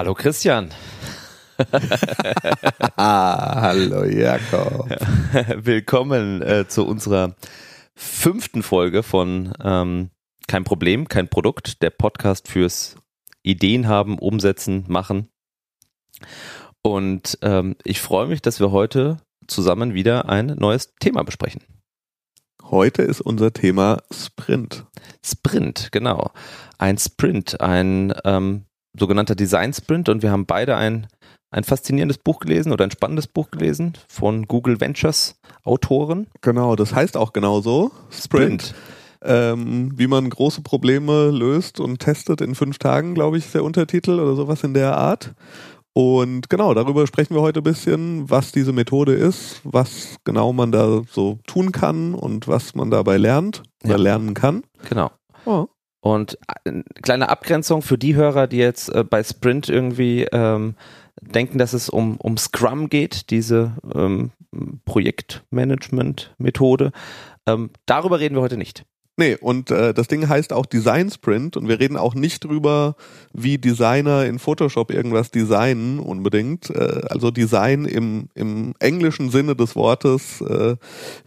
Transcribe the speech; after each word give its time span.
Hallo 0.00 0.14
Christian. 0.14 0.70
ah, 2.96 3.60
hallo 3.60 4.04
Jakob. 4.04 4.88
Willkommen 5.58 6.40
äh, 6.40 6.66
zu 6.66 6.86
unserer 6.86 7.34
fünften 7.94 8.62
Folge 8.62 9.02
von 9.02 9.52
ähm, 9.62 10.08
Kein 10.48 10.64
Problem, 10.64 11.06
kein 11.06 11.28
Produkt, 11.28 11.82
der 11.82 11.90
Podcast 11.90 12.48
fürs 12.48 12.96
Ideen 13.42 13.88
haben, 13.88 14.18
umsetzen, 14.18 14.86
machen. 14.88 15.28
Und 16.80 17.36
ähm, 17.42 17.76
ich 17.84 18.00
freue 18.00 18.28
mich, 18.28 18.40
dass 18.40 18.58
wir 18.58 18.70
heute 18.70 19.18
zusammen 19.48 19.92
wieder 19.92 20.30
ein 20.30 20.46
neues 20.46 20.94
Thema 20.94 21.24
besprechen. 21.24 21.60
Heute 22.62 23.02
ist 23.02 23.20
unser 23.20 23.52
Thema 23.52 23.98
Sprint. 24.10 24.86
Sprint, 25.22 25.92
genau. 25.92 26.30
Ein 26.78 26.96
Sprint, 26.96 27.60
ein 27.60 28.14
ähm, 28.24 28.64
sogenannter 28.98 29.34
Design 29.34 29.72
Sprint 29.72 30.08
und 30.08 30.22
wir 30.22 30.30
haben 30.30 30.46
beide 30.46 30.76
ein, 30.76 31.06
ein 31.50 31.64
faszinierendes 31.64 32.18
Buch 32.18 32.40
gelesen 32.40 32.72
oder 32.72 32.84
ein 32.84 32.90
spannendes 32.90 33.26
Buch 33.26 33.50
gelesen 33.50 33.94
von 34.08 34.46
Google 34.46 34.80
Ventures 34.80 35.40
Autoren. 35.64 36.26
Genau, 36.40 36.76
das 36.76 36.94
heißt 36.94 37.16
auch 37.16 37.32
genauso. 37.32 37.92
Sprint. 38.10 38.62
Sprint. 38.62 38.74
Ähm, 39.22 39.92
wie 39.96 40.06
man 40.06 40.30
große 40.30 40.62
Probleme 40.62 41.30
löst 41.30 41.78
und 41.78 41.98
testet 41.98 42.40
in 42.40 42.54
fünf 42.54 42.78
Tagen, 42.78 43.14
glaube 43.14 43.36
ich, 43.36 43.44
ist 43.44 43.54
der 43.54 43.64
Untertitel 43.64 44.18
oder 44.18 44.34
sowas 44.34 44.64
in 44.64 44.72
der 44.72 44.96
Art. 44.96 45.34
Und 45.92 46.48
genau, 46.48 46.72
darüber 46.72 47.06
sprechen 47.06 47.34
wir 47.34 47.42
heute 47.42 47.60
ein 47.60 47.64
bisschen, 47.64 48.30
was 48.30 48.52
diese 48.52 48.72
Methode 48.72 49.12
ist, 49.12 49.60
was 49.64 50.16
genau 50.24 50.52
man 50.52 50.72
da 50.72 51.02
so 51.10 51.38
tun 51.46 51.72
kann 51.72 52.14
und 52.14 52.48
was 52.48 52.74
man 52.74 52.90
dabei 52.90 53.16
lernt 53.18 53.62
oder 53.84 53.96
ja. 53.96 54.00
lernen 54.00 54.34
kann. 54.34 54.62
Genau. 54.88 55.10
Oh. 55.44 55.66
Und 56.00 56.38
eine 56.64 56.80
äh, 56.80 56.84
kleine 57.02 57.28
Abgrenzung 57.28 57.82
für 57.82 57.98
die 57.98 58.14
Hörer, 58.14 58.46
die 58.46 58.56
jetzt 58.56 58.88
äh, 58.88 59.04
bei 59.04 59.22
Sprint 59.22 59.68
irgendwie 59.68 60.24
ähm, 60.32 60.76
denken, 61.20 61.58
dass 61.58 61.74
es 61.74 61.90
um, 61.90 62.16
um 62.16 62.38
Scrum 62.38 62.88
geht, 62.88 63.30
diese 63.30 63.76
ähm, 63.94 64.30
Projektmanagement-Methode. 64.84 66.92
Ähm, 67.46 67.70
darüber 67.86 68.20
reden 68.20 68.36
wir 68.36 68.42
heute 68.42 68.56
nicht. 68.56 68.84
Nee, 69.20 69.36
und 69.38 69.70
äh, 69.70 69.92
das 69.92 70.08
Ding 70.08 70.30
heißt 70.30 70.50
auch 70.54 70.64
Design 70.64 71.10
Sprint 71.10 71.58
und 71.58 71.68
wir 71.68 71.78
reden 71.78 71.98
auch 71.98 72.14
nicht 72.14 72.42
drüber, 72.42 72.96
wie 73.34 73.58
Designer 73.58 74.24
in 74.24 74.38
Photoshop 74.38 74.90
irgendwas 74.90 75.30
designen 75.30 75.98
unbedingt. 75.98 76.70
Äh, 76.70 77.02
also 77.10 77.30
Design 77.30 77.84
im, 77.84 78.30
im 78.32 78.72
englischen 78.78 79.28
Sinne 79.28 79.54
des 79.54 79.76
Wortes, 79.76 80.40
äh, 80.40 80.76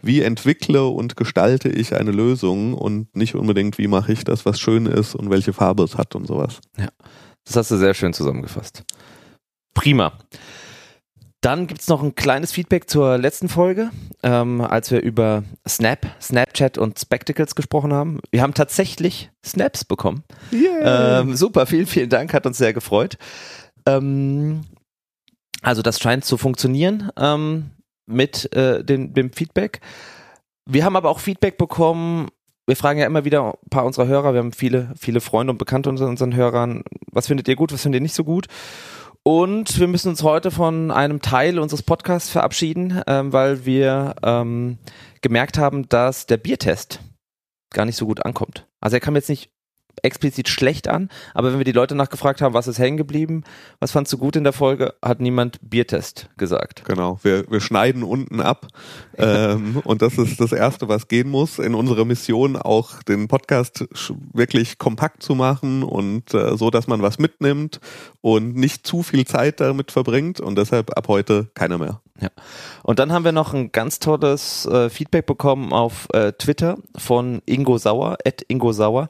wie 0.02 0.22
entwickle 0.22 0.86
und 0.86 1.14
gestalte 1.14 1.68
ich 1.68 1.94
eine 1.94 2.10
Lösung 2.10 2.74
und 2.74 3.14
nicht 3.14 3.36
unbedingt, 3.36 3.78
wie 3.78 3.86
mache 3.86 4.12
ich 4.12 4.24
das, 4.24 4.44
was 4.44 4.58
schön 4.58 4.86
ist 4.86 5.14
und 5.14 5.30
welche 5.30 5.52
Farbe 5.52 5.84
es 5.84 5.96
hat 5.96 6.16
und 6.16 6.26
sowas. 6.26 6.58
Ja, 6.76 6.88
das 7.44 7.54
hast 7.54 7.70
du 7.70 7.76
sehr 7.76 7.94
schön 7.94 8.12
zusammengefasst. 8.12 8.82
Prima. 9.72 10.14
Dann 11.44 11.66
gibt 11.66 11.82
es 11.82 11.88
noch 11.88 12.02
ein 12.02 12.14
kleines 12.14 12.52
Feedback 12.52 12.88
zur 12.88 13.18
letzten 13.18 13.50
Folge, 13.50 13.90
ähm, 14.22 14.62
als 14.62 14.90
wir 14.90 15.02
über 15.02 15.44
Snap, 15.68 16.06
Snapchat 16.18 16.78
und 16.78 16.98
Spectacles 16.98 17.54
gesprochen 17.54 17.92
haben. 17.92 18.20
Wir 18.30 18.40
haben 18.40 18.54
tatsächlich 18.54 19.30
Snaps 19.44 19.84
bekommen. 19.84 20.24
Yeah. 20.50 21.20
Ähm, 21.20 21.36
super, 21.36 21.66
vielen, 21.66 21.84
vielen 21.84 22.08
Dank, 22.08 22.32
hat 22.32 22.46
uns 22.46 22.56
sehr 22.56 22.72
gefreut. 22.72 23.18
Ähm, 23.84 24.62
also 25.60 25.82
das 25.82 26.00
scheint 26.00 26.24
zu 26.24 26.38
funktionieren 26.38 27.10
ähm, 27.18 27.72
mit 28.06 28.50
äh, 28.56 28.82
dem, 28.82 29.12
dem 29.12 29.30
Feedback. 29.30 29.82
Wir 30.64 30.86
haben 30.86 30.96
aber 30.96 31.10
auch 31.10 31.18
Feedback 31.18 31.58
bekommen, 31.58 32.28
wir 32.66 32.76
fragen 32.76 32.98
ja 32.98 33.04
immer 33.04 33.26
wieder 33.26 33.48
ein 33.48 33.68
paar 33.68 33.84
unserer 33.84 34.06
Hörer, 34.06 34.32
wir 34.32 34.40
haben 34.40 34.54
viele, 34.54 34.94
viele 34.98 35.20
Freunde 35.20 35.50
und 35.50 35.58
Bekannte 35.58 35.90
unter 35.90 36.08
unseren 36.08 36.34
Hörern, 36.34 36.84
was 37.12 37.26
findet 37.26 37.48
ihr 37.48 37.56
gut, 37.56 37.70
was 37.70 37.82
findet 37.82 38.00
ihr 38.00 38.02
nicht 38.02 38.14
so 38.14 38.24
gut? 38.24 38.46
Und 39.26 39.80
wir 39.80 39.88
müssen 39.88 40.10
uns 40.10 40.22
heute 40.22 40.50
von 40.50 40.90
einem 40.90 41.22
Teil 41.22 41.58
unseres 41.58 41.82
Podcasts 41.82 42.28
verabschieden, 42.28 43.00
ähm, 43.06 43.32
weil 43.32 43.64
wir 43.64 44.16
ähm, 44.22 44.76
gemerkt 45.22 45.56
haben, 45.56 45.88
dass 45.88 46.26
der 46.26 46.36
Biertest 46.36 47.00
gar 47.70 47.86
nicht 47.86 47.96
so 47.96 48.04
gut 48.04 48.24
ankommt. 48.24 48.66
Also 48.80 48.96
er 48.96 49.00
kam 49.00 49.16
jetzt 49.16 49.30
nicht 49.30 49.50
explizit 50.02 50.48
schlecht 50.48 50.88
an, 50.88 51.08
aber 51.34 51.52
wenn 51.52 51.58
wir 51.58 51.64
die 51.64 51.72
Leute 51.72 51.94
nachgefragt 51.94 52.42
haben, 52.42 52.54
was 52.54 52.66
ist 52.66 52.78
hängen 52.78 52.96
geblieben, 52.96 53.44
was 53.80 53.92
fandst 53.92 54.12
du 54.12 54.18
gut 54.18 54.36
in 54.36 54.44
der 54.44 54.52
Folge, 54.52 54.94
hat 55.02 55.20
niemand 55.20 55.58
Biertest 55.62 56.28
gesagt. 56.36 56.84
Genau, 56.84 57.18
wir, 57.22 57.50
wir 57.50 57.60
schneiden 57.60 58.02
unten 58.02 58.40
ab 58.40 58.68
ähm, 59.16 59.80
und 59.84 60.02
das 60.02 60.18
ist 60.18 60.40
das 60.40 60.52
Erste, 60.52 60.88
was 60.88 61.08
gehen 61.08 61.28
muss 61.28 61.58
in 61.58 61.74
unserer 61.74 62.04
Mission, 62.04 62.56
auch 62.56 63.02
den 63.02 63.28
Podcast 63.28 63.86
wirklich 64.32 64.78
kompakt 64.78 65.22
zu 65.22 65.34
machen 65.34 65.82
und 65.82 66.34
äh, 66.34 66.56
so, 66.56 66.70
dass 66.70 66.86
man 66.86 67.02
was 67.02 67.18
mitnimmt 67.18 67.80
und 68.20 68.56
nicht 68.56 68.86
zu 68.86 69.02
viel 69.02 69.26
Zeit 69.26 69.60
damit 69.60 69.92
verbringt 69.92 70.40
und 70.40 70.56
deshalb 70.56 70.96
ab 70.96 71.08
heute 71.08 71.48
keiner 71.54 71.78
mehr. 71.78 72.00
Ja. 72.20 72.28
Und 72.82 72.98
dann 72.98 73.12
haben 73.12 73.24
wir 73.24 73.32
noch 73.32 73.54
ein 73.54 73.72
ganz 73.72 73.98
tolles 73.98 74.66
äh, 74.66 74.88
Feedback 74.88 75.26
bekommen 75.26 75.72
auf 75.72 76.06
äh, 76.12 76.32
Twitter 76.32 76.78
von 76.96 77.42
Ingo 77.44 77.76
Sauer, 77.78 78.18
at 78.24 78.42
Ingo 78.48 78.72
Sauer. 78.72 79.08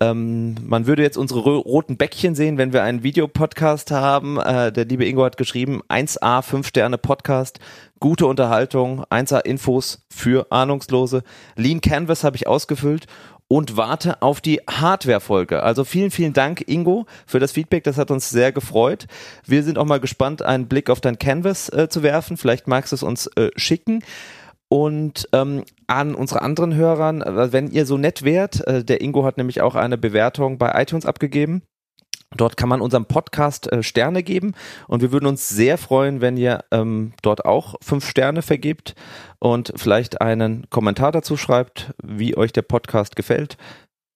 Ähm, 0.00 0.56
man 0.62 0.86
würde 0.86 1.02
jetzt 1.02 1.16
unsere 1.16 1.40
roten 1.40 1.96
Bäckchen 1.96 2.34
sehen, 2.34 2.58
wenn 2.58 2.72
wir 2.72 2.82
einen 2.82 3.02
Videopodcast 3.02 3.90
haben. 3.90 4.38
Äh, 4.38 4.72
der 4.72 4.84
liebe 4.84 5.06
Ingo 5.06 5.24
hat 5.24 5.36
geschrieben, 5.36 5.82
1A, 5.88 6.42
5 6.42 6.66
Sterne 6.66 6.98
Podcast, 6.98 7.60
gute 8.00 8.26
Unterhaltung, 8.26 9.04
1A 9.04 9.40
Infos 9.40 10.04
für 10.10 10.50
Ahnungslose. 10.50 11.22
Lean 11.56 11.80
Canvas 11.80 12.24
habe 12.24 12.36
ich 12.36 12.46
ausgefüllt 12.46 13.06
und 13.48 13.76
warte 13.76 14.22
auf 14.22 14.40
die 14.40 14.60
Hardware-Folge. 14.68 15.62
Also 15.62 15.84
vielen, 15.84 16.10
vielen 16.10 16.32
Dank, 16.32 16.64
Ingo, 16.66 17.06
für 17.26 17.38
das 17.38 17.52
Feedback. 17.52 17.84
Das 17.84 17.98
hat 17.98 18.10
uns 18.10 18.30
sehr 18.30 18.52
gefreut. 18.52 19.06
Wir 19.46 19.62
sind 19.62 19.78
auch 19.78 19.84
mal 19.84 20.00
gespannt, 20.00 20.42
einen 20.42 20.66
Blick 20.66 20.90
auf 20.90 21.00
dein 21.00 21.18
Canvas 21.18 21.68
äh, 21.68 21.88
zu 21.88 22.02
werfen. 22.02 22.36
Vielleicht 22.36 22.68
magst 22.68 22.92
du 22.92 22.96
es 22.96 23.02
uns 23.02 23.26
äh, 23.36 23.50
schicken. 23.56 24.02
Und 24.74 25.28
ähm, 25.32 25.62
an 25.86 26.16
unsere 26.16 26.42
anderen 26.42 26.74
Hörern, 26.74 27.22
äh, 27.22 27.52
wenn 27.52 27.70
ihr 27.70 27.86
so 27.86 27.96
nett 27.96 28.24
wärt, 28.24 28.66
äh, 28.66 28.82
der 28.82 29.02
Ingo 29.02 29.24
hat 29.24 29.36
nämlich 29.36 29.60
auch 29.60 29.76
eine 29.76 29.96
Bewertung 29.96 30.58
bei 30.58 30.72
iTunes 30.82 31.06
abgegeben. 31.06 31.62
Dort 32.36 32.56
kann 32.56 32.68
man 32.68 32.80
unserem 32.80 33.06
Podcast 33.06 33.70
äh, 33.70 33.84
Sterne 33.84 34.24
geben 34.24 34.54
und 34.88 35.00
wir 35.00 35.12
würden 35.12 35.26
uns 35.26 35.48
sehr 35.48 35.78
freuen, 35.78 36.20
wenn 36.20 36.36
ihr 36.36 36.64
ähm, 36.72 37.12
dort 37.22 37.44
auch 37.44 37.76
fünf 37.82 38.08
Sterne 38.08 38.42
vergebt 38.42 38.96
und 39.38 39.72
vielleicht 39.76 40.20
einen 40.20 40.68
Kommentar 40.70 41.12
dazu 41.12 41.36
schreibt, 41.36 41.94
wie 42.02 42.36
euch 42.36 42.52
der 42.52 42.62
Podcast 42.62 43.14
gefällt. 43.14 43.56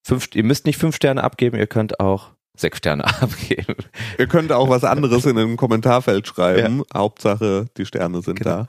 Fünf, 0.05 0.29
ihr 0.35 0.43
müsst 0.43 0.67
nicht 0.67 0.79
fünf 0.79 0.97
Sterne 0.97 1.23
abgeben, 1.23 1.57
ihr 1.57 1.69
könnt 1.69 2.01
auch 2.01 2.31
sechs 2.57 2.79
Sterne 2.79 3.05
abgeben. 3.23 3.77
Ihr 4.19 4.27
könnt 4.27 4.51
auch 4.51 4.69
was 4.69 4.83
anderes 4.83 5.25
in 5.25 5.39
einem 5.39 5.57
Kommentarfeld 5.57 6.27
schreiben. 6.27 6.79
Ja. 6.79 6.99
Hauptsache, 6.99 7.67
die 7.77 7.87
Sterne 7.87 8.23
sind 8.23 8.41
genau. 8.41 8.51
da. 8.51 8.67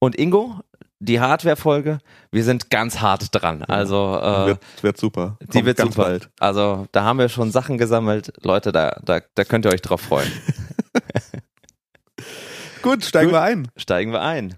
Und 0.00 0.16
Ingo, 0.18 0.60
die 1.00 1.20
Hardware-Folge, 1.20 1.98
wir 2.32 2.44
sind 2.44 2.70
ganz 2.70 3.00
hart 3.00 3.28
dran. 3.32 3.62
Also 3.62 4.18
äh, 4.20 4.46
wird, 4.46 4.82
wird 4.82 4.96
super. 4.96 5.36
Kommt 5.38 5.54
die 5.54 5.64
wird 5.64 5.78
ganz 5.78 5.94
super. 5.94 6.08
Bald. 6.08 6.30
Also 6.40 6.86
da 6.92 7.04
haben 7.04 7.18
wir 7.18 7.28
schon 7.28 7.50
Sachen 7.50 7.78
gesammelt. 7.78 8.32
Leute, 8.42 8.72
da, 8.72 8.98
da, 9.04 9.20
da 9.34 9.44
könnt 9.44 9.64
ihr 9.64 9.72
euch 9.72 9.82
drauf 9.82 10.00
freuen. 10.00 10.30
Gut, 12.82 13.04
steigen 13.04 13.30
Gut, 13.30 13.34
wir 13.34 13.42
ein. 13.42 13.68
Steigen 13.76 14.12
wir 14.12 14.22
ein. 14.22 14.54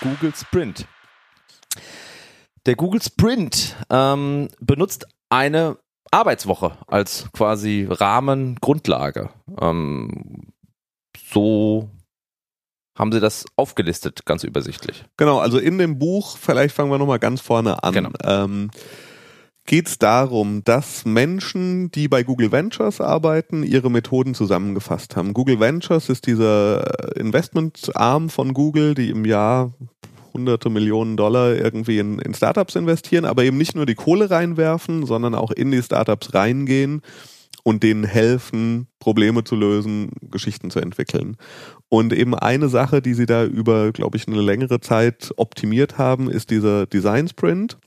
Google 0.00 0.34
Sprint. 0.34 0.86
Der 2.66 2.76
Google 2.76 3.02
Sprint 3.02 3.76
ähm, 3.90 4.48
benutzt 4.60 5.06
eine 5.28 5.78
Arbeitswoche 6.10 6.78
als 6.86 7.26
quasi 7.32 7.86
Rahmen, 7.90 8.56
Grundlage. 8.60 9.30
Ähm, 9.60 10.52
so 11.30 11.90
haben 12.94 13.12
sie 13.12 13.20
das 13.20 13.44
aufgelistet, 13.56 14.24
ganz 14.24 14.44
übersichtlich. 14.44 15.04
Genau, 15.16 15.38
also 15.38 15.58
in 15.58 15.78
dem 15.78 15.98
Buch, 15.98 16.36
vielleicht 16.36 16.74
fangen 16.74 16.90
wir 16.90 16.98
nochmal 16.98 17.18
ganz 17.18 17.40
vorne 17.40 17.82
an. 17.82 17.94
Genau. 17.94 18.10
Ähm, 18.22 18.70
geht 19.66 19.88
es 19.88 19.98
darum, 19.98 20.62
dass 20.64 21.04
Menschen, 21.04 21.90
die 21.90 22.08
bei 22.08 22.22
Google 22.22 22.52
Ventures 22.52 23.00
arbeiten, 23.00 23.62
ihre 23.62 23.90
Methoden 23.90 24.34
zusammengefasst 24.34 25.16
haben. 25.16 25.32
Google 25.32 25.58
Ventures 25.58 26.08
ist 26.08 26.26
dieser 26.26 27.16
Investmentarm 27.16 28.28
von 28.28 28.52
Google, 28.52 28.94
die 28.94 29.10
im 29.10 29.24
Jahr 29.24 29.72
hunderte 30.34 30.68
Millionen 30.68 31.16
Dollar 31.16 31.54
irgendwie 31.54 31.98
in, 31.98 32.18
in 32.18 32.34
Startups 32.34 32.74
investieren, 32.74 33.24
aber 33.24 33.44
eben 33.44 33.56
nicht 33.56 33.74
nur 33.74 33.86
die 33.86 33.94
Kohle 33.94 34.30
reinwerfen, 34.30 35.06
sondern 35.06 35.34
auch 35.34 35.52
in 35.52 35.70
die 35.70 35.82
Startups 35.82 36.34
reingehen 36.34 37.02
und 37.62 37.82
denen 37.82 38.04
helfen, 38.04 38.88
Probleme 38.98 39.44
zu 39.44 39.56
lösen, 39.56 40.10
Geschichten 40.30 40.70
zu 40.70 40.80
entwickeln. 40.80 41.36
Und 41.88 42.12
eben 42.12 42.34
eine 42.34 42.68
Sache, 42.68 43.02
die 43.02 43.14
sie 43.14 43.26
da 43.26 43.44
über, 43.44 43.92
glaube 43.92 44.16
ich, 44.16 44.26
eine 44.26 44.40
längere 44.40 44.80
Zeit 44.80 45.32
optimiert 45.36 45.98
haben, 45.98 46.30
ist 46.30 46.50
dieser 46.50 46.86
Design 46.86 47.28
Sprint. 47.28 47.78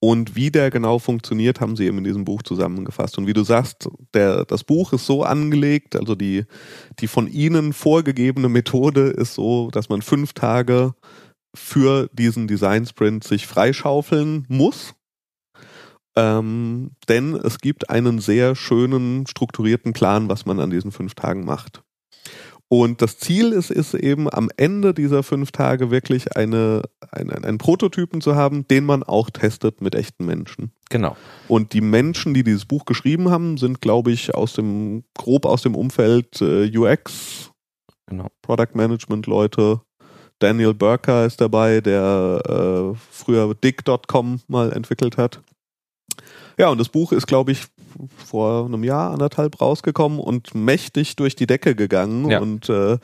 Und 0.00 0.36
wie 0.36 0.50
der 0.50 0.70
genau 0.70 0.98
funktioniert, 0.98 1.60
haben 1.60 1.76
sie 1.76 1.86
eben 1.86 1.98
in 1.98 2.04
diesem 2.04 2.24
Buch 2.24 2.42
zusammengefasst. 2.42 3.18
Und 3.18 3.26
wie 3.26 3.32
du 3.32 3.42
sagst, 3.42 3.88
der, 4.12 4.44
das 4.44 4.64
Buch 4.64 4.92
ist 4.92 5.06
so 5.06 5.22
angelegt, 5.22 5.96
also 5.96 6.14
die, 6.14 6.44
die 7.00 7.06
von 7.06 7.26
ihnen 7.26 7.72
vorgegebene 7.72 8.48
Methode 8.48 9.08
ist 9.08 9.34
so, 9.34 9.70
dass 9.70 9.88
man 9.88 10.02
fünf 10.02 10.32
Tage 10.32 10.94
für 11.54 12.08
diesen 12.12 12.46
Design 12.46 12.86
Sprint 12.86 13.24
sich 13.24 13.46
freischaufeln 13.46 14.44
muss 14.48 14.94
ähm, 16.16 16.92
denn 17.08 17.34
es 17.34 17.58
gibt 17.58 17.90
einen 17.90 18.20
sehr 18.20 18.54
schönen, 18.54 19.26
strukturierten 19.26 19.92
Plan, 19.92 20.28
was 20.28 20.46
man 20.46 20.60
an 20.60 20.70
diesen 20.70 20.92
fünf 20.92 21.14
Tagen 21.14 21.44
macht. 21.44 21.82
Und 22.76 23.02
das 23.02 23.18
Ziel 23.18 23.52
ist, 23.52 23.70
ist 23.70 23.94
eben 23.94 24.28
am 24.28 24.50
Ende 24.56 24.94
dieser 24.94 25.22
fünf 25.22 25.52
Tage 25.52 25.92
wirklich 25.92 26.36
eine, 26.36 26.82
eine, 27.12 27.36
einen 27.36 27.56
Prototypen 27.56 28.20
zu 28.20 28.34
haben, 28.34 28.66
den 28.66 28.84
man 28.84 29.04
auch 29.04 29.30
testet 29.30 29.80
mit 29.80 29.94
echten 29.94 30.26
Menschen. 30.26 30.72
Genau. 30.90 31.16
Und 31.46 31.72
die 31.72 31.80
Menschen, 31.80 32.34
die 32.34 32.42
dieses 32.42 32.64
Buch 32.64 32.84
geschrieben 32.84 33.30
haben, 33.30 33.58
sind, 33.58 33.80
glaube 33.80 34.10
ich, 34.10 34.34
aus 34.34 34.54
dem, 34.54 35.04
grob 35.14 35.46
aus 35.46 35.62
dem 35.62 35.76
Umfeld 35.76 36.40
äh, 36.40 36.68
UX, 36.76 37.52
genau. 38.06 38.26
Product 38.42 38.74
Management 38.74 39.28
Leute. 39.28 39.80
Daniel 40.40 40.74
Burker 40.74 41.26
ist 41.26 41.40
dabei, 41.40 41.80
der 41.80 42.42
äh, 42.44 42.98
früher 43.08 43.54
Dick.com 43.54 44.40
mal 44.48 44.72
entwickelt 44.72 45.16
hat. 45.16 45.40
Ja, 46.58 46.70
und 46.70 46.78
das 46.78 46.88
Buch 46.88 47.12
ist, 47.12 47.28
glaube 47.28 47.52
ich, 47.52 47.66
vor 48.16 48.66
einem 48.66 48.84
Jahr, 48.84 49.12
anderthalb 49.12 49.60
rausgekommen 49.60 50.18
und 50.18 50.54
mächtig 50.54 51.16
durch 51.16 51.36
die 51.36 51.46
Decke 51.46 51.74
gegangen 51.74 52.30
ja. 52.30 52.40
und 52.40 52.68
äh, 52.68 52.98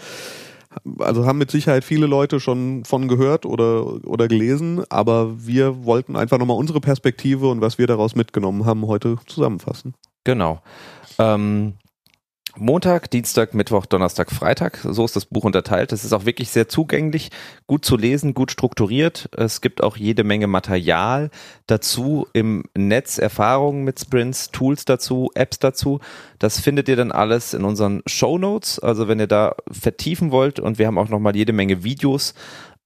also 0.98 1.26
haben 1.26 1.38
mit 1.38 1.50
Sicherheit 1.50 1.84
viele 1.84 2.06
Leute 2.06 2.38
schon 2.38 2.84
von 2.84 3.08
gehört 3.08 3.44
oder, 3.44 4.06
oder 4.06 4.28
gelesen, 4.28 4.84
aber 4.88 5.44
wir 5.44 5.84
wollten 5.84 6.16
einfach 6.16 6.38
nochmal 6.38 6.56
unsere 6.56 6.80
Perspektive 6.80 7.48
und 7.48 7.60
was 7.60 7.78
wir 7.78 7.86
daraus 7.86 8.14
mitgenommen 8.14 8.66
haben, 8.66 8.86
heute 8.86 9.16
zusammenfassen. 9.26 9.94
Genau. 10.24 10.60
Ähm, 11.18 11.74
Montag, 12.56 13.10
Dienstag, 13.10 13.54
Mittwoch, 13.54 13.86
Donnerstag, 13.86 14.30
Freitag. 14.30 14.78
So 14.82 15.04
ist 15.04 15.14
das 15.16 15.26
Buch 15.26 15.44
unterteilt. 15.44 15.92
Es 15.92 16.04
ist 16.04 16.12
auch 16.12 16.26
wirklich 16.26 16.50
sehr 16.50 16.68
zugänglich, 16.68 17.30
gut 17.66 17.84
zu 17.84 17.96
lesen, 17.96 18.34
gut 18.34 18.50
strukturiert. 18.50 19.28
Es 19.36 19.60
gibt 19.60 19.82
auch 19.82 19.96
jede 19.96 20.24
Menge 20.24 20.46
Material 20.46 21.30
dazu 21.66 22.26
im 22.32 22.64
Netz, 22.76 23.18
Erfahrungen 23.18 23.84
mit 23.84 24.00
Sprints, 24.00 24.50
Tools 24.50 24.84
dazu, 24.84 25.30
Apps 25.34 25.58
dazu. 25.58 26.00
Das 26.38 26.60
findet 26.60 26.88
ihr 26.88 26.96
dann 26.96 27.12
alles 27.12 27.54
in 27.54 27.64
unseren 27.64 28.02
Show 28.06 28.38
Notes. 28.38 28.78
Also 28.78 29.06
wenn 29.06 29.20
ihr 29.20 29.28
da 29.28 29.54
vertiefen 29.70 30.30
wollt 30.30 30.58
und 30.58 30.78
wir 30.78 30.86
haben 30.86 30.98
auch 30.98 31.08
nochmal 31.08 31.36
jede 31.36 31.52
Menge 31.52 31.84
Videos 31.84 32.34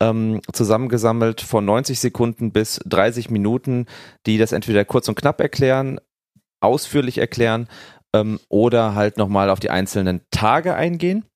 ähm, 0.00 0.40
zusammengesammelt 0.52 1.40
von 1.40 1.64
90 1.64 2.00
Sekunden 2.00 2.52
bis 2.52 2.80
30 2.84 3.30
Minuten, 3.30 3.86
die 4.26 4.38
das 4.38 4.52
entweder 4.52 4.84
kurz 4.84 5.08
und 5.08 5.14
knapp 5.14 5.40
erklären, 5.40 6.00
ausführlich 6.60 7.18
erklären 7.18 7.68
ähm, 8.14 8.40
oder 8.48 8.94
halt 8.94 9.18
nochmal 9.18 9.50
auf 9.50 9.60
die 9.60 9.70
einzelnen 9.70 10.22
Tage 10.30 10.74
eingehen. 10.74 11.26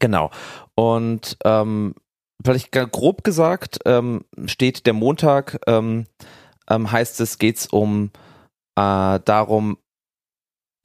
Genau. 0.00 0.30
Und 0.74 1.36
ähm, 1.44 1.94
vielleicht 2.42 2.72
grob 2.72 3.22
gesagt 3.22 3.78
ähm, 3.84 4.24
steht 4.46 4.86
der 4.86 4.94
Montag, 4.94 5.60
ähm, 5.66 6.06
ähm, 6.68 6.90
heißt 6.90 7.20
es, 7.20 7.38
geht 7.38 7.58
es 7.58 7.66
um 7.66 8.10
äh, 8.76 9.20
darum, 9.20 9.78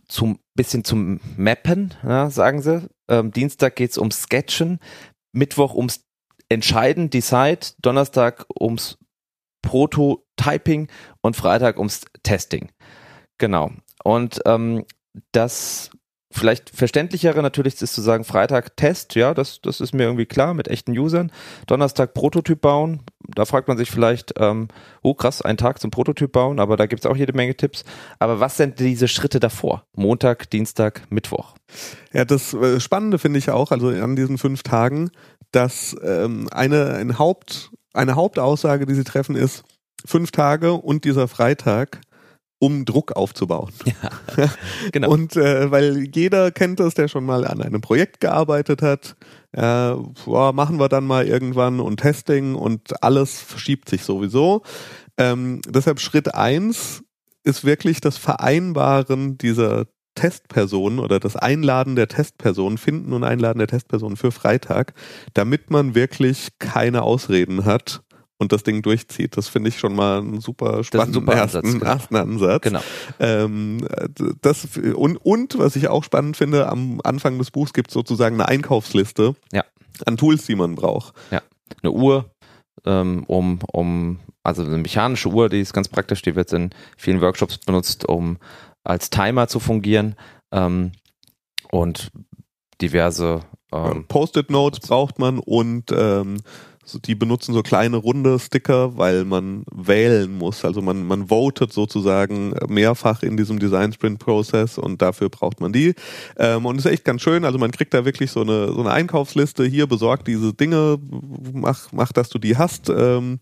zum 0.07 0.39
bisschen 0.55 0.83
zum 0.83 1.21
Mappen, 1.37 1.93
ja, 2.03 2.29
sagen 2.29 2.61
sie. 2.61 2.89
Ähm, 3.09 3.31
Dienstag 3.31 3.75
geht 3.77 3.91
es 3.91 3.97
ums 3.97 4.23
Sketchen, 4.23 4.79
Mittwoch 5.31 5.73
ums 5.73 6.03
Entscheiden, 6.49 7.09
Decide, 7.09 7.67
Donnerstag 7.81 8.45
ums 8.59 8.97
Prototyping 9.61 10.89
und 11.21 11.35
Freitag 11.35 11.77
ums 11.77 12.05
Testing. 12.23 12.71
Genau. 13.37 13.71
Und 14.03 14.41
ähm, 14.45 14.85
das 15.31 15.91
vielleicht 16.31 16.69
verständlichere 16.69 17.41
natürlich 17.41 17.81
ist 17.81 17.93
zu 17.93 18.01
sagen, 18.01 18.23
Freitag 18.23 18.77
Test, 18.77 19.15
ja, 19.15 19.33
das, 19.33 19.61
das 19.61 19.81
ist 19.81 19.93
mir 19.93 20.03
irgendwie 20.03 20.27
klar 20.27 20.53
mit 20.53 20.67
echten 20.67 20.97
Usern. 20.97 21.31
Donnerstag 21.65 22.13
Prototyp 22.13 22.61
bauen, 22.61 23.01
da 23.35 23.45
fragt 23.45 23.67
man 23.67 23.77
sich 23.77 23.89
vielleicht, 23.89 24.33
ähm, 24.37 24.67
oh 25.01 25.15
krass, 25.15 25.41
ein 25.41 25.57
Tag 25.57 25.79
zum 25.79 25.89
Prototyp 25.89 26.31
bauen, 26.31 26.59
aber 26.59 26.77
da 26.77 26.85
gibt 26.85 27.03
es 27.03 27.09
auch 27.09 27.15
jede 27.17 27.33
Menge 27.33 27.55
Tipps. 27.55 27.83
Aber 28.19 28.39
was 28.39 28.57
sind 28.57 28.79
diese 28.79 29.07
Schritte 29.07 29.39
davor? 29.39 29.85
Montag, 29.95 30.49
Dienstag, 30.51 31.01
Mittwoch. 31.09 31.55
Ja, 32.13 32.25
das 32.25 32.53
äh, 32.53 32.79
Spannende 32.79 33.17
finde 33.17 33.39
ich 33.39 33.49
auch, 33.49 33.71
also 33.71 33.87
an 33.87 34.15
diesen 34.15 34.37
fünf 34.37 34.61
Tagen, 34.61 35.09
dass 35.51 35.95
ähm, 36.03 36.47
eine, 36.51 36.93
ein 36.93 37.17
Haupt, 37.17 37.71
eine 37.93 38.15
Hauptaussage, 38.15 38.85
die 38.85 38.93
sie 38.93 39.03
treffen, 39.03 39.35
ist, 39.35 39.63
fünf 40.05 40.31
Tage 40.31 40.73
und 40.73 41.05
dieser 41.05 41.27
Freitag 41.27 42.01
um 42.59 42.83
Druck 42.85 43.13
aufzubauen. 43.13 43.71
Ja, 43.85 44.49
genau. 44.91 45.09
Und 45.09 45.35
äh, 45.35 45.71
weil 45.71 46.09
jeder 46.13 46.51
kennt 46.51 46.79
das, 46.79 46.93
der 46.93 47.07
schon 47.07 47.25
mal 47.25 47.47
an 47.47 47.61
einem 47.61 47.81
Projekt 47.81 48.19
gearbeitet 48.19 48.81
hat, 48.81 49.15
äh, 49.53 49.95
boah, 50.25 50.53
machen 50.53 50.79
wir 50.79 50.89
dann 50.89 51.07
mal 51.07 51.25
irgendwann 51.25 51.79
und 51.79 51.97
Testing 51.97 52.55
und 52.55 53.01
alles 53.01 53.41
verschiebt 53.41 53.89
sich 53.89 54.03
sowieso. 54.03 54.61
Ähm, 55.17 55.61
deshalb 55.67 55.99
Schritt 56.01 56.35
eins 56.35 57.03
ist 57.43 57.63
wirklich 57.63 58.01
das 58.01 58.17
Vereinbaren 58.17 59.37
dieser 59.37 59.87
Testpersonen 60.15 60.99
oder 60.99 61.19
das 61.19 61.37
Einladen 61.37 61.95
der 61.95 62.09
Testpersonen, 62.09 62.77
Finden 62.77 63.13
und 63.13 63.23
Einladen 63.23 63.59
der 63.59 63.67
Testpersonen 63.67 64.17
für 64.17 64.31
Freitag, 64.31 64.93
damit 65.33 65.71
man 65.71 65.95
wirklich 65.95 66.49
keine 66.59 67.03
Ausreden 67.03 67.63
hat 67.63 68.01
und 68.39 68.51
das 68.51 68.63
Ding 68.63 68.81
durchzieht. 68.81 69.37
Das 69.37 69.47
finde 69.47 69.69
ich 69.69 69.77
schon 69.77 69.93
mal 69.93 70.19
einen 70.19 70.41
super 70.41 70.83
spannenden 70.83 71.25
super 71.25 71.33
ersten, 71.33 71.57
Ansatz, 71.57 71.73
genau. 71.73 71.85
ersten 71.85 72.15
Ansatz. 72.15 72.61
Genau. 72.63 72.81
Ähm, 73.19 73.87
das, 74.41 74.65
und, 74.77 75.17
und 75.17 75.59
was 75.59 75.75
ich 75.75 75.89
auch 75.89 76.03
spannend 76.03 76.37
finde, 76.37 76.67
am 76.69 76.99
Anfang 77.03 77.37
des 77.37 77.51
Buchs 77.51 77.73
gibt 77.73 77.89
es 77.89 77.93
sozusagen 77.93 78.35
eine 78.35 78.47
Einkaufsliste 78.47 79.35
ja. 79.51 79.63
an 80.05 80.17
Tools, 80.17 80.45
die 80.45 80.55
man 80.55 80.75
braucht. 80.75 81.13
Ja, 81.31 81.41
eine 81.83 81.91
Uhr, 81.91 82.31
ähm, 82.85 83.25
um, 83.27 83.59
um, 83.71 84.19
also 84.41 84.63
eine 84.63 84.77
mechanische 84.77 85.29
Uhr, 85.29 85.49
die 85.49 85.59
ist 85.59 85.73
ganz 85.73 85.89
praktisch, 85.89 86.21
die 86.21 86.35
wird 86.35 86.51
in 86.53 86.71
vielen 86.97 87.21
Workshops 87.21 87.57
benutzt, 87.57 88.07
um 88.07 88.37
als 88.83 89.09
Timer 89.09 89.47
zu 89.47 89.59
fungieren. 89.59 90.15
Ähm, 90.51 90.93
und 91.71 92.09
diverse 92.81 93.41
ähm, 93.71 94.05
Post-it-Notes 94.07 94.79
braucht 94.79 95.19
man 95.19 95.39
und 95.39 95.91
ähm, 95.91 96.41
die 96.93 97.15
benutzen 97.15 97.53
so 97.53 97.61
kleine 97.61 97.97
runde 97.97 98.39
Sticker, 98.39 98.97
weil 98.97 99.25
man 99.25 99.63
wählen 99.71 100.37
muss. 100.37 100.65
Also 100.65 100.81
man, 100.81 101.05
man 101.05 101.27
votet 101.27 101.73
sozusagen 101.73 102.53
mehrfach 102.67 103.23
in 103.23 103.37
diesem 103.37 103.59
Design 103.59 103.93
Sprint 103.93 104.19
Prozess 104.19 104.77
und 104.77 105.01
dafür 105.01 105.29
braucht 105.29 105.61
man 105.61 105.73
die. 105.73 105.95
Ähm, 106.37 106.65
und 106.65 106.77
ist 106.77 106.85
echt 106.85 107.05
ganz 107.05 107.21
schön. 107.21 107.45
Also 107.45 107.57
man 107.57 107.71
kriegt 107.71 107.93
da 107.93 108.05
wirklich 108.05 108.31
so 108.31 108.41
eine, 108.41 108.73
so 108.73 108.79
eine 108.79 108.91
Einkaufsliste. 108.91 109.65
Hier 109.65 109.87
besorgt 109.87 110.27
diese 110.27 110.53
Dinge, 110.53 110.97
mach, 111.53 111.91
mach, 111.91 112.11
dass 112.11 112.29
du 112.29 112.39
die 112.39 112.57
hast. 112.57 112.89
Ähm, 112.89 113.39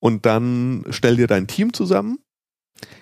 und 0.00 0.26
dann 0.26 0.84
stell 0.90 1.16
dir 1.16 1.26
dein 1.26 1.46
Team 1.46 1.72
zusammen. 1.72 2.18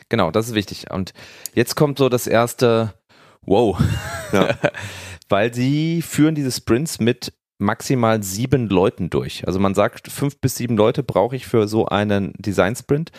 Genau, 0.09 0.31
das 0.31 0.49
ist 0.49 0.55
wichtig. 0.55 0.91
Und 0.91 1.13
jetzt 1.55 1.75
kommt 1.75 1.99
so 1.99 2.09
das 2.09 2.27
erste 2.27 2.95
Wow. 3.43 3.79
Ja. 4.33 4.57
weil 5.29 5.53
sie 5.55 6.03
führen 6.03 6.35
diese 6.35 6.53
Sprints 6.53 7.01
mit 7.01 7.33
maximal 7.59 8.23
sieben 8.23 8.69
Leuten 8.69 9.11
durch. 9.11 9.47
Also 9.47 9.59
man 9.59 9.75
sagt, 9.75 10.09
fünf 10.11 10.41
bis 10.41 10.57
sieben 10.57 10.77
Leute 10.77 11.03
brauche 11.03 11.37
ich 11.37 11.47
für 11.47 11.69
so 11.69 11.87
einen 11.87 12.33
Design 12.39 12.77
Sprint. 12.77 13.13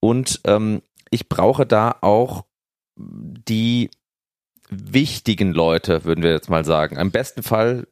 Und 0.00 0.40
ähm, 0.44 0.82
ich 1.10 1.28
brauche 1.28 1.66
da 1.66 1.96
auch 2.00 2.44
die 2.96 3.90
wichtigen 4.70 5.52
Leute, 5.52 6.04
würden 6.04 6.22
wir 6.22 6.32
jetzt 6.32 6.50
mal 6.50 6.64
sagen. 6.64 6.96
Im 6.96 7.10
besten 7.10 7.42
Fall 7.42 7.86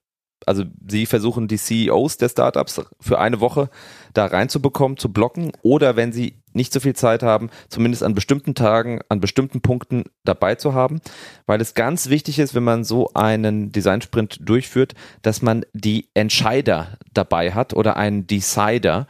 also 0.44 0.64
sie 0.86 1.06
versuchen 1.06 1.48
die 1.48 1.56
CEOs 1.56 2.18
der 2.18 2.28
Startups 2.28 2.82
für 3.00 3.18
eine 3.18 3.40
Woche 3.40 3.70
da 4.12 4.26
reinzubekommen, 4.26 4.98
zu 4.98 5.12
blocken 5.12 5.52
oder 5.62 5.96
wenn 5.96 6.12
sie 6.12 6.42
nicht 6.56 6.72
so 6.72 6.80
viel 6.80 6.96
Zeit 6.96 7.22
haben, 7.22 7.50
zumindest 7.68 8.02
an 8.02 8.14
bestimmten 8.14 8.54
Tagen, 8.54 9.00
an 9.08 9.20
bestimmten 9.20 9.60
Punkten 9.60 10.04
dabei 10.24 10.56
zu 10.56 10.74
haben, 10.74 11.00
weil 11.46 11.60
es 11.60 11.74
ganz 11.74 12.08
wichtig 12.08 12.38
ist, 12.38 12.54
wenn 12.54 12.64
man 12.64 12.82
so 12.82 13.10
einen 13.14 13.70
Design-Sprint 13.70 14.38
durchführt, 14.40 14.94
dass 15.22 15.42
man 15.42 15.64
die 15.72 16.08
Entscheider 16.14 16.98
dabei 17.12 17.52
hat 17.52 17.74
oder 17.74 17.96
einen 17.96 18.26
Decider, 18.26 19.06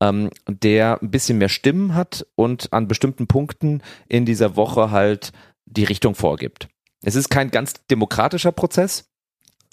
ähm, 0.00 0.30
der 0.46 1.00
ein 1.00 1.10
bisschen 1.10 1.38
mehr 1.38 1.48
Stimmen 1.48 1.94
hat 1.94 2.26
und 2.34 2.72
an 2.72 2.88
bestimmten 2.88 3.26
Punkten 3.26 3.82
in 4.08 4.26
dieser 4.26 4.56
Woche 4.56 4.90
halt 4.90 5.32
die 5.64 5.84
Richtung 5.84 6.14
vorgibt. 6.14 6.68
Es 7.02 7.14
ist 7.14 7.30
kein 7.30 7.50
ganz 7.50 7.74
demokratischer 7.90 8.52
Prozess, 8.52 9.08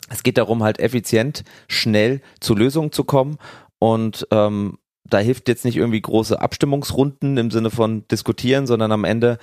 es 0.10 0.24
geht 0.24 0.38
darum, 0.38 0.64
halt 0.64 0.80
effizient, 0.80 1.44
schnell 1.68 2.22
zu 2.40 2.54
Lösungen 2.56 2.92
zu 2.92 3.04
kommen 3.04 3.38
und 3.80 4.28
ähm, 4.32 4.78
da 5.08 5.20
hilft 5.20 5.48
jetzt 5.48 5.66
nicht 5.66 5.78
irgendwie 5.78 6.02
große 6.02 6.40
Abstimmungsrunden 6.40 7.38
im 7.38 7.52
Sinne 7.52 7.70
von 7.70 8.08
diskutieren, 8.08 8.68
sondern 8.68 8.92
am 8.92 9.04
Ende 9.04 9.38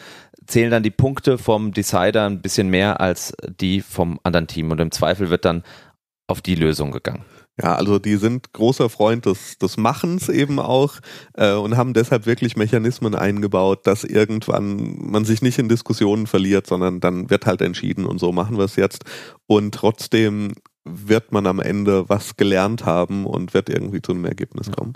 zählen 0.46 0.70
dann 0.70 0.82
die 0.82 0.90
Punkte 0.90 1.38
vom 1.38 1.72
Decider 1.72 2.26
ein 2.26 2.42
bisschen 2.42 2.68
mehr 2.68 3.00
als 3.00 3.34
die 3.60 3.80
vom 3.80 4.18
anderen 4.22 4.48
Team 4.48 4.70
und 4.70 4.80
im 4.80 4.90
Zweifel 4.90 5.30
wird 5.30 5.44
dann 5.44 5.62
auf 6.26 6.40
die 6.40 6.54
Lösung 6.54 6.90
gegangen. 6.90 7.24
Ja, 7.60 7.74
also 7.74 7.98
die 7.98 8.16
sind 8.16 8.54
großer 8.54 8.88
Freund 8.88 9.26
des, 9.26 9.58
des 9.58 9.76
Machens 9.76 10.30
eben 10.30 10.58
auch 10.58 10.94
äh, 11.34 11.52
und 11.52 11.76
haben 11.76 11.92
deshalb 11.92 12.24
wirklich 12.24 12.56
Mechanismen 12.56 13.14
eingebaut, 13.14 13.86
dass 13.86 14.04
irgendwann 14.04 14.96
man 14.98 15.26
sich 15.26 15.42
nicht 15.42 15.58
in 15.58 15.68
Diskussionen 15.68 16.26
verliert, 16.26 16.66
sondern 16.66 17.00
dann 17.00 17.28
wird 17.28 17.44
halt 17.44 17.60
entschieden 17.60 18.06
und 18.06 18.18
so 18.18 18.32
machen 18.32 18.56
wir 18.56 18.64
es 18.64 18.76
jetzt. 18.76 19.04
Und 19.46 19.74
trotzdem 19.74 20.52
wird 20.84 21.30
man 21.32 21.46
am 21.46 21.60
Ende 21.60 22.08
was 22.08 22.36
gelernt 22.36 22.86
haben 22.86 23.26
und 23.26 23.52
wird 23.52 23.68
irgendwie 23.68 24.00
zu 24.00 24.12
einem 24.12 24.24
Ergebnis 24.24 24.70
kommen. 24.72 24.94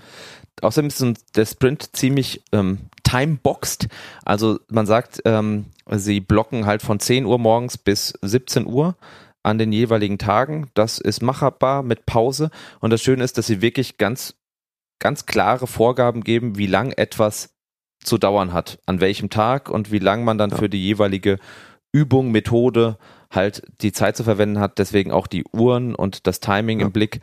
Außerdem 0.63 0.89
ist 0.89 1.37
der 1.37 1.47
Sprint 1.47 1.97
ziemlich 1.97 2.43
ähm, 2.53 2.79
time-boxed. 3.03 3.89
Also 4.25 4.59
man 4.69 4.87
sagt, 4.87 5.23
ähm, 5.25 5.67
sie 5.91 6.21
blocken 6.21 6.67
halt 6.67 6.83
von 6.83 7.01
10 7.01 7.27
Uhr 7.27 7.39
morgens 7.39 7.79
bis 7.79 8.15
17 8.23 8.67
Uhr 8.67 8.97
an 9.43 9.59
den 9.59 9.73
jeweiligen 9.73 10.19
Tagen. 10.19 10.71
Das 10.75 10.99
ist 10.99 11.23
machbar 11.23 11.83
mit 11.83 12.07
Pause. 12.07 12.51
Und 12.81 12.91
das 12.91 13.03
Schöne 13.03 13.23
ist, 13.23 13.39
dass 13.39 13.47
sie 13.47 13.63
wirklich 13.63 13.97
ganz, 13.97 14.35
ganz 14.99 15.27
klare 15.27 15.67
Vorgaben 15.67 16.23
geben, 16.23 16.59
wie 16.59 16.67
lang 16.67 16.93
etwas 16.93 17.55
zu 18.03 18.19
dauern 18.19 18.53
hat, 18.53 18.79
an 18.87 19.01
welchem 19.01 19.31
Tag 19.31 19.71
und 19.71 19.93
wie 19.93 19.99
lang 19.99 20.25
man 20.25 20.39
dann 20.39 20.51
ja. 20.51 20.57
für 20.57 20.69
die 20.69 20.83
jeweilige 20.85 21.39
Übung, 21.93 22.31
Methode 22.31 22.99
halt 23.31 23.63
die 23.83 23.93
Zeit 23.93 24.17
zu 24.17 24.25
verwenden 24.25 24.59
hat. 24.59 24.79
Deswegen 24.79 25.13
auch 25.13 25.27
die 25.27 25.45
Uhren 25.53 25.95
und 25.95 26.27
das 26.27 26.41
Timing 26.41 26.81
ja. 26.81 26.87
im 26.87 26.93
Blick. 26.93 27.21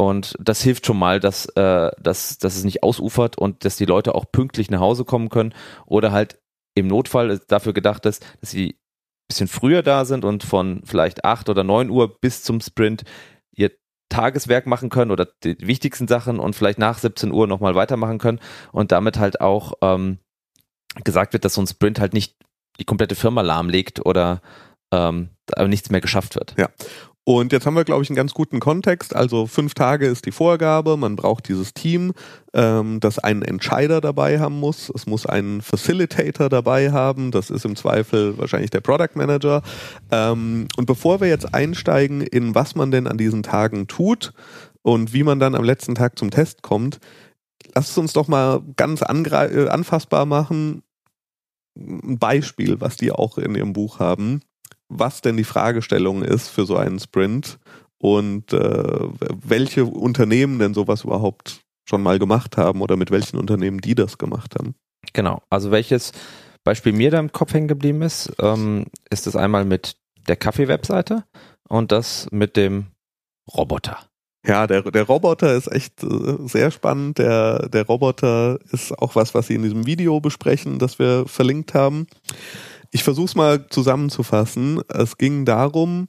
Und 0.00 0.34
das 0.40 0.62
hilft 0.62 0.86
schon 0.86 0.98
mal, 0.98 1.20
dass, 1.20 1.44
äh, 1.56 1.90
dass, 2.00 2.38
dass 2.38 2.56
es 2.56 2.64
nicht 2.64 2.82
ausufert 2.82 3.36
und 3.36 3.66
dass 3.66 3.76
die 3.76 3.84
Leute 3.84 4.14
auch 4.14 4.32
pünktlich 4.32 4.70
nach 4.70 4.80
Hause 4.80 5.04
kommen 5.04 5.28
können 5.28 5.52
oder 5.84 6.10
halt 6.10 6.40
im 6.74 6.86
Notfall 6.86 7.38
dafür 7.48 7.74
gedacht 7.74 8.06
ist, 8.06 8.24
dass 8.40 8.50
sie 8.50 8.70
ein 8.70 8.78
bisschen 9.28 9.46
früher 9.46 9.82
da 9.82 10.06
sind 10.06 10.24
und 10.24 10.42
von 10.42 10.80
vielleicht 10.86 11.26
acht 11.26 11.50
oder 11.50 11.64
neun 11.64 11.90
Uhr 11.90 12.18
bis 12.18 12.42
zum 12.42 12.62
Sprint 12.62 13.02
ihr 13.54 13.72
Tageswerk 14.08 14.66
machen 14.66 14.88
können 14.88 15.10
oder 15.10 15.28
die 15.44 15.58
wichtigsten 15.60 16.08
Sachen 16.08 16.40
und 16.40 16.56
vielleicht 16.56 16.78
nach 16.78 16.96
17 16.96 17.30
Uhr 17.30 17.46
nochmal 17.46 17.74
weitermachen 17.74 18.16
können 18.16 18.40
und 18.72 18.92
damit 18.92 19.18
halt 19.18 19.42
auch 19.42 19.74
ähm, 19.82 20.16
gesagt 21.04 21.34
wird, 21.34 21.44
dass 21.44 21.52
so 21.52 21.60
ein 21.60 21.66
Sprint 21.66 22.00
halt 22.00 22.14
nicht 22.14 22.36
die 22.78 22.86
komplette 22.86 23.16
Firma 23.16 23.42
lahmlegt 23.42 24.06
oder 24.06 24.40
ähm, 24.92 25.28
aber 25.52 25.68
nichts 25.68 25.90
mehr 25.90 26.00
geschafft 26.00 26.36
wird. 26.36 26.54
Ja. 26.56 26.70
Und 27.38 27.52
jetzt 27.52 27.64
haben 27.64 27.76
wir, 27.76 27.84
glaube 27.84 28.02
ich, 28.02 28.10
einen 28.10 28.16
ganz 28.16 28.34
guten 28.34 28.58
Kontext. 28.58 29.14
Also 29.14 29.46
fünf 29.46 29.74
Tage 29.74 30.06
ist 30.06 30.26
die 30.26 30.32
Vorgabe. 30.32 30.96
Man 30.96 31.14
braucht 31.14 31.48
dieses 31.48 31.72
Team, 31.72 32.12
ähm, 32.54 32.98
das 32.98 33.20
einen 33.20 33.42
Entscheider 33.42 34.00
dabei 34.00 34.40
haben 34.40 34.58
muss. 34.58 34.90
Es 34.92 35.06
muss 35.06 35.26
einen 35.26 35.62
Facilitator 35.62 36.48
dabei 36.48 36.90
haben. 36.90 37.30
Das 37.30 37.50
ist 37.50 37.64
im 37.64 37.76
Zweifel 37.76 38.36
wahrscheinlich 38.36 38.70
der 38.70 38.80
Product 38.80 39.14
Manager. 39.14 39.62
Ähm, 40.10 40.66
und 40.76 40.86
bevor 40.86 41.20
wir 41.20 41.28
jetzt 41.28 41.54
einsteigen 41.54 42.20
in 42.20 42.56
was 42.56 42.74
man 42.74 42.90
denn 42.90 43.06
an 43.06 43.16
diesen 43.16 43.44
Tagen 43.44 43.86
tut 43.86 44.32
und 44.82 45.12
wie 45.12 45.22
man 45.22 45.38
dann 45.38 45.54
am 45.54 45.62
letzten 45.62 45.94
Tag 45.94 46.18
zum 46.18 46.32
Test 46.32 46.62
kommt, 46.62 46.98
lasst 47.76 47.96
uns 47.96 48.12
doch 48.12 48.26
mal 48.26 48.60
ganz 48.74 49.02
äh, 49.02 49.68
anfassbar 49.68 50.26
machen. 50.26 50.82
Ein 51.78 52.18
Beispiel, 52.18 52.80
was 52.80 52.96
die 52.96 53.12
auch 53.12 53.38
in 53.38 53.54
ihrem 53.54 53.72
Buch 53.72 54.00
haben 54.00 54.40
was 54.90 55.22
denn 55.22 55.36
die 55.36 55.44
Fragestellung 55.44 56.22
ist 56.22 56.48
für 56.48 56.66
so 56.66 56.76
einen 56.76 56.98
Sprint 56.98 57.58
und 57.98 58.52
äh, 58.52 58.98
welche 59.42 59.84
Unternehmen 59.86 60.58
denn 60.58 60.74
sowas 60.74 61.04
überhaupt 61.04 61.60
schon 61.88 62.02
mal 62.02 62.18
gemacht 62.18 62.56
haben 62.56 62.82
oder 62.82 62.96
mit 62.96 63.10
welchen 63.10 63.38
Unternehmen 63.38 63.80
die 63.80 63.94
das 63.94 64.18
gemacht 64.18 64.54
haben. 64.58 64.74
Genau, 65.12 65.42
also 65.48 65.70
welches 65.70 66.12
Beispiel 66.64 66.92
mir 66.92 67.10
da 67.10 67.18
im 67.18 67.32
Kopf 67.32 67.54
hängen 67.54 67.68
geblieben 67.68 68.02
ist, 68.02 68.32
ähm, 68.38 68.86
ist 69.10 69.26
es 69.26 69.36
einmal 69.36 69.64
mit 69.64 69.96
der 70.28 70.36
Kaffee-Webseite 70.36 71.24
und 71.68 71.92
das 71.92 72.28
mit 72.30 72.56
dem 72.56 72.86
Roboter. 73.52 73.98
Ja, 74.46 74.66
der, 74.66 74.82
der 74.90 75.02
Roboter 75.02 75.54
ist 75.54 75.66
echt 75.66 76.02
äh, 76.02 76.36
sehr 76.46 76.70
spannend. 76.70 77.18
Der, 77.18 77.68
der 77.68 77.84
Roboter 77.84 78.58
ist 78.72 78.92
auch 78.92 79.14
was, 79.14 79.34
was 79.34 79.48
Sie 79.48 79.54
in 79.54 79.62
diesem 79.62 79.86
Video 79.86 80.20
besprechen, 80.20 80.78
das 80.78 80.98
wir 80.98 81.26
verlinkt 81.26 81.74
haben. 81.74 82.06
Ich 82.90 83.04
versuche 83.04 83.26
es 83.26 83.34
mal 83.34 83.66
zusammenzufassen. 83.68 84.82
Es 84.88 85.16
ging 85.16 85.44
darum, 85.44 86.08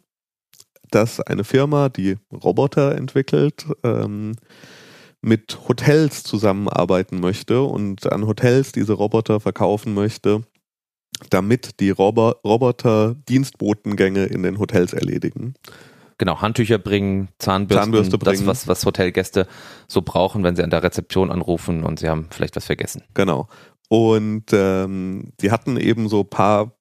dass 0.89 1.19
eine 1.19 1.43
Firma, 1.43 1.89
die 1.89 2.17
Roboter 2.31 2.95
entwickelt, 2.95 3.65
ähm, 3.83 4.33
mit 5.21 5.59
Hotels 5.67 6.23
zusammenarbeiten 6.23 7.19
möchte 7.19 7.61
und 7.61 8.11
an 8.11 8.25
Hotels 8.25 8.71
diese 8.71 8.93
Roboter 8.93 9.39
verkaufen 9.39 9.93
möchte, 9.93 10.41
damit 11.29 11.79
die 11.79 11.91
Robo 11.91 12.31
Roboter 12.43 13.15
Dienstbotengänge 13.29 14.25
in 14.25 14.43
den 14.43 14.57
Hotels 14.57 14.93
erledigen. 14.93 15.53
Genau, 16.17 16.41
Handtücher 16.41 16.77
bringen, 16.77 17.29
Zahnbürsten, 17.39 17.85
Zahnbürste 17.85 18.17
bringen. 18.17 18.45
das, 18.45 18.45
was, 18.45 18.67
was 18.67 18.85
Hotelgäste 18.85 19.47
so 19.87 20.01
brauchen, 20.01 20.43
wenn 20.43 20.55
sie 20.55 20.63
an 20.63 20.69
der 20.69 20.83
Rezeption 20.83 21.31
anrufen 21.31 21.83
und 21.83 21.99
sie 21.99 22.09
haben 22.09 22.27
vielleicht 22.29 22.55
was 22.55 22.65
vergessen. 22.65 23.03
Genau. 23.13 23.47
Und 23.91 24.45
ähm, 24.53 25.33
die 25.41 25.51
hatten 25.51 25.75
eben 25.75 26.07
so 26.07 26.23
paar, 26.23 26.77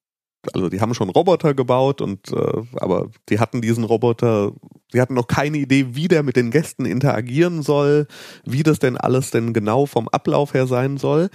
also 0.53 0.69
die 0.69 0.81
haben 0.81 0.93
schon 0.93 1.09
Roboter 1.09 1.53
gebaut 1.53 2.01
und 2.01 2.31
äh, 2.31 2.63
aber 2.75 3.09
die 3.29 3.39
hatten 3.39 3.61
diesen 3.61 3.83
Roboter, 3.83 4.51
die 4.93 4.99
hatten 4.99 5.13
noch 5.13 5.27
keine 5.27 5.57
Idee, 5.57 5.87
wie 5.91 6.07
der 6.07 6.23
mit 6.23 6.35
den 6.35 6.51
Gästen 6.51 6.85
interagieren 6.85 7.61
soll, 7.61 8.07
wie 8.45 8.63
das 8.63 8.79
denn 8.79 8.97
alles 8.97 9.31
denn 9.31 9.53
genau 9.53 9.85
vom 9.85 10.07
Ablauf 10.09 10.53
her 10.53 10.67
sein 10.67 10.97
soll. 10.97 11.29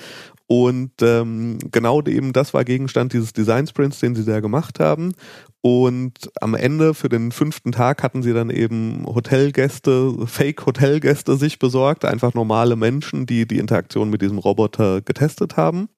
Und 0.49 0.93
ähm, 1.03 1.59
genau 1.73 2.03
eben 2.03 2.33
das 2.33 2.55
war 2.55 2.65
Gegenstand 2.65 3.13
dieses 3.13 3.33
Design 3.33 3.67
Sprints, 3.67 3.99
den 3.99 4.15
sie 4.15 4.25
da 4.25 4.41
gemacht 4.41 4.79
haben. 4.79 5.13
Und 5.61 6.31
am 6.41 6.55
Ende 6.55 6.95
für 6.95 7.09
den 7.09 7.33
fünften 7.33 7.73
Tag 7.73 8.05
hatten 8.05 8.23
sie 8.23 8.33
dann 8.33 8.51
eben 8.51 9.05
Hotelgäste, 9.07 10.15
Fake-Hotelgäste 10.27 11.37
sich 11.37 11.59
besorgt, 11.59 12.05
einfach 12.05 12.35
normale 12.35 12.77
Menschen, 12.77 13.27
die 13.27 13.49
die 13.49 13.59
Interaktion 13.59 14.09
mit 14.09 14.23
diesem 14.23 14.39
Roboter 14.39 15.03
getestet 15.03 15.57
haben. 15.57 15.89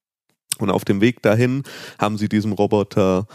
Und 0.62 0.70
auf 0.70 0.84
dem 0.84 1.00
Weg 1.00 1.22
dahin 1.22 1.62
haben 1.98 2.18
sie 2.18 2.28
diesem 2.28 2.52
Roboter 2.52 3.26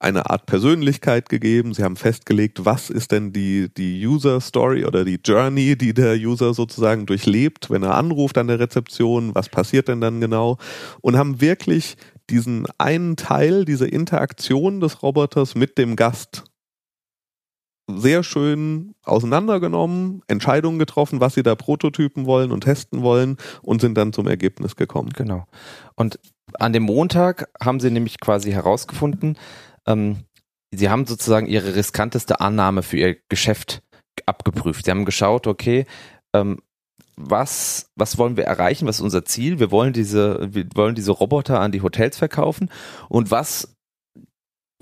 eine 0.00 0.30
Art 0.30 0.46
Persönlichkeit 0.46 1.28
gegeben. 1.28 1.74
Sie 1.74 1.84
haben 1.84 1.96
festgelegt, 1.96 2.64
was 2.64 2.88
ist 2.88 3.12
denn 3.12 3.32
die, 3.32 3.68
die 3.72 4.04
User 4.06 4.40
Story 4.40 4.86
oder 4.86 5.04
die 5.04 5.20
Journey, 5.22 5.76
die 5.76 5.92
der 5.92 6.14
User 6.14 6.54
sozusagen 6.54 7.04
durchlebt, 7.04 7.68
wenn 7.68 7.82
er 7.82 7.94
anruft 7.94 8.38
an 8.38 8.48
der 8.48 8.58
Rezeption, 8.58 9.34
was 9.34 9.50
passiert 9.50 9.88
denn 9.88 10.00
dann 10.00 10.20
genau? 10.20 10.56
Und 11.02 11.18
haben 11.18 11.42
wirklich 11.42 11.96
diesen 12.30 12.66
einen 12.78 13.16
Teil, 13.16 13.66
diese 13.66 13.86
Interaktion 13.86 14.80
des 14.80 15.02
Roboters 15.02 15.54
mit 15.54 15.76
dem 15.76 15.96
Gast 15.96 16.44
sehr 17.88 18.22
schön 18.22 18.94
auseinandergenommen, 19.02 20.22
Entscheidungen 20.28 20.78
getroffen, 20.78 21.20
was 21.20 21.34
sie 21.34 21.42
da 21.42 21.56
prototypen 21.56 22.24
wollen 22.24 22.52
und 22.52 22.62
testen 22.62 23.02
wollen 23.02 23.36
und 23.62 23.80
sind 23.80 23.96
dann 23.96 24.12
zum 24.12 24.28
Ergebnis 24.28 24.76
gekommen. 24.76 25.10
Genau. 25.10 25.46
Und 25.96 26.20
an 26.58 26.72
dem 26.72 26.84
Montag 26.84 27.48
haben 27.62 27.80
sie 27.80 27.90
nämlich 27.90 28.20
quasi 28.20 28.52
herausgefunden, 28.52 29.36
ähm, 29.86 30.24
sie 30.72 30.88
haben 30.88 31.06
sozusagen 31.06 31.46
ihre 31.46 31.74
riskanteste 31.74 32.40
Annahme 32.40 32.82
für 32.82 32.96
ihr 32.96 33.16
Geschäft 33.28 33.82
abgeprüft. 34.26 34.84
Sie 34.84 34.90
haben 34.90 35.04
geschaut, 35.04 35.46
okay, 35.46 35.86
ähm, 36.34 36.60
was, 37.16 37.90
was 37.96 38.18
wollen 38.18 38.36
wir 38.36 38.44
erreichen? 38.44 38.86
Was 38.86 38.96
ist 38.96 39.02
unser 39.02 39.24
Ziel? 39.24 39.58
Wir 39.58 39.70
wollen 39.70 39.92
diese, 39.92 40.54
wir 40.54 40.66
wollen 40.74 40.94
diese 40.94 41.12
Roboter 41.12 41.60
an 41.60 41.72
die 41.72 41.82
Hotels 41.82 42.16
verkaufen. 42.16 42.70
Und 43.08 43.30
was, 43.30 43.76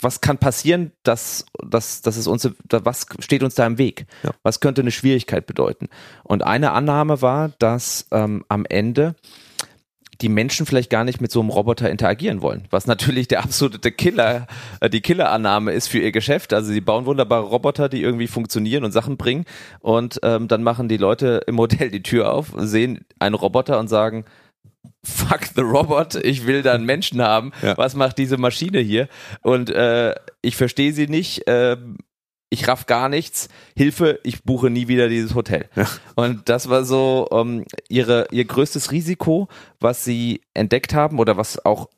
was 0.00 0.20
kann 0.20 0.38
passieren, 0.38 0.92
dass, 1.02 1.46
dass, 1.66 2.02
dass 2.02 2.16
es 2.16 2.26
uns, 2.26 2.48
was 2.70 3.06
steht 3.18 3.42
uns 3.42 3.54
da 3.54 3.66
im 3.66 3.78
Weg? 3.78 4.06
Ja. 4.22 4.30
Was 4.42 4.60
könnte 4.60 4.82
eine 4.82 4.92
Schwierigkeit 4.92 5.46
bedeuten? 5.46 5.88
Und 6.22 6.44
eine 6.44 6.72
Annahme 6.72 7.22
war, 7.22 7.50
dass 7.58 8.06
ähm, 8.12 8.44
am 8.48 8.64
Ende 8.66 9.16
die 10.20 10.28
Menschen 10.28 10.66
vielleicht 10.66 10.90
gar 10.90 11.04
nicht 11.04 11.20
mit 11.20 11.30
so 11.30 11.40
einem 11.40 11.50
Roboter 11.50 11.90
interagieren 11.90 12.42
wollen, 12.42 12.64
was 12.70 12.86
natürlich 12.86 13.28
der 13.28 13.42
absolute 13.44 13.92
Killer, 13.92 14.46
äh, 14.80 14.90
die 14.90 15.00
Killerannahme 15.00 15.72
ist 15.72 15.88
für 15.88 15.98
ihr 15.98 16.12
Geschäft. 16.12 16.52
Also 16.52 16.72
sie 16.72 16.80
bauen 16.80 17.06
wunderbare 17.06 17.44
Roboter, 17.44 17.88
die 17.88 18.02
irgendwie 18.02 18.26
funktionieren 18.26 18.84
und 18.84 18.92
Sachen 18.92 19.16
bringen 19.16 19.44
und 19.80 20.18
ähm, 20.22 20.48
dann 20.48 20.62
machen 20.62 20.88
die 20.88 20.96
Leute 20.96 21.42
im 21.46 21.58
Hotel 21.58 21.90
die 21.90 22.02
Tür 22.02 22.32
auf, 22.32 22.52
sehen 22.56 23.04
einen 23.18 23.34
Roboter 23.34 23.78
und 23.78 23.88
sagen, 23.88 24.24
fuck 25.04 25.44
the 25.54 25.62
robot, 25.62 26.16
ich 26.16 26.46
will 26.46 26.62
da 26.62 26.72
einen 26.72 26.84
Menschen 26.84 27.22
haben. 27.22 27.52
Ja. 27.62 27.76
Was 27.76 27.94
macht 27.94 28.18
diese 28.18 28.36
Maschine 28.36 28.80
hier? 28.80 29.08
Und 29.42 29.70
äh, 29.70 30.14
ich 30.42 30.56
verstehe 30.56 30.92
sie 30.92 31.06
nicht. 31.06 31.46
Äh, 31.46 31.76
ich 32.50 32.66
raff 32.68 32.86
gar 32.86 33.08
nichts, 33.08 33.48
Hilfe, 33.76 34.20
ich 34.24 34.42
buche 34.42 34.70
nie 34.70 34.88
wieder 34.88 35.08
dieses 35.08 35.34
Hotel. 35.34 35.68
Ja. 35.76 35.86
Und 36.14 36.48
das 36.48 36.68
war 36.68 36.84
so 36.84 37.28
ähm, 37.30 37.64
ihre, 37.88 38.28
ihr 38.30 38.44
größtes 38.44 38.90
Risiko, 38.90 39.48
was 39.80 40.04
sie 40.04 40.42
entdeckt 40.54 40.94
haben 40.94 41.18
oder 41.18 41.36
was 41.36 41.64
auch 41.64 41.88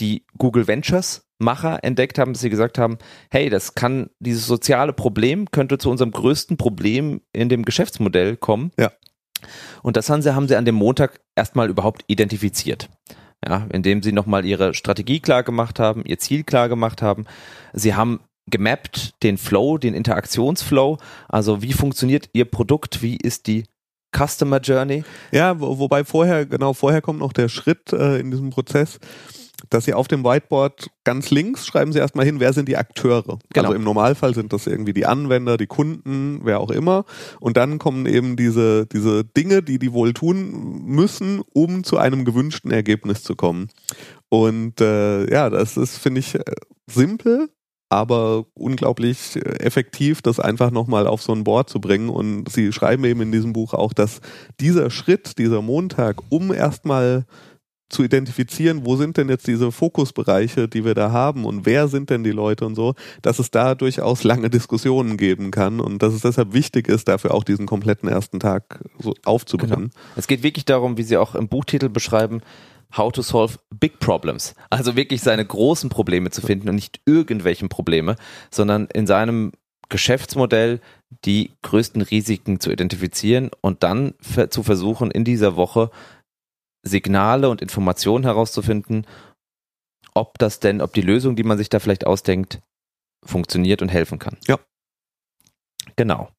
die 0.00 0.24
Google 0.36 0.66
Ventures 0.66 1.22
Macher 1.38 1.84
entdeckt 1.84 2.18
haben, 2.18 2.32
dass 2.32 2.42
sie 2.42 2.50
gesagt 2.50 2.78
haben, 2.78 2.98
hey, 3.30 3.50
das 3.50 3.74
kann, 3.74 4.08
dieses 4.20 4.46
soziale 4.46 4.92
Problem 4.92 5.50
könnte 5.50 5.78
zu 5.78 5.90
unserem 5.90 6.10
größten 6.10 6.56
Problem 6.56 7.20
in 7.32 7.48
dem 7.48 7.64
Geschäftsmodell 7.64 8.36
kommen. 8.36 8.70
Ja. 8.78 8.90
Und 9.82 9.96
das 9.96 10.08
haben 10.08 10.22
sie, 10.22 10.34
haben 10.34 10.48
sie 10.48 10.56
an 10.56 10.64
dem 10.64 10.76
Montag 10.76 11.20
erstmal 11.34 11.68
überhaupt 11.68 12.04
identifiziert. 12.06 12.88
Ja, 13.46 13.66
indem 13.70 14.02
sie 14.02 14.12
nochmal 14.12 14.46
ihre 14.46 14.72
Strategie 14.72 15.20
klar 15.20 15.42
gemacht 15.42 15.78
haben, 15.78 16.04
ihr 16.06 16.18
Ziel 16.18 16.42
klar 16.42 16.70
gemacht 16.70 17.02
haben. 17.02 17.26
Sie 17.74 17.94
haben 17.94 18.20
gemappt, 18.50 19.22
den 19.22 19.38
Flow, 19.38 19.78
den 19.78 19.94
Interaktionsflow. 19.94 20.98
Also 21.28 21.62
wie 21.62 21.72
funktioniert 21.72 22.30
Ihr 22.32 22.44
Produkt? 22.44 23.02
Wie 23.02 23.16
ist 23.16 23.46
die 23.46 23.64
Customer 24.16 24.60
Journey? 24.60 25.04
Ja, 25.32 25.60
wo, 25.60 25.78
wobei 25.78 26.04
vorher, 26.04 26.46
genau, 26.46 26.72
vorher 26.72 27.02
kommt 27.02 27.18
noch 27.18 27.32
der 27.32 27.48
Schritt 27.48 27.92
äh, 27.92 28.18
in 28.18 28.30
diesem 28.30 28.50
Prozess. 28.50 28.98
dass 29.70 29.86
sie 29.86 29.94
auf 29.94 30.08
dem 30.08 30.22
Whiteboard 30.24 30.90
ganz 31.04 31.30
links 31.30 31.66
schreiben 31.66 31.92
sie 31.92 31.98
erstmal 31.98 32.26
hin, 32.26 32.40
wer 32.40 32.52
sind 32.52 32.68
die 32.68 32.76
Akteure. 32.76 33.38
Genau. 33.52 33.68
Also 33.68 33.74
im 33.74 33.84
Normalfall 33.84 34.34
sind 34.34 34.52
das 34.52 34.66
irgendwie 34.66 34.92
die 34.92 35.06
Anwender, 35.06 35.56
die 35.56 35.66
Kunden, 35.66 36.40
wer 36.44 36.60
auch 36.60 36.70
immer. 36.70 37.04
Und 37.40 37.56
dann 37.56 37.78
kommen 37.78 38.06
eben 38.06 38.36
diese, 38.36 38.86
diese 38.86 39.24
Dinge, 39.24 39.62
die 39.62 39.78
die 39.78 39.92
wohl 39.92 40.12
tun 40.12 40.82
müssen, 40.84 41.42
um 41.52 41.84
zu 41.84 41.96
einem 41.96 42.24
gewünschten 42.24 42.70
Ergebnis 42.70 43.22
zu 43.22 43.34
kommen. 43.34 43.68
Und 44.28 44.80
äh, 44.80 45.30
ja, 45.30 45.50
das 45.50 45.76
ist, 45.76 45.98
finde 45.98 46.20
ich, 46.20 46.34
äh, 46.34 46.42
simpel, 46.86 47.48
aber 47.88 48.46
unglaublich 48.54 49.36
äh, 49.36 49.40
effektiv, 49.60 50.22
das 50.22 50.40
einfach 50.40 50.70
nochmal 50.70 51.06
auf 51.06 51.22
so 51.22 51.32
ein 51.32 51.44
Board 51.44 51.70
zu 51.70 51.80
bringen. 51.80 52.08
Und 52.08 52.50
sie 52.50 52.72
schreiben 52.72 53.04
eben 53.04 53.20
in 53.20 53.32
diesem 53.32 53.52
Buch 53.52 53.74
auch, 53.74 53.92
dass 53.92 54.20
dieser 54.60 54.90
Schritt, 54.90 55.38
dieser 55.38 55.62
Montag, 55.62 56.16
um 56.28 56.52
erstmal 56.52 57.26
zu 57.88 58.02
identifizieren, 58.02 58.84
wo 58.84 58.96
sind 58.96 59.16
denn 59.16 59.28
jetzt 59.28 59.46
diese 59.46 59.70
Fokusbereiche, 59.70 60.68
die 60.68 60.84
wir 60.84 60.94
da 60.94 61.12
haben 61.12 61.44
und 61.44 61.66
wer 61.66 61.86
sind 61.86 62.10
denn 62.10 62.24
die 62.24 62.32
Leute 62.32 62.66
und 62.66 62.74
so, 62.74 62.94
dass 63.22 63.38
es 63.38 63.52
da 63.52 63.76
durchaus 63.76 64.24
lange 64.24 64.50
Diskussionen 64.50 65.16
geben 65.16 65.52
kann 65.52 65.78
und 65.78 66.02
dass 66.02 66.12
es 66.12 66.22
deshalb 66.22 66.52
wichtig 66.52 66.88
ist, 66.88 67.06
dafür 67.06 67.32
auch 67.32 67.44
diesen 67.44 67.66
kompletten 67.66 68.08
ersten 68.08 68.40
Tag 68.40 68.80
so 68.98 69.14
aufzubringen. 69.24 69.90
Genau. 69.92 70.04
Es 70.16 70.26
geht 70.26 70.42
wirklich 70.42 70.64
darum, 70.64 70.96
wie 70.96 71.04
Sie 71.04 71.16
auch 71.16 71.36
im 71.36 71.46
Buchtitel 71.48 71.88
beschreiben, 71.88 72.40
How 72.94 73.12
to 73.12 73.22
Solve 73.22 73.58
Big 73.70 73.98
Problems. 73.98 74.54
Also 74.70 74.96
wirklich 74.96 75.22
seine 75.22 75.44
großen 75.44 75.90
Probleme 75.90 76.30
zu 76.30 76.40
finden 76.40 76.68
und 76.68 76.74
nicht 76.74 77.00
irgendwelchen 77.06 77.68
Probleme, 77.68 78.16
sondern 78.50 78.86
in 78.86 79.06
seinem 79.06 79.52
Geschäftsmodell 79.88 80.80
die 81.24 81.52
größten 81.62 82.02
Risiken 82.02 82.60
zu 82.60 82.70
identifizieren 82.70 83.50
und 83.60 83.82
dann 83.82 84.14
zu 84.50 84.62
versuchen, 84.62 85.10
in 85.10 85.24
dieser 85.24 85.56
Woche 85.56 85.90
Signale 86.82 87.48
und 87.48 87.62
Informationen 87.62 88.24
herauszufinden, 88.24 89.06
ob 90.14 90.38
das 90.38 90.60
denn, 90.60 90.80
ob 90.80 90.94
die 90.94 91.02
Lösung, 91.02 91.36
die 91.36 91.42
man 91.42 91.58
sich 91.58 91.68
da 91.68 91.78
vielleicht 91.78 92.06
ausdenkt, 92.06 92.60
funktioniert 93.24 93.82
und 93.82 93.88
helfen 93.88 94.18
kann. 94.18 94.38
Ja. 94.46 94.58
Genau. 95.96 96.30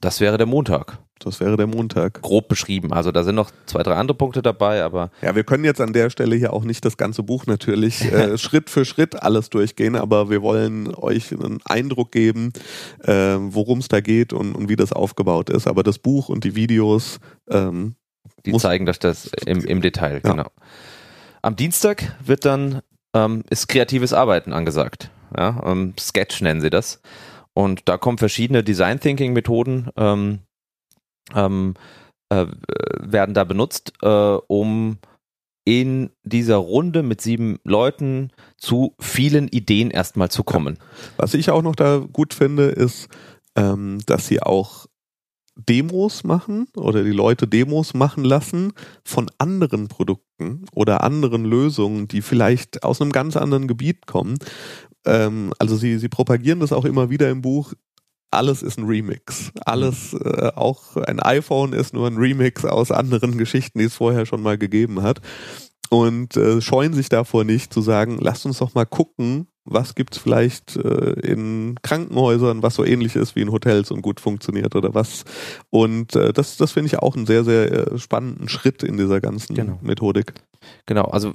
Das 0.00 0.20
wäre 0.20 0.38
der 0.38 0.46
Montag. 0.46 0.98
Das 1.20 1.38
wäre 1.38 1.56
der 1.56 1.66
Montag. 1.66 2.22
Grob 2.22 2.48
beschrieben. 2.48 2.92
Also 2.92 3.12
da 3.12 3.22
sind 3.22 3.34
noch 3.34 3.50
zwei, 3.66 3.82
drei 3.82 3.94
andere 3.94 4.16
Punkte 4.16 4.40
dabei, 4.40 4.82
aber. 4.82 5.10
Ja, 5.20 5.34
wir 5.34 5.44
können 5.44 5.64
jetzt 5.64 5.80
an 5.80 5.92
der 5.92 6.08
Stelle 6.08 6.34
hier 6.34 6.52
auch 6.52 6.64
nicht 6.64 6.84
das 6.84 6.96
ganze 6.96 7.22
Buch 7.22 7.46
natürlich 7.46 8.02
äh, 8.12 8.38
Schritt 8.38 8.70
für 8.70 8.84
Schritt 8.84 9.22
alles 9.22 9.50
durchgehen, 9.50 9.96
aber 9.96 10.30
wir 10.30 10.42
wollen 10.42 10.94
euch 10.94 11.32
einen 11.32 11.60
Eindruck 11.64 12.10
geben, 12.10 12.52
äh, 13.04 13.36
worum 13.38 13.80
es 13.80 13.88
da 13.88 14.00
geht 14.00 14.32
und, 14.32 14.54
und, 14.54 14.68
wie 14.68 14.76
das 14.76 14.92
aufgebaut 14.92 15.50
ist. 15.50 15.66
Aber 15.66 15.82
das 15.82 15.98
Buch 15.98 16.30
und 16.30 16.44
die 16.44 16.56
Videos, 16.56 17.20
ähm, 17.50 17.94
die 18.46 18.56
zeigen 18.56 18.86
das, 18.86 18.98
das 18.98 19.30
im, 19.44 19.62
im 19.64 19.82
Detail, 19.82 20.20
ja. 20.24 20.30
genau. 20.30 20.48
Am 21.42 21.56
Dienstag 21.56 22.16
wird 22.24 22.44
dann 22.44 22.80
ähm, 23.14 23.44
ist 23.50 23.68
kreatives 23.68 24.12
Arbeiten 24.12 24.52
angesagt. 24.52 25.10
Ja, 25.36 25.62
ähm, 25.64 25.94
Sketch 25.98 26.40
nennen 26.40 26.60
sie 26.60 26.70
das. 26.70 27.00
Und 27.52 27.88
da 27.88 27.98
kommen 27.98 28.18
verschiedene 28.18 28.62
Design 28.62 29.00
Thinking 29.00 29.32
Methoden 29.32 29.90
ähm, 29.96 30.40
ähm, 31.34 31.74
äh, 32.30 32.46
werden 33.00 33.34
da 33.34 33.44
benutzt, 33.44 33.92
äh, 34.02 34.06
um 34.06 34.98
in 35.64 36.10
dieser 36.24 36.56
Runde 36.56 37.02
mit 37.02 37.20
sieben 37.20 37.58
Leuten 37.64 38.30
zu 38.56 38.94
vielen 38.98 39.48
Ideen 39.48 39.90
erstmal 39.90 40.30
zu 40.30 40.42
kommen. 40.42 40.78
Was 41.16 41.34
ich 41.34 41.50
auch 41.50 41.62
noch 41.62 41.76
da 41.76 41.98
gut 41.98 42.34
finde, 42.34 42.64
ist, 42.64 43.08
ähm, 43.56 43.98
dass 44.06 44.26
sie 44.26 44.42
auch 44.42 44.86
Demos 45.56 46.24
machen 46.24 46.68
oder 46.76 47.04
die 47.04 47.10
Leute 47.10 47.46
Demos 47.46 47.94
machen 47.94 48.24
lassen 48.24 48.72
von 49.04 49.30
anderen 49.38 49.88
Produkten 49.88 50.64
oder 50.72 51.04
anderen 51.04 51.44
Lösungen, 51.44 52.08
die 52.08 52.22
vielleicht 52.22 52.82
aus 52.82 53.00
einem 53.00 53.12
ganz 53.12 53.36
anderen 53.36 53.68
Gebiet 53.68 54.06
kommen. 54.06 54.38
Ähm, 55.04 55.52
also 55.58 55.76
sie, 55.76 55.98
sie 55.98 56.08
propagieren 56.08 56.60
das 56.60 56.72
auch 56.72 56.84
immer 56.84 57.10
wieder 57.10 57.30
im 57.30 57.42
Buch 57.42 57.74
alles 58.30 58.62
ist 58.62 58.78
ein 58.78 58.86
Remix. 58.86 59.52
Alles, 59.64 60.14
äh, 60.14 60.52
auch 60.54 60.96
ein 60.96 61.20
iPhone 61.20 61.72
ist 61.72 61.94
nur 61.94 62.06
ein 62.06 62.16
Remix 62.16 62.64
aus 62.64 62.90
anderen 62.90 63.38
Geschichten, 63.38 63.78
die 63.78 63.86
es 63.86 63.94
vorher 63.94 64.26
schon 64.26 64.42
mal 64.42 64.58
gegeben 64.58 65.02
hat. 65.02 65.20
Und 65.90 66.36
äh, 66.36 66.60
scheuen 66.60 66.92
sich 66.92 67.08
davor 67.08 67.42
nicht 67.44 67.74
zu 67.74 67.80
sagen, 67.80 68.18
lasst 68.20 68.46
uns 68.46 68.58
doch 68.58 68.74
mal 68.74 68.84
gucken, 68.84 69.48
was 69.64 69.96
gibt's 69.96 70.18
vielleicht 70.18 70.76
äh, 70.76 71.12
in 71.20 71.76
Krankenhäusern, 71.82 72.62
was 72.62 72.76
so 72.76 72.84
ähnlich 72.84 73.16
ist 73.16 73.34
wie 73.34 73.42
in 73.42 73.50
Hotels 73.50 73.90
und 73.90 74.00
gut 74.00 74.20
funktioniert 74.20 74.76
oder 74.76 74.94
was. 74.94 75.24
Und 75.68 76.14
äh, 76.14 76.32
das, 76.32 76.56
das 76.56 76.72
finde 76.72 76.86
ich 76.86 76.98
auch 77.00 77.16
einen 77.16 77.26
sehr, 77.26 77.44
sehr 77.44 77.92
äh, 77.92 77.98
spannenden 77.98 78.48
Schritt 78.48 78.84
in 78.84 78.96
dieser 78.96 79.20
ganzen 79.20 79.54
genau. 79.54 79.78
Methodik. 79.82 80.34
Genau, 80.86 81.04
also 81.04 81.34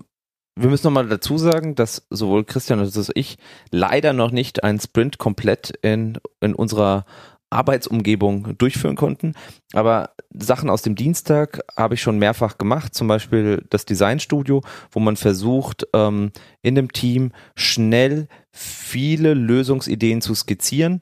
wir 0.55 0.69
müssen 0.69 0.87
nochmal 0.87 1.07
dazu 1.07 1.37
sagen, 1.37 1.75
dass 1.75 2.07
sowohl 2.09 2.45
Christian 2.45 2.79
als 2.79 2.97
auch 2.97 3.11
ich 3.13 3.37
leider 3.71 4.13
noch 4.13 4.31
nicht 4.31 4.63
einen 4.63 4.79
Sprint 4.79 5.17
komplett 5.17 5.77
in, 5.81 6.17
in 6.39 6.55
unserer 6.55 7.05
Arbeitsumgebung 7.49 8.57
durchführen 8.57 8.95
konnten. 8.95 9.33
Aber 9.73 10.11
Sachen 10.33 10.69
aus 10.69 10.81
dem 10.81 10.95
Dienstag 10.95 11.61
habe 11.77 11.93
ich 11.93 12.01
schon 12.01 12.19
mehrfach 12.19 12.57
gemacht, 12.57 12.95
zum 12.95 13.07
Beispiel 13.07 13.63
das 13.69 13.85
Designstudio, 13.85 14.61
wo 14.91 14.99
man 14.99 15.15
versucht, 15.15 15.87
ähm, 15.93 16.31
in 16.61 16.75
dem 16.75 16.91
Team 16.91 17.31
schnell 17.55 18.27
viele 18.51 19.33
Lösungsideen 19.33 20.21
zu 20.21 20.33
skizzieren 20.33 21.01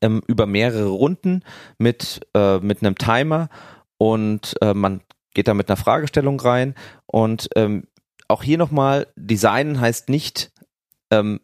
ähm, 0.00 0.22
über 0.26 0.46
mehrere 0.46 0.88
Runden 0.88 1.42
mit, 1.78 2.20
äh, 2.34 2.58
mit 2.58 2.82
einem 2.82 2.96
Timer 2.96 3.48
und 3.96 4.54
äh, 4.60 4.74
man 4.74 5.00
geht 5.34 5.48
da 5.48 5.54
mit 5.54 5.68
einer 5.68 5.76
Fragestellung 5.76 6.40
rein 6.40 6.74
und 7.06 7.48
ähm, 7.56 7.84
auch 8.28 8.42
hier 8.42 8.58
nochmal, 8.58 9.06
Designen 9.16 9.80
heißt 9.80 10.08
nicht 10.08 10.52
ähm, 11.10 11.40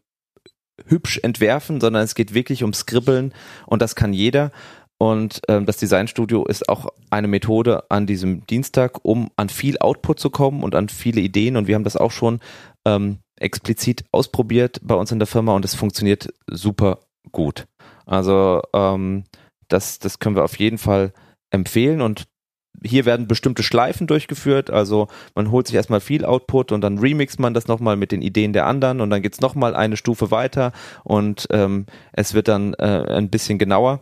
hübsch 0.87 1.18
entwerfen, 1.23 1.81
sondern 1.81 2.03
es 2.03 2.14
geht 2.14 2.35
wirklich 2.35 2.62
um 2.62 2.73
Skribbeln 2.73 3.33
und 3.66 3.83
das 3.83 3.94
kann 3.94 4.12
jeder. 4.12 4.51
Und 4.99 5.40
ähm, 5.49 5.66
das 5.66 5.79
Designstudio 5.79 6.44
ist 6.47 6.68
auch 6.68 6.88
eine 7.11 7.29
Methode 7.29 7.90
an 7.90 8.07
diesem 8.07 8.47
Dienstag, 8.47 9.05
um 9.05 9.31
an 9.37 9.49
viel 9.49 9.79
Output 9.79 10.20
zu 10.20 10.31
kommen 10.31 10.62
und 10.62 10.75
an 10.75 10.88
viele 10.88 11.20
Ideen. 11.20 11.57
Und 11.57 11.66
wir 11.66 11.75
haben 11.75 11.85
das 11.85 11.97
auch 11.97 12.12
schon 12.12 12.40
ähm, 12.87 13.18
explizit 13.38 14.05
ausprobiert 14.12 14.81
bei 14.83 14.94
uns 14.94 15.11
in 15.11 15.18
der 15.18 15.27
Firma 15.27 15.55
und 15.55 15.64
es 15.64 15.75
funktioniert 15.75 16.33
super 16.47 17.01
gut. 17.33 17.66
Also 18.07 18.62
ähm, 18.73 19.25
das, 19.68 19.99
das 19.99 20.18
können 20.20 20.37
wir 20.37 20.44
auf 20.44 20.59
jeden 20.59 20.79
Fall 20.79 21.12
empfehlen 21.51 22.01
und 22.01 22.25
hier 22.83 23.05
werden 23.05 23.29
bestimmte 23.29 23.63
Schleifen 23.63 24.07
durchgeführt, 24.07 24.71
also 24.71 25.09
man 25.35 25.51
holt 25.51 25.67
sich 25.67 25.77
erstmal 25.77 26.01
viel 26.01 26.25
Output 26.25 26.73
und 26.73 26.81
dann 26.81 26.99
remixt 26.99 27.39
man 27.39 27.55
das 27.55 27.67
nochmal 27.69 27.97
mit 27.97 28.13
den 28.13 28.23
Ideen 28.23 28.53
der 28.53 28.67
anderen 28.67 29.01
und 29.01 29.11
dann 29.11 29.23
geht's 29.23 29.41
nochmal 29.41 29.75
eine 29.75 29.97
Stufe 29.97 30.31
weiter 30.31 30.73
und 31.05 31.47
ähm, 31.51 31.87
es 32.13 32.35
wird 32.35 32.49
dann 32.49 32.75
äh, 32.75 33.05
ein 33.09 33.31
bisschen 33.31 33.59
genauer. 33.59 34.01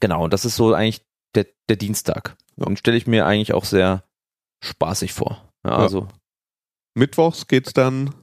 Genau, 0.00 0.24
und 0.24 0.32
das 0.32 0.44
ist 0.44 0.56
so 0.56 0.74
eigentlich 0.74 1.02
der, 1.34 1.46
der 1.68 1.76
Dienstag. 1.76 2.36
Und 2.56 2.78
stelle 2.78 2.96
ich 2.96 3.06
mir 3.06 3.26
eigentlich 3.26 3.54
auch 3.54 3.64
sehr 3.64 4.04
spaßig 4.62 5.12
vor. 5.12 5.48
Ja, 5.64 5.76
also. 5.76 6.08
Mittwochs 6.94 7.46
geht's 7.46 7.72
dann 7.72 8.14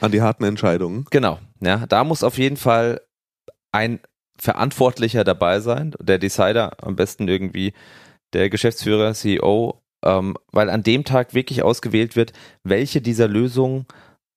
an 0.00 0.12
die 0.12 0.20
harten 0.20 0.44
Entscheidungen. 0.44 1.06
Genau, 1.10 1.38
ja, 1.60 1.86
da 1.86 2.04
muss 2.04 2.22
auf 2.22 2.38
jeden 2.38 2.56
Fall 2.56 3.00
ein 3.72 4.00
Verantwortlicher 4.40 5.24
dabei 5.24 5.60
sein, 5.60 5.94
der 6.00 6.18
Decider 6.18 6.76
am 6.82 6.94
besten 6.94 7.26
irgendwie 7.26 7.72
der 8.32 8.50
Geschäftsführer, 8.50 9.14
CEO, 9.14 9.82
ähm, 10.04 10.36
weil 10.52 10.70
an 10.70 10.82
dem 10.82 11.04
Tag 11.04 11.34
wirklich 11.34 11.62
ausgewählt 11.62 12.16
wird, 12.16 12.32
welche 12.62 13.00
dieser 13.00 13.28
Lösungen 13.28 13.86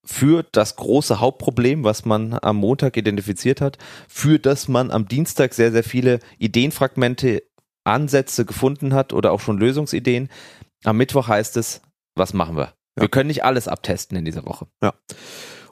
für 0.04 0.44
das 0.52 0.76
große 0.76 1.20
Hauptproblem, 1.20 1.84
was 1.84 2.06
man 2.06 2.38
am 2.42 2.58
Montag 2.58 2.98
identifiziert 2.98 3.62
hat, 3.62 3.78
für 4.08 4.40
das 4.40 4.68
man 4.68 4.90
am 4.90 5.08
Dienstag 5.08 5.54
sehr, 5.54 5.72
sehr 5.72 5.84
viele 5.84 6.20
Ideenfragmente, 6.40 7.44
Ansätze 7.84 8.46
gefunden 8.46 8.94
hat 8.94 9.14
oder 9.14 9.32
auch 9.32 9.40
schon 9.40 9.58
Lösungsideen. 9.58 10.30
Am 10.84 10.98
Mittwoch 10.98 11.28
heißt 11.28 11.58
es, 11.58 11.82
was 12.16 12.34
machen 12.34 12.56
wir? 12.56 12.74
Ja. 12.96 13.04
Wir 13.04 13.10
können 13.10 13.28
nicht 13.28 13.44
alles 13.44 13.68
abtesten 13.68 14.18
in 14.18 14.26
dieser 14.26 14.46
Woche. 14.46 14.68
Ja. 14.84 14.94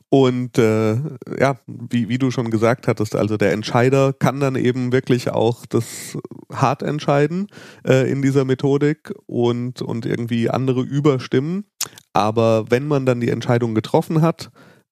Und 0.10 0.58
äh, 0.58 0.96
ja, 1.40 1.60
wie, 1.68 2.10
wie 2.10 2.18
du 2.18 2.32
schon 2.32 2.50
gesagt 2.50 2.88
hattest, 2.88 3.16
also 3.16 3.38
der 3.38 3.52
Entscheider 3.52 4.12
kann 4.12 4.40
dann 4.40 4.56
eben 4.56 4.92
wirklich 4.92 5.30
auch 5.30 5.68
das 5.68 6.18
hart 6.52 6.82
entscheiden 6.82 7.48
äh, 7.88 8.10
in 8.10 8.24
dieser 8.24 8.44
Methodik 8.44 9.14
und, 9.28 9.84
und 9.84 10.08
irgendwie 10.08 10.50
andere 10.50 10.82
überstimmen. 10.82 11.66
Aber 12.12 12.72
wenn 12.72 12.88
man 12.88 13.06
dann 13.06 13.20
die 13.22 13.30
Entscheidung 13.30 13.76
getroffen 13.76 14.24
hat, 14.24 14.50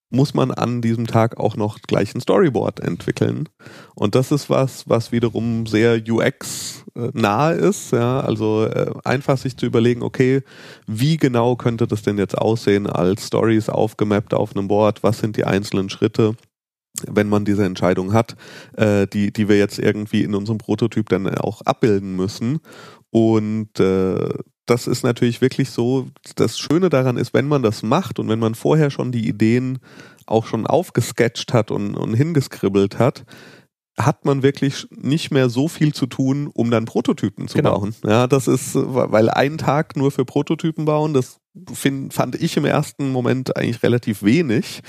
muss 0.09 0.33
man 0.33 0.51
an 0.51 0.81
diesem 0.81 1.05
Tag 1.05 1.37
auch 1.37 1.55
noch 1.55 1.79
gleich 1.81 2.15
ein 2.15 2.21
Storyboard 2.21 2.79
entwickeln. 2.79 3.49
Und 3.95 4.15
das 4.15 4.31
ist 4.31 4.49
was, 4.49 4.87
was 4.87 5.11
wiederum 5.11 5.65
sehr 5.65 6.01
UX 6.07 6.85
äh, 6.95 7.09
nahe 7.13 7.55
ist. 7.55 7.91
Ja, 7.91 8.21
also 8.21 8.65
äh, 8.65 8.93
einfach 9.03 9.37
sich 9.37 9.57
zu 9.57 9.65
überlegen, 9.65 10.03
okay, 10.03 10.43
wie 10.85 11.17
genau 11.17 11.55
könnte 11.55 11.87
das 11.87 12.03
denn 12.03 12.17
jetzt 12.17 12.37
aussehen 12.37 12.87
als 12.87 13.27
Stories 13.27 13.69
aufgemappt 13.69 14.33
auf 14.33 14.55
einem 14.55 14.67
Board? 14.67 15.03
Was 15.03 15.19
sind 15.19 15.35
die 15.37 15.45
einzelnen 15.45 15.89
Schritte? 15.89 16.35
wenn 17.05 17.29
man 17.29 17.45
diese 17.45 17.63
Entscheidung 17.63 18.13
hat, 18.13 18.35
äh, 18.75 19.05
die, 19.05 19.31
die 19.31 19.47
wir 19.47 19.59
jetzt 19.59 19.77
irgendwie 19.77 20.23
in 20.23 20.33
unserem 20.33 20.57
Prototyp 20.57 21.09
dann 21.09 21.27
auch 21.37 21.61
abbilden 21.61 22.15
müssen. 22.15 22.59
Und 23.11 23.79
äh, 23.79 24.29
das 24.67 24.85
ist 24.85 25.03
natürlich 25.03 25.41
wirklich 25.41 25.71
so, 25.71 26.07
das 26.35 26.59
Schöne 26.59 26.89
daran 26.89 27.17
ist, 27.17 27.33
wenn 27.33 27.47
man 27.47 27.63
das 27.63 27.83
macht 27.83 28.19
und 28.19 28.29
wenn 28.29 28.39
man 28.39 28.53
vorher 28.53 28.91
schon 28.91 29.11
die 29.11 29.27
Ideen 29.27 29.79
auch 30.25 30.45
schon 30.45 30.67
aufgesketcht 30.67 31.53
hat 31.53 31.71
und, 31.71 31.95
und 31.95 32.13
hingeskribbelt 32.13 32.99
hat, 32.99 33.25
hat 33.97 34.25
man 34.25 34.43
wirklich 34.43 34.87
nicht 34.91 35.31
mehr 35.31 35.49
so 35.49 35.67
viel 35.67 35.93
zu 35.93 36.05
tun, 36.05 36.49
um 36.53 36.69
dann 36.69 36.85
Prototypen 36.85 37.47
zu 37.47 37.57
genau. 37.57 37.79
bauen. 37.79 37.95
Ja, 38.05 38.27
das 38.27 38.47
ist, 38.47 38.75
weil 38.75 39.29
ein 39.29 39.57
Tag 39.57 39.95
nur 39.95 40.11
für 40.11 40.23
Prototypen 40.23 40.85
bauen, 40.85 41.13
das 41.15 41.39
find, 41.73 42.13
fand 42.13 42.35
ich 42.35 42.57
im 42.57 42.65
ersten 42.65 43.09
Moment 43.09 43.57
eigentlich 43.57 43.81
relativ 43.81 44.21
wenig. 44.21 44.81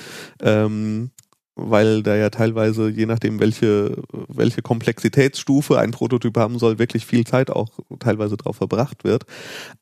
Ähm, 0.42 1.10
weil 1.58 2.02
da 2.02 2.14
ja 2.16 2.30
teilweise, 2.30 2.88
je 2.88 3.06
nachdem, 3.06 3.40
welche, 3.40 4.02
welche 4.28 4.62
Komplexitätsstufe 4.62 5.78
ein 5.78 5.90
Prototyp 5.90 6.36
haben 6.36 6.58
soll, 6.58 6.78
wirklich 6.78 7.04
viel 7.04 7.26
Zeit 7.26 7.50
auch 7.50 7.80
teilweise 7.98 8.36
drauf 8.36 8.56
verbracht 8.56 9.04
wird. 9.04 9.24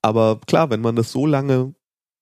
Aber 0.02 0.40
klar, 0.46 0.70
wenn 0.70 0.80
man 0.80 0.96
das 0.96 1.12
so 1.12 1.26
lange 1.26 1.74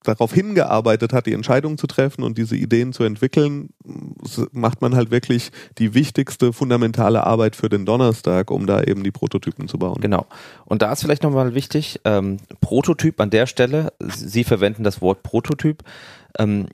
darauf 0.02 0.34
hingearbeitet 0.34 1.12
hat, 1.12 1.26
die 1.26 1.32
Entscheidung 1.32 1.78
zu 1.78 1.86
treffen 1.86 2.24
und 2.24 2.36
diese 2.36 2.56
Ideen 2.56 2.92
zu 2.92 3.04
entwickeln, 3.04 3.70
macht 4.52 4.82
man 4.82 4.94
halt 4.94 5.10
wirklich 5.10 5.50
die 5.78 5.94
wichtigste 5.94 6.52
fundamentale 6.52 7.24
Arbeit 7.24 7.56
für 7.56 7.68
den 7.68 7.86
Donnerstag, 7.86 8.50
um 8.50 8.66
da 8.66 8.82
eben 8.82 9.02
die 9.02 9.10
Prototypen 9.10 9.66
zu 9.66 9.78
bauen. 9.78 10.00
Genau. 10.00 10.26
Und 10.66 10.82
da 10.82 10.92
ist 10.92 11.00
vielleicht 11.00 11.22
nochmal 11.22 11.54
wichtig, 11.54 12.00
ähm, 12.04 12.38
Prototyp 12.60 13.20
an 13.20 13.30
der 13.30 13.46
Stelle, 13.46 13.92
Sie 14.00 14.44
verwenden 14.44 14.84
das 14.84 15.00
Wort 15.00 15.22
Prototyp, 15.22 15.82
ähm, 16.38 16.66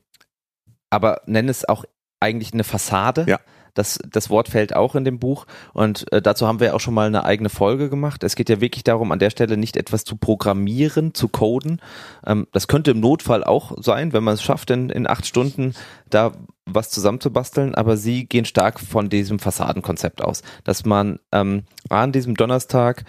aber 0.91 1.21
nennen 1.27 1.49
es 1.49 1.69
auch 1.69 1.85
eigentlich 2.21 2.53
eine 2.53 2.65
Fassade. 2.65 3.25
Ja. 3.29 3.41
Das, 3.75 3.99
das 4.11 4.31
Wort 4.31 4.49
fällt 4.49 4.75
auch 4.75 4.95
in 4.95 5.05
dem 5.05 5.19
Buch 5.19 5.47
und 5.73 6.13
äh, 6.13 6.21
dazu 6.21 6.47
haben 6.47 6.59
wir 6.61 6.75
auch 6.75 6.81
schon 6.81 6.95
mal 6.95 7.07
eine 7.07 7.25
eigene 7.25 7.49
Folge 7.49 7.89
gemacht. 7.89 8.25
Es 8.25 8.35
geht 8.35 8.49
ja 8.49 8.61
wirklich 8.61 8.85
darum, 8.85 9.13
an 9.13 9.21
der 9.21 9.31
Stelle 9.31 9.57
nicht 9.57 9.77
etwas 9.77 10.05
zu 10.05 10.17
programmieren, 10.17 11.15
zu 11.15 11.29
coden. 11.29 11.81
Ähm, 12.27 12.49
das 12.53 12.67
könnte 12.67 12.91
im 12.91 13.01
Notfall 13.01 13.45
auch 13.45 13.73
sein, 13.81 14.13
wenn 14.13 14.25
man 14.25 14.35
es 14.35 14.43
schafft, 14.43 14.71
in, 14.71 14.91
in 14.91 15.07
acht 15.07 15.25
Stunden 15.25 15.75
da 16.09 16.33
was 16.67 16.91
zusammenzubasteln, 16.91 17.75
aber 17.75 17.97
sie 17.97 18.27
gehen 18.27 18.45
stark 18.45 18.81
von 18.81 19.09
diesem 19.09 19.39
Fassadenkonzept 19.39 20.23
aus, 20.23 20.43
dass 20.65 20.85
man 20.85 21.19
ähm, 21.33 21.65
an 21.89 22.13
diesem 22.13 22.35
Donnerstag 22.37 23.05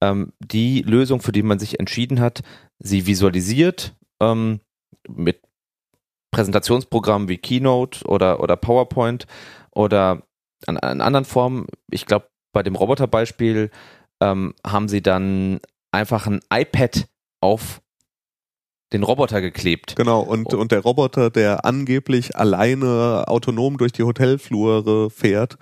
ähm, 0.00 0.32
die 0.40 0.82
Lösung, 0.82 1.20
für 1.20 1.32
die 1.32 1.42
man 1.42 1.58
sich 1.58 1.78
entschieden 1.78 2.20
hat, 2.20 2.42
sie 2.78 3.06
visualisiert 3.06 3.94
ähm, 4.20 4.60
mit 5.08 5.40
Präsentationsprogrammen 6.30 7.28
wie 7.28 7.38
Keynote 7.38 8.04
oder, 8.04 8.40
oder 8.40 8.56
PowerPoint 8.56 9.26
oder 9.72 10.22
an, 10.66 10.76
an 10.78 11.00
anderen 11.00 11.24
Formen. 11.24 11.66
Ich 11.90 12.06
glaube, 12.06 12.28
bei 12.52 12.62
dem 12.62 12.76
Roboterbeispiel 12.76 13.70
ähm, 14.20 14.54
haben 14.64 14.88
sie 14.88 15.02
dann 15.02 15.60
einfach 15.92 16.26
ein 16.26 16.40
iPad 16.52 17.08
auf 17.40 17.80
den 18.92 19.02
Roboter 19.04 19.40
geklebt. 19.40 19.94
Genau, 19.96 20.20
und, 20.20 20.52
und 20.52 20.72
der 20.72 20.80
Roboter, 20.80 21.30
der 21.30 21.64
angeblich 21.64 22.36
alleine 22.36 23.24
autonom 23.28 23.78
durch 23.78 23.92
die 23.92 24.02
Hotelflure 24.02 25.10
fährt, 25.10 25.58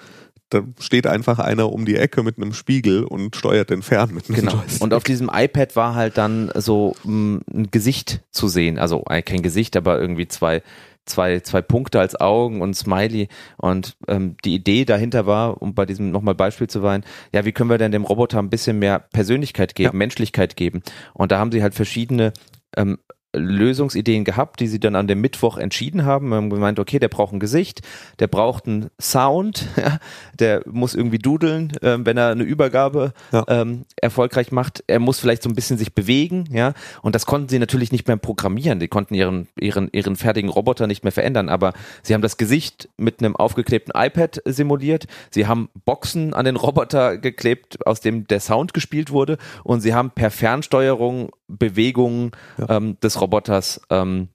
da 0.51 0.63
steht 0.81 1.07
einfach 1.07 1.39
einer 1.39 1.71
um 1.73 1.85
die 1.85 1.97
Ecke 1.97 2.23
mit 2.23 2.37
einem 2.37 2.53
Spiegel 2.53 3.05
und 3.05 3.37
steuert 3.37 3.71
den 3.71 3.83
fern 3.83 4.15
mit 4.15 4.29
einem 4.29 4.37
Genau. 4.37 4.53
Joystick. 4.53 4.83
Und 4.83 4.95
auf 4.95 5.05
diesem 5.05 5.31
iPad 5.33 5.77
war 5.77 5.95
halt 5.95 6.17
dann 6.17 6.51
so 6.55 6.95
mm, 7.05 7.39
ein 7.53 7.71
Gesicht 7.71 8.23
zu 8.31 8.49
sehen. 8.49 8.79
Also 8.79 9.05
äh, 9.11 9.23
kein 9.23 9.43
Gesicht, 9.43 9.77
aber 9.77 10.01
irgendwie 10.01 10.27
zwei, 10.29 10.63
zwei, 11.05 11.41
zwei 11.41 11.61
Punkte 11.61 12.01
als 12.01 12.19
Augen 12.19 12.63
und 12.63 12.75
Smiley. 12.75 13.29
Und 13.57 13.97
ähm, 14.09 14.37
die 14.45 14.55
Idee 14.55 14.85
dahinter 14.85 15.27
war, 15.27 15.61
um 15.61 15.75
bei 15.75 15.85
diesem 15.85 16.11
nochmal 16.11 16.35
Beispiel 16.35 16.69
zu 16.69 16.83
weinen, 16.83 17.05
ja, 17.33 17.45
wie 17.45 17.53
können 17.53 17.71
wir 17.71 17.79
denn 17.79 17.93
dem 17.93 18.05
Roboter 18.05 18.39
ein 18.39 18.51
bisschen 18.51 18.79
mehr 18.79 19.01
Persönlichkeit 19.01 19.75
geben, 19.75 19.93
ja. 19.93 19.99
Menschlichkeit 19.99 20.57
geben? 20.57 20.83
Und 21.13 21.33
da 21.33 21.39
haben 21.39 21.53
sie 21.53 21.63
halt 21.63 21.75
verschiedene 21.75 22.33
ähm, 22.77 22.99
Lösungsideen 23.35 24.25
gehabt, 24.25 24.61
die 24.61 24.67
sie 24.69 24.81
dann 24.81 24.97
an 24.97 25.07
dem 25.07 25.21
Mittwoch 25.21 25.59
entschieden 25.59 26.07
haben. 26.07 26.31
Wir 26.31 26.37
haben 26.37 26.49
gemeint, 26.49 26.79
okay, 26.79 26.99
der 26.99 27.09
braucht 27.09 27.35
ein 27.35 27.41
Gesicht, 27.41 27.83
der 28.21 28.27
braucht 28.27 28.67
einen 28.67 28.89
Sound, 29.01 29.67
ja, 29.77 29.99
der 30.39 30.63
muss 30.67 30.95
irgendwie 30.95 31.19
dudeln, 31.19 31.73
ähm, 31.83 32.07
wenn 32.07 32.17
er 32.17 32.31
eine 32.31 32.45
Übergabe 32.45 33.13
ja. 33.31 33.45
ähm, 33.49 33.85
erfolgreich 33.97 34.51
macht. 34.51 34.83
Er 34.87 34.99
muss 34.99 35.21
vielleicht 35.21 35.43
so 35.43 35.51
ein 35.51 35.55
bisschen 35.55 35.77
sich 35.77 35.95
bewegen, 35.95 36.45
ja. 36.51 36.73
Und 37.03 37.15
das 37.15 37.27
konnten 37.27 37.49
sie 37.49 37.59
natürlich 37.59 37.93
nicht 37.93 38.09
mehr 38.09 38.17
programmieren. 38.17 38.81
Die 38.81 38.89
konnten 38.89 39.15
ihren, 39.15 39.49
ihren, 39.61 39.91
ihren 39.93 40.17
fertigen 40.17 40.49
Roboter 40.49 40.87
nicht 40.87 41.05
mehr 41.05 41.13
verändern. 41.13 41.51
Aber 41.51 41.75
sie 42.03 42.15
haben 42.15 42.23
das 42.23 42.39
Gesicht 42.39 42.89
mit 42.97 43.21
einem 43.21 43.37
aufgeklebten 43.37 43.93
iPad 43.95 44.41
simuliert. 44.47 45.07
Sie 45.31 45.47
haben 45.47 45.69
Boxen 45.85 46.33
an 46.33 46.47
den 46.47 46.57
Roboter 46.57 47.19
geklebt, 47.19 47.87
aus 47.87 48.01
dem 48.01 48.27
der 48.27 48.41
Sound 48.41 48.73
gespielt 48.73 49.11
wurde. 49.11 49.37
Und 49.65 49.81
sie 49.81 49.93
haben 49.93 50.11
per 50.11 50.31
Fernsteuerung 50.31 51.31
Bewegungen 51.49 52.33
ja. 52.59 52.77
ähm, 52.77 53.01
des 53.01 53.21
Roboters 53.21 53.81
ähm, 53.91 54.29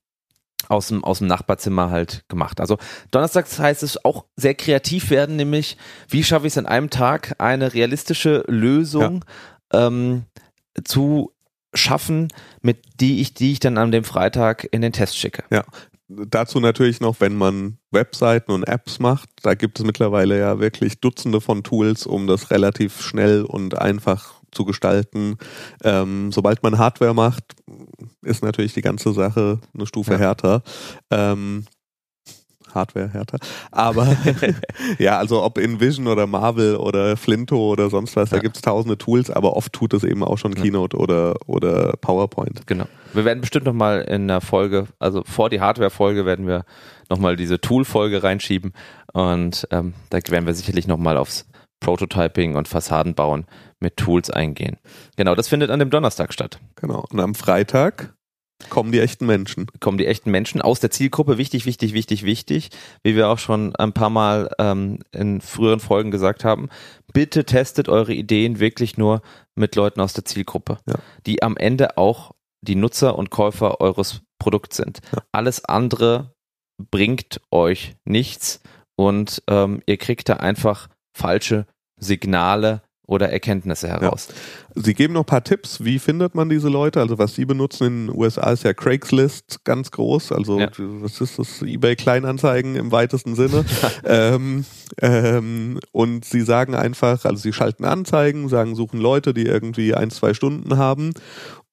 aus 0.70 0.88
dem, 0.88 1.04
aus 1.04 1.20
dem 1.20 1.28
Nachbarzimmer 1.28 1.90
halt 1.90 2.26
gemacht. 2.28 2.60
Also 2.60 2.78
donnerstags 3.12 3.60
heißt 3.60 3.84
es 3.84 4.04
auch 4.04 4.26
sehr 4.36 4.56
kreativ 4.56 5.10
werden, 5.10 5.36
nämlich 5.36 5.78
wie 6.08 6.24
schaffe 6.24 6.48
ich 6.48 6.54
es 6.54 6.58
in 6.58 6.66
einem 6.66 6.90
Tag 6.90 7.36
eine 7.40 7.74
realistische 7.74 8.44
Lösung 8.48 9.26
ja. 9.72 9.88
ähm, 9.88 10.24
zu 10.84 11.34
schaffen, 11.74 12.30
mit 12.62 12.84
die 13.00 13.22
ich, 13.22 13.34
die 13.34 13.54
ich 13.54 13.60
dann 13.60 13.78
an 13.78 13.92
dem 13.92 14.04
Freitag 14.04 14.68
in 14.72 14.82
den 14.82 14.94
Test 14.94 15.18
schicke. 15.18 15.44
Ja. 15.50 15.64
Dazu 16.08 16.60
natürlich 16.60 17.00
noch, 17.00 17.22
wenn 17.22 17.36
man 17.36 17.80
Webseiten 17.90 18.52
und 18.52 18.64
Apps 18.64 19.00
macht, 19.00 19.30
da 19.42 19.56
gibt 19.56 19.80
es 19.80 19.86
mittlerweile 19.86 20.38
ja 20.38 20.60
wirklich 20.60 21.00
Dutzende 21.00 21.42
von 21.42 21.64
Tools, 21.64 22.06
um 22.06 22.28
das 22.28 22.52
relativ 22.52 23.02
schnell 23.02 23.44
und 23.44 23.78
einfach 23.80 24.43
zu 24.54 24.66
gestalten. 24.66 25.38
Ähm, 25.84 26.32
sobald 26.32 26.64
man 26.64 26.78
Hardware 26.78 27.14
macht, 27.14 27.44
ist 28.22 28.44
natürlich 28.44 28.74
die 28.74 28.82
ganze 28.82 29.14
Sache 29.14 29.60
eine 29.74 29.86
Stufe 29.86 30.14
ja. 30.14 30.20
härter. 30.20 30.64
Ähm, 31.12 31.66
Hardware 32.74 33.10
härter. 33.10 33.38
Aber 33.72 34.16
ja, 35.00 35.18
also 35.18 35.44
ob 35.44 35.58
InVision 35.58 36.08
oder 36.08 36.28
Marvel 36.28 36.76
oder 36.76 37.18
Flinto 37.18 37.58
oder 37.72 37.90
sonst 37.90 38.16
was, 38.16 38.32
ja. 38.32 38.38
da 38.38 38.42
gibt 38.42 38.56
es 38.56 38.62
tausende 38.62 38.98
Tools, 38.98 39.30
aber 39.30 39.56
oft 39.56 39.74
tut 39.74 39.94
es 39.94 40.04
eben 40.04 40.24
auch 40.24 40.38
schon 40.38 40.56
Keynote 40.56 40.98
ja. 40.98 41.04
oder, 41.04 41.36
oder 41.46 41.94
PowerPoint. 42.02 42.66
Genau. 42.68 42.86
Wir 43.14 43.26
werden 43.26 43.42
bestimmt 43.42 43.66
nochmal 43.66 44.02
in 44.02 44.28
der 44.28 44.42
Folge, 44.42 44.88
also 45.00 45.24
vor 45.26 45.50
die 45.50 45.62
Hardware-Folge 45.62 46.26
werden 46.26 46.48
wir 46.48 46.66
nochmal 47.10 47.36
diese 47.36 47.62
Tool-Folge 47.62 48.24
reinschieben 48.24 48.74
und 49.14 49.68
ähm, 49.72 49.94
da 50.10 50.20
werden 50.30 50.46
wir 50.46 50.54
sicherlich 50.54 50.88
nochmal 50.88 51.18
aufs 51.18 51.46
Prototyping 51.80 52.56
und 52.56 52.68
Fassadenbauen 52.68 53.46
mit 53.84 53.98
Tools 53.98 54.32
eingehen. 54.32 54.78
Genau, 55.16 55.36
das 55.36 55.48
findet 55.48 55.70
an 55.70 55.80
dem 55.80 55.92
Donnerstag 55.92 56.34
statt. 56.34 56.60
Genau. 56.76 57.06
Und 57.12 57.20
am 57.20 57.36
Freitag 57.36 58.16
kommen 58.70 58.92
die 58.92 59.00
echten 59.00 59.26
Menschen. 59.26 59.68
Kommen 59.80 59.98
die 59.98 60.08
echten 60.08 60.32
Menschen 60.32 60.62
aus 60.62 60.80
der 60.80 60.90
Zielgruppe. 60.90 61.38
Wichtig, 61.38 61.66
wichtig, 61.66 61.94
wichtig, 61.94 62.24
wichtig. 62.24 62.70
Wie 63.04 63.16
wir 63.16 63.28
auch 63.28 63.38
schon 63.38 63.76
ein 63.76 63.94
paar 63.94 64.10
Mal 64.10 64.50
ähm, 64.58 65.00
in 65.12 65.42
früheren 65.42 65.80
Folgen 65.80 66.10
gesagt 66.10 66.44
haben. 66.44 66.70
Bitte 67.14 67.46
testet 67.46 67.90
eure 67.90 68.14
Ideen 68.14 68.60
wirklich 68.60 68.98
nur 68.98 69.22
mit 69.56 69.76
Leuten 69.76 70.02
aus 70.02 70.14
der 70.14 70.26
Zielgruppe, 70.26 70.80
ja. 70.88 70.96
die 71.28 71.44
am 71.44 71.58
Ende 71.58 71.98
auch 71.98 72.32
die 72.62 72.76
Nutzer 72.76 73.18
und 73.18 73.30
Käufer 73.30 73.82
eures 73.82 74.22
Produkts 74.40 74.78
sind. 74.78 75.02
Ja. 75.14 75.22
Alles 75.32 75.66
andere 75.66 76.34
bringt 76.90 77.42
euch 77.52 77.96
nichts 78.06 78.62
und 78.96 79.44
ähm, 79.48 79.82
ihr 79.86 79.98
kriegt 79.98 80.30
da 80.30 80.38
einfach 80.38 80.88
falsche 81.16 81.68
Signale 82.00 82.82
oder 83.06 83.30
Erkenntnisse 83.30 83.90
heraus. 83.90 84.30
Ja. 84.30 84.82
Sie 84.84 84.94
geben 84.94 85.14
noch 85.14 85.24
ein 85.24 85.26
paar 85.26 85.44
Tipps, 85.44 85.84
wie 85.84 86.00
findet 86.00 86.36
man 86.36 86.50
diese 86.50 86.70
Leute? 86.70 87.02
Also 87.02 87.18
was 87.18 87.36
Sie 87.36 87.46
benutzen 87.46 87.88
in 87.88 88.08
den 88.08 88.16
USA 88.16 88.52
ist 88.52 88.64
ja 88.64 88.74
Craigslist 88.74 89.66
ganz 89.66 89.92
groß, 89.92 90.32
also 90.32 90.60
ja. 90.60 90.70
was 90.78 91.20
ist 91.20 91.38
das? 91.38 91.62
eBay 91.62 91.96
Kleinanzeigen 91.96 92.76
im 92.76 92.92
weitesten 92.92 93.36
Sinne. 93.36 93.66
ähm, 94.06 94.66
ähm, 95.02 95.80
und 95.92 96.26
Sie 96.26 96.42
sagen 96.42 96.76
einfach, 96.76 97.26
also 97.26 97.42
Sie 97.42 97.54
schalten 97.54 97.84
Anzeigen, 97.84 98.48
sagen, 98.48 98.76
suchen 98.76 99.00
Leute, 99.00 99.34
die 99.34 99.46
irgendwie 99.46 99.94
ein, 99.94 100.10
zwei 100.10 100.34
Stunden 100.34 100.78
haben 100.78 101.12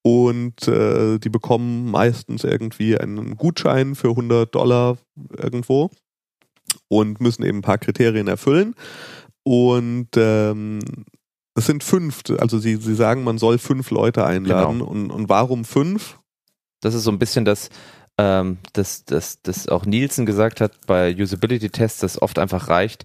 und 0.03 0.67
äh, 0.67 1.19
die 1.19 1.29
bekommen 1.29 1.91
meistens 1.91 2.45
irgendwie 2.45 2.99
einen 2.99 3.37
Gutschein 3.37 3.95
für 3.95 4.11
100 4.11 4.53
Dollar 4.53 4.99
irgendwo 5.37 5.91
und 6.89 7.21
müssen 7.21 7.45
eben 7.45 7.59
ein 7.59 7.63
paar 7.63 7.79
Kriterien 7.79 8.27
erfüllen. 8.27 8.75
Und 9.43 10.09
ähm, 10.17 10.81
es 11.55 11.67
sind 11.67 11.85
fünf, 11.85 12.23
also 12.39 12.59
sie, 12.59 12.77
sie 12.77 12.95
sagen, 12.95 13.25
man 13.25 13.39
soll 13.39 13.59
fünf 13.59 13.91
Leute 13.91 14.25
einladen. 14.25 14.79
Genau. 14.79 14.91
Und, 14.91 15.11
und 15.11 15.29
warum 15.29 15.65
fünf? 15.65 16.19
Das 16.81 16.95
ist 16.95 17.05
so 17.05 17.11
ein 17.11 17.19
bisschen 17.19 17.45
das, 17.45 17.71
ähm, 18.19 18.59
das, 18.73 19.05
das, 19.05 19.43
das 19.43 19.69
auch 19.69 19.85
Nielsen 19.85 20.27
gesagt 20.27 20.61
hat 20.61 20.73
bei 20.87 21.15
Usability-Tests, 21.15 22.01
dass 22.01 22.23
oft 22.23 22.39
einfach 22.39 22.69
reicht, 22.69 23.05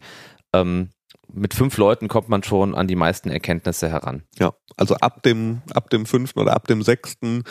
ähm, 0.54 0.90
mit 1.36 1.54
fünf 1.54 1.78
Leuten 1.78 2.08
kommt 2.08 2.30
man 2.30 2.44
schon 2.44 2.74
an 2.74 2.88
die 2.88 2.96
meisten 2.96 3.30
Erkenntnisse 3.30 3.90
heran. 3.90 4.24
Ja, 4.40 4.54
also 4.78 4.96
ab 4.96 5.22
dem, 5.24 5.62
ab 5.74 5.90
dem 5.90 6.06
fünften 6.06 6.40
oder 6.40 6.56
ab 6.56 6.68
dem 6.68 6.82
sechsten 6.82 7.44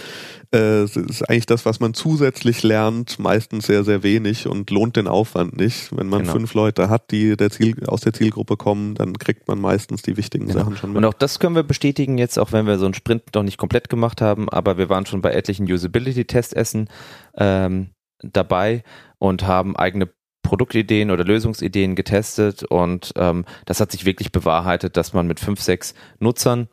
äh, 0.54 0.84
ist 0.84 1.28
eigentlich 1.28 1.46
das, 1.46 1.66
was 1.66 1.80
man 1.80 1.94
zusätzlich 1.94 2.62
lernt, 2.62 3.18
meistens 3.18 3.66
sehr, 3.66 3.84
sehr 3.84 4.02
wenig 4.02 4.46
und 4.46 4.70
lohnt 4.70 4.96
den 4.96 5.06
Aufwand 5.06 5.56
nicht. 5.56 5.96
Wenn 5.96 6.08
man 6.08 6.22
genau. 6.22 6.32
fünf 6.32 6.54
Leute 6.54 6.88
hat, 6.88 7.10
die 7.10 7.36
der 7.36 7.50
Ziel, 7.50 7.76
aus 7.86 8.00
der 8.00 8.14
Zielgruppe 8.14 8.56
kommen, 8.56 8.94
dann 8.94 9.18
kriegt 9.18 9.46
man 9.48 9.60
meistens 9.60 10.02
die 10.02 10.16
wichtigen 10.16 10.46
genau. 10.46 10.60
Sachen 10.60 10.76
schon 10.76 10.90
mit. 10.90 10.98
Und 10.98 11.04
auch 11.04 11.14
das 11.14 11.38
können 11.38 11.54
wir 11.54 11.62
bestätigen 11.62 12.16
jetzt, 12.16 12.38
auch 12.38 12.52
wenn 12.52 12.66
wir 12.66 12.78
so 12.78 12.86
einen 12.86 12.94
Sprint 12.94 13.34
noch 13.34 13.42
nicht 13.42 13.58
komplett 13.58 13.88
gemacht 13.90 14.20
haben, 14.20 14.48
aber 14.48 14.78
wir 14.78 14.88
waren 14.88 15.04
schon 15.04 15.20
bei 15.20 15.32
etlichen 15.32 15.70
Usability-Testessen 15.70 16.88
ähm, 17.36 17.90
dabei 18.22 18.82
und 19.18 19.46
haben 19.46 19.76
eigene 19.76 20.08
Produktideen 20.44 21.10
oder 21.10 21.24
Lösungsideen 21.24 21.96
getestet 21.96 22.62
und 22.62 23.12
ähm, 23.16 23.44
das 23.64 23.80
hat 23.80 23.90
sich 23.90 24.04
wirklich 24.04 24.30
bewahrheitet, 24.30 24.96
dass 24.96 25.12
man 25.12 25.26
mit 25.26 25.40
fünf, 25.40 25.60
sechs 25.60 25.94
Nutzern 26.20 26.68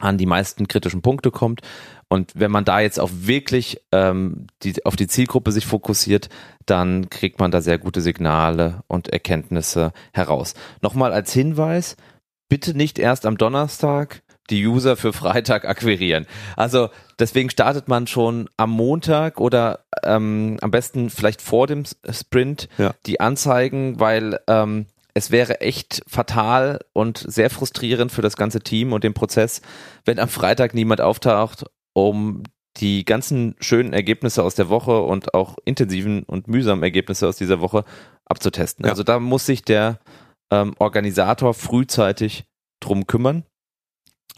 an 0.00 0.16
die 0.16 0.26
meisten 0.26 0.68
kritischen 0.68 1.02
Punkte 1.02 1.30
kommt. 1.30 1.60
Und 2.08 2.32
wenn 2.34 2.50
man 2.50 2.64
da 2.64 2.80
jetzt 2.80 3.00
auch 3.00 3.10
wirklich 3.12 3.82
ähm, 3.92 4.46
die, 4.62 4.86
auf 4.86 4.96
die 4.96 5.08
Zielgruppe 5.08 5.52
sich 5.52 5.66
fokussiert, 5.66 6.28
dann 6.64 7.10
kriegt 7.10 7.40
man 7.40 7.50
da 7.50 7.60
sehr 7.60 7.78
gute 7.78 8.00
Signale 8.00 8.82
und 8.86 9.08
Erkenntnisse 9.08 9.92
heraus. 10.12 10.54
Nochmal 10.80 11.12
als 11.12 11.32
Hinweis, 11.32 11.96
bitte 12.48 12.74
nicht 12.74 12.98
erst 12.98 13.26
am 13.26 13.36
Donnerstag 13.36 14.22
die 14.50 14.66
User 14.66 14.96
für 14.96 15.12
Freitag 15.12 15.64
akquirieren. 15.64 16.26
Also 16.56 16.88
deswegen 17.18 17.50
startet 17.50 17.88
man 17.88 18.06
schon 18.06 18.48
am 18.56 18.70
Montag 18.70 19.40
oder 19.40 19.80
ähm, 20.02 20.58
am 20.60 20.70
besten 20.70 21.10
vielleicht 21.10 21.42
vor 21.42 21.66
dem 21.66 21.84
Sprint 22.10 22.68
ja. 22.78 22.94
die 23.06 23.20
Anzeigen, 23.20 24.00
weil 24.00 24.40
ähm, 24.46 24.86
es 25.14 25.30
wäre 25.30 25.60
echt 25.60 26.02
fatal 26.06 26.80
und 26.92 27.18
sehr 27.18 27.50
frustrierend 27.50 28.12
für 28.12 28.22
das 28.22 28.36
ganze 28.36 28.60
Team 28.60 28.92
und 28.92 29.04
den 29.04 29.14
Prozess, 29.14 29.62
wenn 30.04 30.18
am 30.18 30.28
Freitag 30.28 30.74
niemand 30.74 31.00
auftaucht, 31.00 31.64
um 31.92 32.44
die 32.76 33.04
ganzen 33.04 33.56
schönen 33.58 33.92
Ergebnisse 33.92 34.42
aus 34.44 34.54
der 34.54 34.68
Woche 34.68 35.02
und 35.02 35.34
auch 35.34 35.56
intensiven 35.64 36.22
und 36.22 36.46
mühsamen 36.46 36.82
Ergebnisse 36.82 37.26
aus 37.26 37.36
dieser 37.36 37.60
Woche 37.60 37.84
abzutesten. 38.24 38.84
Ja. 38.84 38.92
Also 38.92 39.02
da 39.02 39.18
muss 39.18 39.46
sich 39.46 39.62
der 39.62 39.98
ähm, 40.50 40.74
Organisator 40.78 41.54
frühzeitig 41.54 42.44
drum 42.80 43.06
kümmern. 43.06 43.44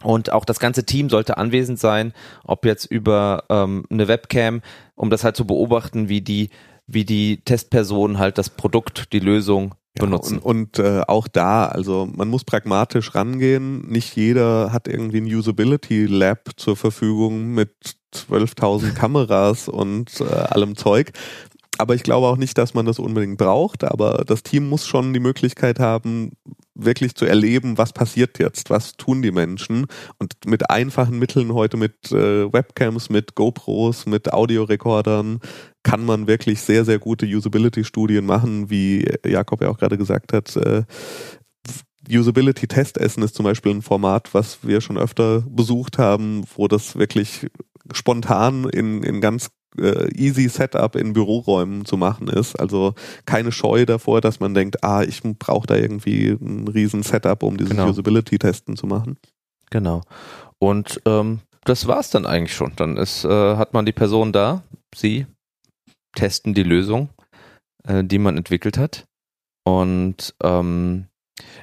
Und 0.02 0.32
auch 0.32 0.44
das 0.44 0.60
ganze 0.60 0.84
Team 0.84 1.10
sollte 1.10 1.36
anwesend 1.36 1.78
sein, 1.78 2.12
ob 2.44 2.64
jetzt 2.64 2.86
über 2.86 3.44
ähm, 3.48 3.84
eine 3.90 4.08
Webcam, 4.08 4.62
um 4.94 5.10
das 5.10 5.24
halt 5.24 5.36
zu 5.36 5.46
beobachten, 5.46 6.08
wie 6.08 6.22
die, 6.22 6.50
wie 6.86 7.04
die 7.04 7.42
Testpersonen 7.44 8.18
halt 8.18 8.38
das 8.38 8.50
Produkt, 8.50 9.12
die 9.12 9.20
Lösung 9.20 9.74
benutzen. 9.94 10.36
Ja, 10.36 10.42
und, 10.42 10.78
und 10.78 10.78
äh, 10.78 11.02
auch 11.06 11.28
da, 11.28 11.66
also 11.66 12.08
man 12.14 12.28
muss 12.28 12.44
pragmatisch 12.44 13.14
rangehen. 13.14 13.86
Nicht 13.88 14.16
jeder 14.16 14.72
hat 14.72 14.88
irgendwie 14.88 15.20
ein 15.20 15.26
Usability 15.26 16.06
Lab 16.06 16.50
zur 16.56 16.76
Verfügung 16.76 17.52
mit 17.54 17.74
12.000 18.14 18.94
Kameras 18.94 19.68
und 19.68 20.20
äh, 20.20 20.24
allem 20.24 20.76
Zeug. 20.76 21.12
Aber 21.78 21.94
ich 21.94 22.02
glaube 22.02 22.26
auch 22.26 22.36
nicht, 22.36 22.58
dass 22.58 22.74
man 22.74 22.86
das 22.86 22.98
unbedingt 22.98 23.38
braucht. 23.38 23.84
Aber 23.84 24.24
das 24.26 24.42
Team 24.42 24.68
muss 24.68 24.86
schon 24.86 25.12
die 25.12 25.20
Möglichkeit 25.20 25.78
haben, 25.78 26.32
wirklich 26.84 27.14
zu 27.14 27.24
erleben, 27.24 27.78
was 27.78 27.92
passiert 27.92 28.38
jetzt, 28.38 28.70
was 28.70 28.96
tun 28.96 29.22
die 29.22 29.32
Menschen. 29.32 29.86
Und 30.18 30.34
mit 30.46 30.70
einfachen 30.70 31.18
Mitteln 31.18 31.54
heute 31.54 31.76
mit 31.76 32.12
äh, 32.12 32.52
Webcams, 32.52 33.10
mit 33.10 33.34
GoPros, 33.34 34.06
mit 34.06 34.32
Audiorekordern 34.32 35.40
kann 35.82 36.04
man 36.04 36.26
wirklich 36.26 36.60
sehr, 36.60 36.84
sehr 36.84 36.98
gute 36.98 37.26
Usability-Studien 37.26 38.26
machen, 38.26 38.68
wie 38.70 39.06
Jakob 39.24 39.62
ja 39.62 39.68
auch 39.70 39.78
gerade 39.78 39.96
gesagt 39.96 40.32
hat. 40.32 40.54
Äh, 40.56 40.84
Usability-Testessen 42.08 43.22
ist 43.22 43.34
zum 43.34 43.44
Beispiel 43.44 43.72
ein 43.72 43.82
Format, 43.82 44.34
was 44.34 44.58
wir 44.62 44.80
schon 44.80 44.98
öfter 44.98 45.42
besucht 45.48 45.98
haben, 45.98 46.44
wo 46.56 46.68
das 46.68 46.96
wirklich 46.96 47.46
spontan 47.92 48.68
in, 48.68 49.02
in 49.02 49.20
ganz 49.20 49.50
äh, 49.78 50.08
easy 50.14 50.48
Setup 50.48 50.96
in 50.96 51.12
Büroräumen 51.12 51.84
zu 51.84 51.96
machen 51.96 52.28
ist. 52.28 52.58
Also 52.58 52.94
keine 53.24 53.52
Scheu 53.52 53.86
davor, 53.86 54.20
dass 54.20 54.40
man 54.40 54.54
denkt, 54.54 54.82
ah, 54.82 55.02
ich 55.02 55.22
brauche 55.22 55.66
da 55.66 55.76
irgendwie 55.76 56.30
ein 56.30 56.68
riesen 56.68 57.02
Setup, 57.02 57.42
um 57.42 57.56
dieses 57.56 57.70
genau. 57.70 57.88
Usability-Testen 57.88 58.76
zu 58.76 58.86
machen. 58.86 59.16
Genau. 59.70 60.02
Und 60.58 61.00
ähm, 61.06 61.40
das 61.64 61.86
war's 61.86 62.10
dann 62.10 62.26
eigentlich 62.26 62.54
schon. 62.54 62.72
Dann 62.76 62.96
ist, 62.96 63.24
äh, 63.24 63.56
hat 63.56 63.74
man 63.74 63.86
die 63.86 63.92
Person 63.92 64.32
da, 64.32 64.62
sie 64.94 65.26
testen 66.14 66.54
die 66.54 66.62
Lösung, 66.62 67.10
äh, 67.84 68.02
die 68.02 68.18
man 68.18 68.36
entwickelt 68.36 68.78
hat. 68.78 69.06
Und 69.64 70.34
ähm, 70.42 71.06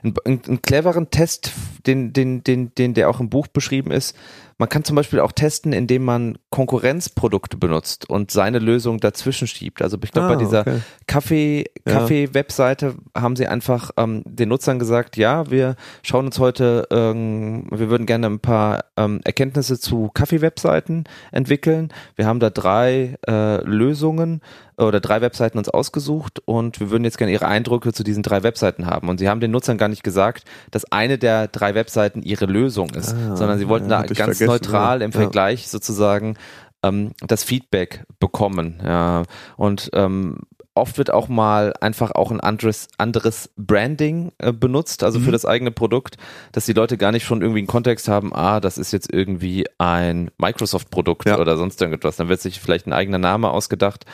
einen, 0.03 0.15
einen 0.25 0.61
cleveren 0.61 1.09
Test, 1.09 1.51
den, 1.85 2.13
den, 2.13 2.43
den, 2.43 2.73
den, 2.75 2.93
der 2.93 3.09
auch 3.09 3.19
im 3.19 3.29
Buch 3.29 3.47
beschrieben 3.47 3.91
ist, 3.91 4.15
man 4.57 4.69
kann 4.69 4.83
zum 4.83 4.95
Beispiel 4.95 5.19
auch 5.19 5.31
testen, 5.31 5.71
indem 5.71 6.03
man 6.03 6.37
Konkurrenzprodukte 6.49 7.57
benutzt 7.57 8.09
und 8.09 8.31
seine 8.31 8.59
Lösung 8.59 8.99
dazwischen 8.99 9.47
schiebt. 9.47 9.81
Also 9.81 9.97
ich 10.03 10.11
glaube, 10.11 10.27
ah, 10.27 10.33
bei 10.33 10.35
dieser 10.37 10.61
okay. 10.61 10.81
Kaffee, 11.05 11.65
Kaffee-Webseite 11.85 12.95
haben 13.15 13.35
sie 13.35 13.47
einfach 13.47 13.91
ähm, 13.97 14.23
den 14.25 14.49
Nutzern 14.49 14.79
gesagt, 14.79 15.15
ja, 15.15 15.49
wir 15.51 15.75
schauen 16.01 16.25
uns 16.25 16.39
heute, 16.39 16.87
ähm, 16.91 17.67
wir 17.71 17.89
würden 17.89 18.07
gerne 18.07 18.27
ein 18.27 18.39
paar 18.39 18.85
ähm, 18.97 19.21
Erkenntnisse 19.23 19.79
zu 19.79 20.09
Kaffee-Webseiten 20.13 21.03
entwickeln. 21.31 21.93
Wir 22.15 22.25
haben 22.25 22.39
da 22.39 22.49
drei 22.49 23.17
äh, 23.27 23.61
Lösungen 23.63 24.41
oder 24.77 24.99
drei 24.99 25.21
Webseiten 25.21 25.57
uns 25.57 25.69
ausgesucht 25.69 26.41
und 26.45 26.79
wir 26.79 26.91
würden 26.91 27.03
jetzt 27.03 27.17
gerne 27.17 27.33
ihre 27.33 27.47
Eindrücke 27.47 27.93
zu 27.93 28.03
diesen 28.03 28.21
drei 28.21 28.43
Webseiten 28.43 28.85
haben. 28.85 29.09
Und 29.09 29.17
sie 29.17 29.27
haben 29.27 29.39
den 29.39 29.51
Nutzern 29.51 29.77
gar 29.77 29.87
nicht 29.89 30.03
gesagt, 30.03 30.43
dass 30.71 30.91
eine 30.91 31.17
der 31.17 31.47
drei 31.47 31.73
Webseiten 31.73 32.21
ihre 32.21 32.45
Lösung 32.45 32.91
ist, 32.91 33.13
ah, 33.13 33.35
sondern 33.35 33.57
sie 33.57 33.67
wollten 33.67 33.89
ja, 33.89 34.03
da 34.03 34.13
ganz 34.13 34.39
neutral 34.39 35.01
im 35.01 35.11
Vergleich 35.11 35.63
ja. 35.63 35.69
sozusagen 35.69 36.37
ähm, 36.83 37.11
das 37.25 37.43
Feedback 37.43 38.03
bekommen. 38.19 38.79
Ja. 38.83 39.23
Und 39.55 39.89
ähm, 39.93 40.41
oft 40.77 40.97
wird 40.97 41.11
auch 41.11 41.27
mal 41.27 41.73
einfach 41.81 42.11
auch 42.11 42.31
ein 42.31 42.39
anderes, 42.39 42.87
anderes 42.97 43.49
Branding 43.57 44.31
äh, 44.37 44.53
benutzt, 44.53 45.03
also 45.03 45.19
mhm. 45.19 45.23
für 45.23 45.31
das 45.31 45.45
eigene 45.45 45.71
Produkt, 45.71 46.17
dass 46.51 46.65
die 46.65 46.73
Leute 46.73 46.97
gar 46.97 47.11
nicht 47.11 47.25
schon 47.25 47.41
irgendwie 47.41 47.59
einen 47.59 47.67
Kontext 47.67 48.07
haben, 48.07 48.33
ah, 48.33 48.59
das 48.59 48.77
ist 48.77 48.93
jetzt 48.93 49.11
irgendwie 49.11 49.65
ein 49.79 50.29
Microsoft-Produkt 50.37 51.27
ja. 51.27 51.39
oder 51.39 51.57
sonst 51.57 51.81
irgendetwas. 51.81 52.15
Dann 52.17 52.29
wird 52.29 52.41
sich 52.41 52.59
vielleicht 52.59 52.87
ein 52.87 52.93
eigener 52.93 53.17
Name 53.17 53.49
ausgedacht. 53.49 54.05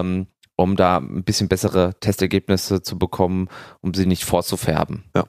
Ähm, 0.00 0.26
um 0.56 0.76
da 0.76 0.98
ein 0.98 1.24
bisschen 1.24 1.48
bessere 1.48 1.94
Testergebnisse 2.00 2.82
zu 2.82 2.98
bekommen, 2.98 3.48
um 3.80 3.92
sie 3.92 4.06
nicht 4.06 4.24
vorzufärben. 4.24 5.04
Ja. 5.14 5.24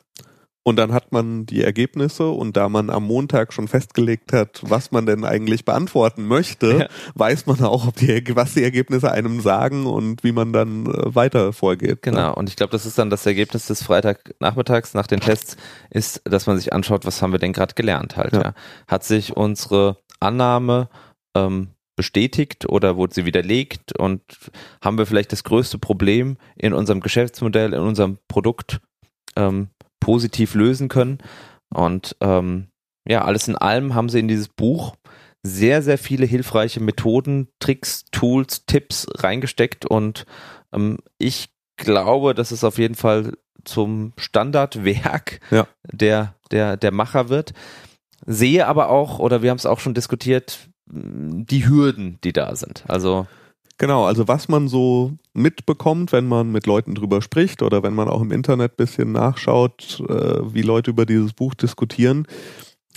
Und 0.67 0.77
dann 0.77 0.93
hat 0.93 1.11
man 1.11 1.45
die 1.45 1.63
Ergebnisse 1.63 2.27
und 2.27 2.57
da 2.57 2.69
man 2.69 2.89
am 2.89 3.05
Montag 3.05 3.53
schon 3.53 3.67
festgelegt 3.67 4.33
hat, 4.33 4.63
was 4.63 4.91
man 4.91 5.05
denn 5.05 5.23
eigentlich 5.23 5.63
beantworten 5.63 6.25
möchte, 6.25 6.79
ja. 6.79 6.87
weiß 7.13 7.45
man 7.45 7.63
auch, 7.63 7.91
die, 7.91 8.23
was 8.35 8.55
die 8.55 8.63
Ergebnisse 8.63 9.11
einem 9.11 9.41
sagen 9.41 9.85
und 9.85 10.23
wie 10.23 10.31
man 10.31 10.53
dann 10.53 10.87
äh, 10.87 11.13
weiter 11.13 11.53
vorgeht. 11.53 12.01
Genau. 12.01 12.29
Ne? 12.29 12.35
Und 12.35 12.49
ich 12.49 12.55
glaube, 12.55 12.71
das 12.71 12.87
ist 12.87 12.97
dann 12.97 13.11
das 13.11 13.27
Ergebnis 13.27 13.67
des 13.67 13.83
Freitagnachmittags 13.83 14.95
nach 14.95 15.05
den 15.05 15.19
Tests, 15.19 15.55
ist, 15.91 16.23
dass 16.25 16.47
man 16.47 16.57
sich 16.57 16.73
anschaut, 16.73 17.05
was 17.05 17.21
haben 17.21 17.31
wir 17.31 17.39
denn 17.39 17.53
gerade 17.53 17.75
gelernt 17.75 18.17
halt. 18.17 18.33
Ja. 18.33 18.41
ja. 18.41 18.53
Hat 18.87 19.03
sich 19.03 19.37
unsere 19.37 19.97
Annahme 20.19 20.89
ähm, 21.35 21.74
bestätigt 21.95 22.67
oder 22.67 22.97
wurde 22.97 23.13
sie 23.13 23.25
widerlegt 23.25 23.97
und 23.97 24.21
haben 24.81 24.97
wir 24.97 25.05
vielleicht 25.05 25.31
das 25.31 25.43
größte 25.43 25.77
Problem 25.77 26.37
in 26.55 26.73
unserem 26.73 26.99
Geschäftsmodell, 26.99 27.73
in 27.73 27.79
unserem 27.79 28.17
Produkt 28.27 28.81
ähm, 29.35 29.69
positiv 29.99 30.53
lösen 30.55 30.87
können. 30.87 31.19
Und 31.73 32.15
ähm, 32.21 32.67
ja, 33.07 33.23
alles 33.23 33.47
in 33.47 33.55
allem 33.55 33.95
haben 33.95 34.09
sie 34.09 34.19
in 34.19 34.27
dieses 34.27 34.49
Buch 34.49 34.95
sehr, 35.43 35.81
sehr 35.81 35.97
viele 35.97 36.25
hilfreiche 36.25 36.79
Methoden, 36.79 37.49
Tricks, 37.59 38.05
Tools, 38.11 38.65
Tipps 38.65 39.07
reingesteckt 39.15 39.85
und 39.85 40.25
ähm, 40.73 40.97
ich 41.19 41.49
glaube, 41.77 42.33
dass 42.33 42.51
es 42.51 42.63
auf 42.63 42.77
jeden 42.77 42.95
Fall 42.95 43.33
zum 43.63 44.13
Standardwerk 44.17 45.39
ja. 45.51 45.67
der, 45.83 46.35
der, 46.51 46.77
der 46.77 46.91
Macher 46.91 47.29
wird. 47.29 47.53
Sehe 48.25 48.65
aber 48.65 48.89
auch, 48.89 49.19
oder 49.19 49.41
wir 49.41 49.51
haben 49.51 49.57
es 49.57 49.65
auch 49.65 49.79
schon 49.79 49.93
diskutiert, 49.93 50.69
die 50.87 51.67
Hürden, 51.67 52.19
die 52.23 52.33
da 52.33 52.55
sind. 52.55 52.83
Also 52.87 53.27
Genau, 53.77 54.05
also 54.05 54.27
was 54.29 54.47
man 54.47 54.69
so 54.69 55.11
mitbekommt, 55.33 56.13
wenn 56.13 56.27
man 56.27 56.49
mit 56.49 56.65
Leuten 56.65 56.95
drüber 56.95 57.21
spricht 57.21 57.61
oder 57.61 57.83
wenn 57.83 57.93
man 57.93 58.07
auch 58.07 58.21
im 58.21 58.31
Internet 58.31 58.77
bisschen 58.77 59.11
nachschaut, 59.11 60.01
äh, 60.07 60.53
wie 60.53 60.61
Leute 60.61 60.91
über 60.91 61.05
dieses 61.05 61.33
Buch 61.33 61.53
diskutieren. 61.55 62.25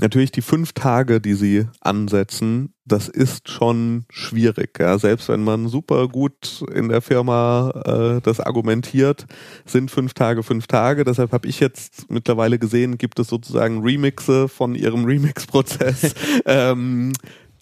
Natürlich 0.00 0.30
die 0.30 0.42
fünf 0.42 0.74
Tage, 0.74 1.20
die 1.20 1.34
sie 1.34 1.66
ansetzen, 1.80 2.72
das 2.84 3.08
ist 3.08 3.50
schon 3.50 4.04
schwierig. 4.08 4.78
Ja. 4.78 4.96
Selbst 4.96 5.28
wenn 5.28 5.42
man 5.42 5.66
super 5.66 6.06
gut 6.06 6.64
in 6.72 6.88
der 6.88 7.02
Firma 7.02 7.72
äh, 7.84 8.20
das 8.20 8.38
argumentiert, 8.38 9.26
sind 9.66 9.90
fünf 9.90 10.14
Tage 10.14 10.44
fünf 10.44 10.68
Tage. 10.68 11.02
Deshalb 11.02 11.32
habe 11.32 11.48
ich 11.48 11.58
jetzt 11.58 12.08
mittlerweile 12.08 12.60
gesehen, 12.60 12.96
gibt 12.96 13.18
es 13.18 13.26
sozusagen 13.26 13.82
Remixe 13.82 14.46
von 14.46 14.76
ihrem 14.76 15.04
Remix-Prozess. 15.06 16.14
ähm, 16.46 17.12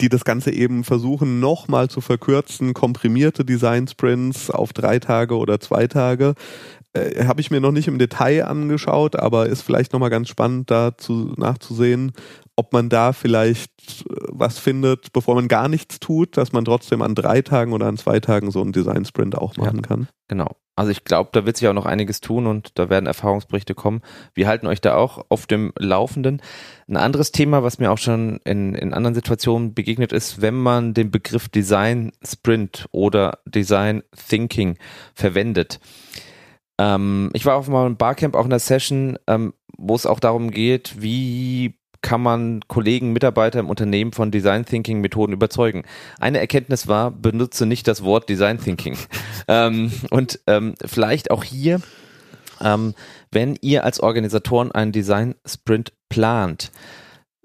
die 0.01 0.09
das 0.09 0.25
Ganze 0.25 0.51
eben 0.51 0.83
versuchen 0.83 1.39
nochmal 1.39 1.89
zu 1.89 2.01
verkürzen, 2.01 2.73
komprimierte 2.73 3.45
Design 3.45 3.87
Sprints 3.87 4.49
auf 4.51 4.73
drei 4.73 4.99
Tage 4.99 5.37
oder 5.37 5.59
zwei 5.59 5.87
Tage. 5.87 6.35
Äh, 6.93 7.25
Habe 7.25 7.41
ich 7.41 7.51
mir 7.51 7.61
noch 7.61 7.71
nicht 7.71 7.87
im 7.87 7.99
Detail 7.99 8.45
angeschaut, 8.45 9.15
aber 9.15 9.47
ist 9.47 9.61
vielleicht 9.61 9.93
nochmal 9.93 10.09
ganz 10.09 10.29
spannend 10.29 10.71
da 10.71 10.97
zu, 10.97 11.33
nachzusehen, 11.37 12.11
ob 12.55 12.73
man 12.73 12.89
da 12.89 13.13
vielleicht 13.13 14.05
äh, 14.09 14.15
was 14.29 14.59
findet, 14.59 15.13
bevor 15.13 15.35
man 15.35 15.47
gar 15.47 15.67
nichts 15.67 15.99
tut, 15.99 16.37
dass 16.37 16.51
man 16.51 16.65
trotzdem 16.65 17.01
an 17.01 17.15
drei 17.15 17.41
Tagen 17.41 17.73
oder 17.73 17.87
an 17.87 17.97
zwei 17.97 18.19
Tagen 18.19 18.51
so 18.51 18.61
einen 18.61 18.73
Design 18.73 19.05
Sprint 19.05 19.37
auch 19.37 19.57
machen 19.57 19.77
ja, 19.77 19.81
kann. 19.81 20.07
Genau. 20.27 20.55
Also 20.77 20.91
ich 20.91 21.03
glaube, 21.03 21.31
da 21.33 21.43
wird 21.43 21.57
sich 21.57 21.67
auch 21.67 21.73
noch 21.73 21.87
einiges 21.87 22.21
tun 22.21 22.45
und 22.45 22.77
da 22.77 22.87
werden 22.87 23.07
Erfahrungsberichte 23.07 23.73
kommen. 23.73 24.03
Wir 24.35 24.47
halten 24.47 24.67
euch 24.67 24.79
da 24.79 24.95
auch 24.95 25.25
auf 25.27 25.47
dem 25.47 25.73
Laufenden. 25.75 26.39
Ein 26.87 26.97
anderes 26.97 27.31
Thema, 27.31 27.63
was 27.63 27.79
mir 27.79 27.91
auch 27.91 27.97
schon 27.97 28.39
in, 28.43 28.75
in 28.75 28.93
anderen 28.93 29.15
Situationen 29.15 29.73
begegnet 29.73 30.13
ist, 30.13 30.39
wenn 30.39 30.53
man 30.53 30.93
den 30.93 31.09
Begriff 31.09 31.49
Design 31.49 32.11
Sprint 32.23 32.85
oder 32.91 33.39
Design 33.45 34.03
Thinking 34.29 34.77
verwendet. 35.15 35.79
Ähm, 36.77 37.31
ich 37.33 37.47
war 37.47 37.55
auf 37.55 37.67
im 37.67 37.97
Barcamp 37.97 38.35
auch 38.35 38.43
in 38.43 38.51
der 38.51 38.59
Session, 38.59 39.17
ähm, 39.25 39.55
wo 39.79 39.95
es 39.95 40.05
auch 40.05 40.19
darum 40.19 40.51
geht, 40.51 41.01
wie 41.01 41.73
kann 42.07 42.21
man 42.21 42.61
Kollegen, 42.69 43.11
Mitarbeiter 43.11 43.59
im 43.59 43.69
Unternehmen 43.69 44.13
von 44.13 44.31
Design 44.31 44.63
Thinking 44.63 45.01
Methoden 45.01 45.33
überzeugen. 45.33 45.83
Eine 46.21 46.39
Erkenntnis 46.39 46.87
war, 46.87 47.11
benutze 47.11 47.65
nicht 47.65 47.85
das 47.85 48.01
Wort 48.01 48.29
Design 48.29 48.59
Thinking. 48.59 48.97
ähm, 49.49 49.91
und 50.09 50.39
ähm, 50.47 50.75
vielleicht 50.85 51.31
auch 51.31 51.43
hier, 51.43 51.81
ähm, 52.61 52.93
wenn 53.29 53.57
ihr 53.59 53.83
als 53.83 53.99
Organisatoren 53.99 54.71
einen 54.71 54.93
Design 54.93 55.35
Sprint 55.45 55.91
plant, 56.07 56.71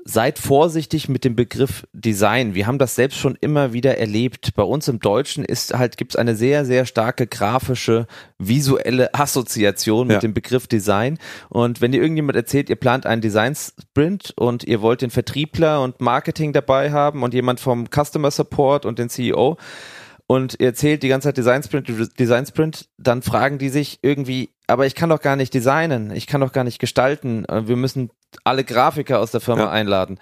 seid 0.05 0.39
vorsichtig 0.39 1.09
mit 1.09 1.25
dem 1.25 1.37
Begriff 1.37 1.87
Design. 1.93 2.55
Wir 2.55 2.67
haben 2.67 2.79
das 2.79 2.95
selbst 2.95 3.19
schon 3.19 3.37
immer 3.41 3.73
wieder 3.73 3.99
erlebt. 3.99 4.55
Bei 4.55 4.63
uns 4.63 4.89
im 4.89 4.99
Deutschen 4.99 5.45
ist 5.45 5.75
halt, 5.75 5.97
gibt 5.97 6.13
es 6.13 6.17
eine 6.17 6.35
sehr, 6.35 6.65
sehr 6.65 6.87
starke 6.87 7.27
grafische, 7.27 8.07
visuelle 8.39 9.15
Assoziation 9.15 10.09
mit 10.09 10.15
ja. 10.15 10.21
dem 10.21 10.35
Begriff 10.35 10.67
Design. 10.67 11.19
Und 11.49 11.81
wenn 11.81 11.93
ihr 11.93 12.03
irgendjemand 12.03 12.37
erzählt, 12.37 12.69
ihr 12.69 12.77
plant 12.77 13.07
einen 13.07 13.23
Design 13.23 13.55
Sprint 13.55 14.35
und 14.37 14.65
ihr 14.65 14.81
wollt 14.83 15.03
den 15.03 15.11
Vertriebler 15.11 15.83
und 15.83 16.01
Marketing 16.01 16.53
dabei 16.53 16.91
haben 16.91 17.23
und 17.23 17.33
jemand 17.33 17.61
vom 17.61 17.87
Customer 17.87 18.31
Support 18.31 18.85
und 18.87 18.99
den 18.99 19.09
CEO, 19.09 19.57
und 20.33 20.57
ihr 20.61 20.69
erzählt 20.69 21.03
die 21.03 21.09
ganze 21.09 21.29
Zeit 21.29 21.37
Design 21.37 21.63
Sprint, 21.63 22.19
Design 22.19 22.47
Sprint, 22.47 22.89
dann 22.97 23.21
fragen 23.21 23.59
die 23.59 23.69
sich 23.69 23.99
irgendwie, 24.01 24.55
aber 24.67 24.87
ich 24.87 24.95
kann 24.95 25.11
doch 25.11 25.21
gar 25.21 25.37
nicht 25.37 25.53
designen, 25.53 26.11
ich 26.11 26.27
kann 26.27 26.41
doch 26.41 26.53
gar 26.53 26.65
nicht 26.65 26.79
gestalten, 26.79 27.45
äh, 27.45 27.69
wir 27.69 27.77
müssen 27.77 28.09
alle 28.43 28.65
Grafiker 28.65 29.21
aus 29.21 29.31
der 29.31 29.43
Firma 29.43 29.65
ja. 29.65 29.71
einladen. 29.71 30.19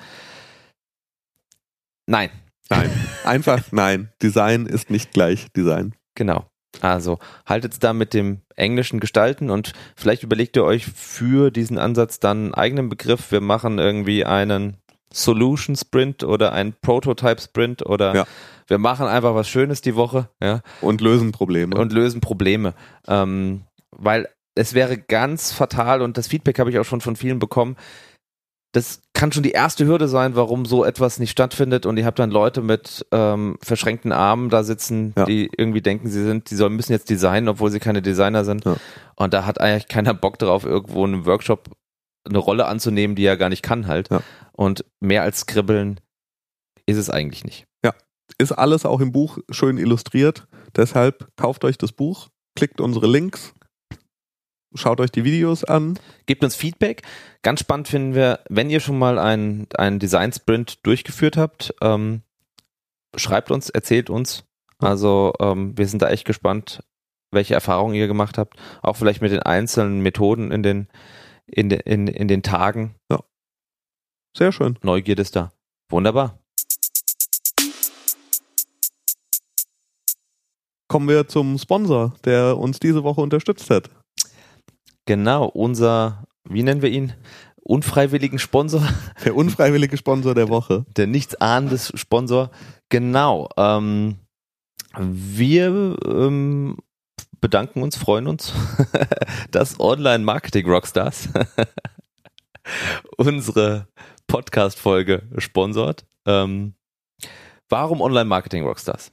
Nein. 2.06 2.30
Nein. 2.68 2.90
Einfach 3.24 3.62
nein. 3.70 4.10
Design 4.20 4.66
ist 4.66 4.90
nicht 4.90 5.12
gleich 5.12 5.46
Design. 5.52 5.94
Genau. 6.16 6.44
Also 6.80 7.20
haltet 7.46 7.74
es 7.74 7.78
da 7.78 7.92
mit 7.92 8.12
dem 8.12 8.40
englischen 8.56 8.98
Gestalten 8.98 9.48
und 9.48 9.74
vielleicht 9.94 10.24
überlegt 10.24 10.56
ihr 10.56 10.64
euch 10.64 10.86
für 10.86 11.52
diesen 11.52 11.78
Ansatz 11.78 12.18
dann 12.18 12.46
einen 12.46 12.54
eigenen 12.54 12.88
Begriff. 12.88 13.30
Wir 13.30 13.40
machen 13.40 13.78
irgendwie 13.78 14.24
einen 14.24 14.76
Solution 15.12 15.76
Sprint 15.76 16.24
oder 16.24 16.52
einen 16.52 16.74
Prototype 16.80 17.40
Sprint 17.40 17.86
oder 17.86 18.14
ja 18.14 18.26
wir 18.70 18.78
machen 18.78 19.06
einfach 19.06 19.34
was 19.34 19.48
Schönes 19.48 19.80
die 19.80 19.96
Woche, 19.96 20.28
ja. 20.40 20.60
Und 20.80 21.00
lösen 21.00 21.32
Probleme. 21.32 21.76
Und 21.76 21.92
lösen 21.92 22.20
Probleme. 22.20 22.74
Ähm, 23.08 23.64
weil 23.90 24.28
es 24.54 24.74
wäre 24.74 24.96
ganz 24.96 25.52
fatal 25.52 26.02
und 26.02 26.16
das 26.16 26.28
Feedback 26.28 26.60
habe 26.60 26.70
ich 26.70 26.78
auch 26.78 26.84
schon 26.84 27.00
von 27.00 27.16
vielen 27.16 27.40
bekommen. 27.40 27.76
Das 28.72 29.02
kann 29.12 29.32
schon 29.32 29.42
die 29.42 29.50
erste 29.50 29.86
Hürde 29.86 30.06
sein, 30.06 30.36
warum 30.36 30.64
so 30.64 30.84
etwas 30.84 31.18
nicht 31.18 31.32
stattfindet 31.32 31.84
und 31.84 31.96
ihr 31.96 32.06
habt 32.06 32.20
dann 32.20 32.30
Leute 32.30 32.62
mit 32.62 33.04
ähm, 33.10 33.58
verschränkten 33.60 34.12
Armen 34.12 34.50
da 34.50 34.62
sitzen, 34.62 35.14
ja. 35.18 35.24
die 35.24 35.50
irgendwie 35.56 35.82
denken, 35.82 36.08
sie 36.08 36.22
sind, 36.22 36.48
die 36.50 36.54
sollen 36.54 36.76
müssen 36.76 36.92
jetzt 36.92 37.10
designen, 37.10 37.48
obwohl 37.48 37.72
sie 37.72 37.80
keine 37.80 38.02
Designer 38.02 38.44
sind. 38.44 38.64
Ja. 38.64 38.76
Und 39.16 39.34
da 39.34 39.46
hat 39.46 39.60
eigentlich 39.60 39.88
keiner 39.88 40.14
Bock 40.14 40.38
drauf, 40.38 40.64
irgendwo 40.64 41.04
in 41.04 41.14
einem 41.14 41.26
Workshop 41.26 41.70
eine 42.24 42.38
Rolle 42.38 42.66
anzunehmen, 42.66 43.16
die 43.16 43.24
er 43.24 43.36
gar 43.36 43.48
nicht 43.48 43.64
kann 43.64 43.88
halt. 43.88 44.10
Ja. 44.10 44.22
Und 44.52 44.84
mehr 45.00 45.22
als 45.22 45.40
Skribbeln 45.40 45.98
ist 46.86 46.98
es 46.98 47.10
eigentlich 47.10 47.44
nicht 47.44 47.66
ist 48.38 48.52
alles 48.52 48.84
auch 48.84 49.00
im 49.00 49.12
Buch 49.12 49.38
schön 49.50 49.78
illustriert. 49.78 50.46
Deshalb 50.76 51.28
kauft 51.36 51.64
euch 51.64 51.78
das 51.78 51.92
Buch, 51.92 52.28
klickt 52.54 52.80
unsere 52.80 53.06
Links, 53.06 53.54
schaut 54.74 55.00
euch 55.00 55.10
die 55.10 55.24
Videos 55.24 55.64
an. 55.64 55.98
Gebt 56.26 56.44
uns 56.44 56.54
Feedback. 56.54 57.02
Ganz 57.42 57.60
spannend 57.60 57.88
finden 57.88 58.14
wir, 58.14 58.40
wenn 58.48 58.70
ihr 58.70 58.80
schon 58.80 58.98
mal 58.98 59.18
einen, 59.18 59.66
einen 59.76 59.98
Design 59.98 60.32
Sprint 60.32 60.84
durchgeführt 60.86 61.36
habt, 61.36 61.74
ähm, 61.80 62.22
schreibt 63.16 63.50
uns, 63.50 63.70
erzählt 63.70 64.10
uns. 64.10 64.44
Also 64.78 65.34
ähm, 65.40 65.76
wir 65.76 65.86
sind 65.88 66.02
da 66.02 66.08
echt 66.08 66.24
gespannt, 66.24 66.82
welche 67.32 67.54
Erfahrungen 67.54 67.94
ihr 67.94 68.06
gemacht 68.06 68.38
habt. 68.38 68.58
Auch 68.82 68.96
vielleicht 68.96 69.20
mit 69.20 69.32
den 69.32 69.42
einzelnen 69.42 70.00
Methoden 70.00 70.50
in 70.50 70.62
den, 70.62 70.88
in, 71.46 71.68
de, 71.68 71.80
in, 71.84 72.06
in 72.06 72.28
den 72.28 72.42
Tagen. 72.42 72.94
Ja. 73.10 73.22
Sehr 74.36 74.52
schön. 74.52 74.78
Neugierde 74.82 75.22
ist 75.22 75.36
da. 75.36 75.52
Wunderbar. 75.90 76.39
Kommen 80.90 81.08
wir 81.08 81.28
zum 81.28 81.56
Sponsor, 81.56 82.14
der 82.24 82.58
uns 82.58 82.80
diese 82.80 83.04
Woche 83.04 83.20
unterstützt 83.20 83.70
hat. 83.70 83.88
Genau, 85.06 85.46
unser, 85.46 86.24
wie 86.48 86.64
nennen 86.64 86.82
wir 86.82 86.90
ihn? 86.90 87.12
Unfreiwilligen 87.62 88.40
Sponsor. 88.40 88.82
Der 89.24 89.36
unfreiwillige 89.36 89.96
Sponsor 89.96 90.34
der 90.34 90.48
Woche. 90.48 90.84
Der 90.96 91.06
nichtsahnendes 91.06 91.92
Sponsor. 91.94 92.50
Genau. 92.88 93.48
Ähm, 93.56 94.16
wir 94.98 95.96
ähm, 96.04 96.78
bedanken 97.40 97.82
uns, 97.82 97.96
freuen 97.96 98.26
uns, 98.26 98.52
dass 99.52 99.78
Online 99.78 100.24
Marketing 100.24 100.66
Rockstars 100.66 101.28
unsere 103.16 103.86
Podcast-Folge 104.26 105.22
sponsort. 105.38 106.04
Ähm, 106.26 106.74
warum 107.68 108.00
Online 108.00 108.24
Marketing 108.24 108.64
Rockstars? 108.64 109.12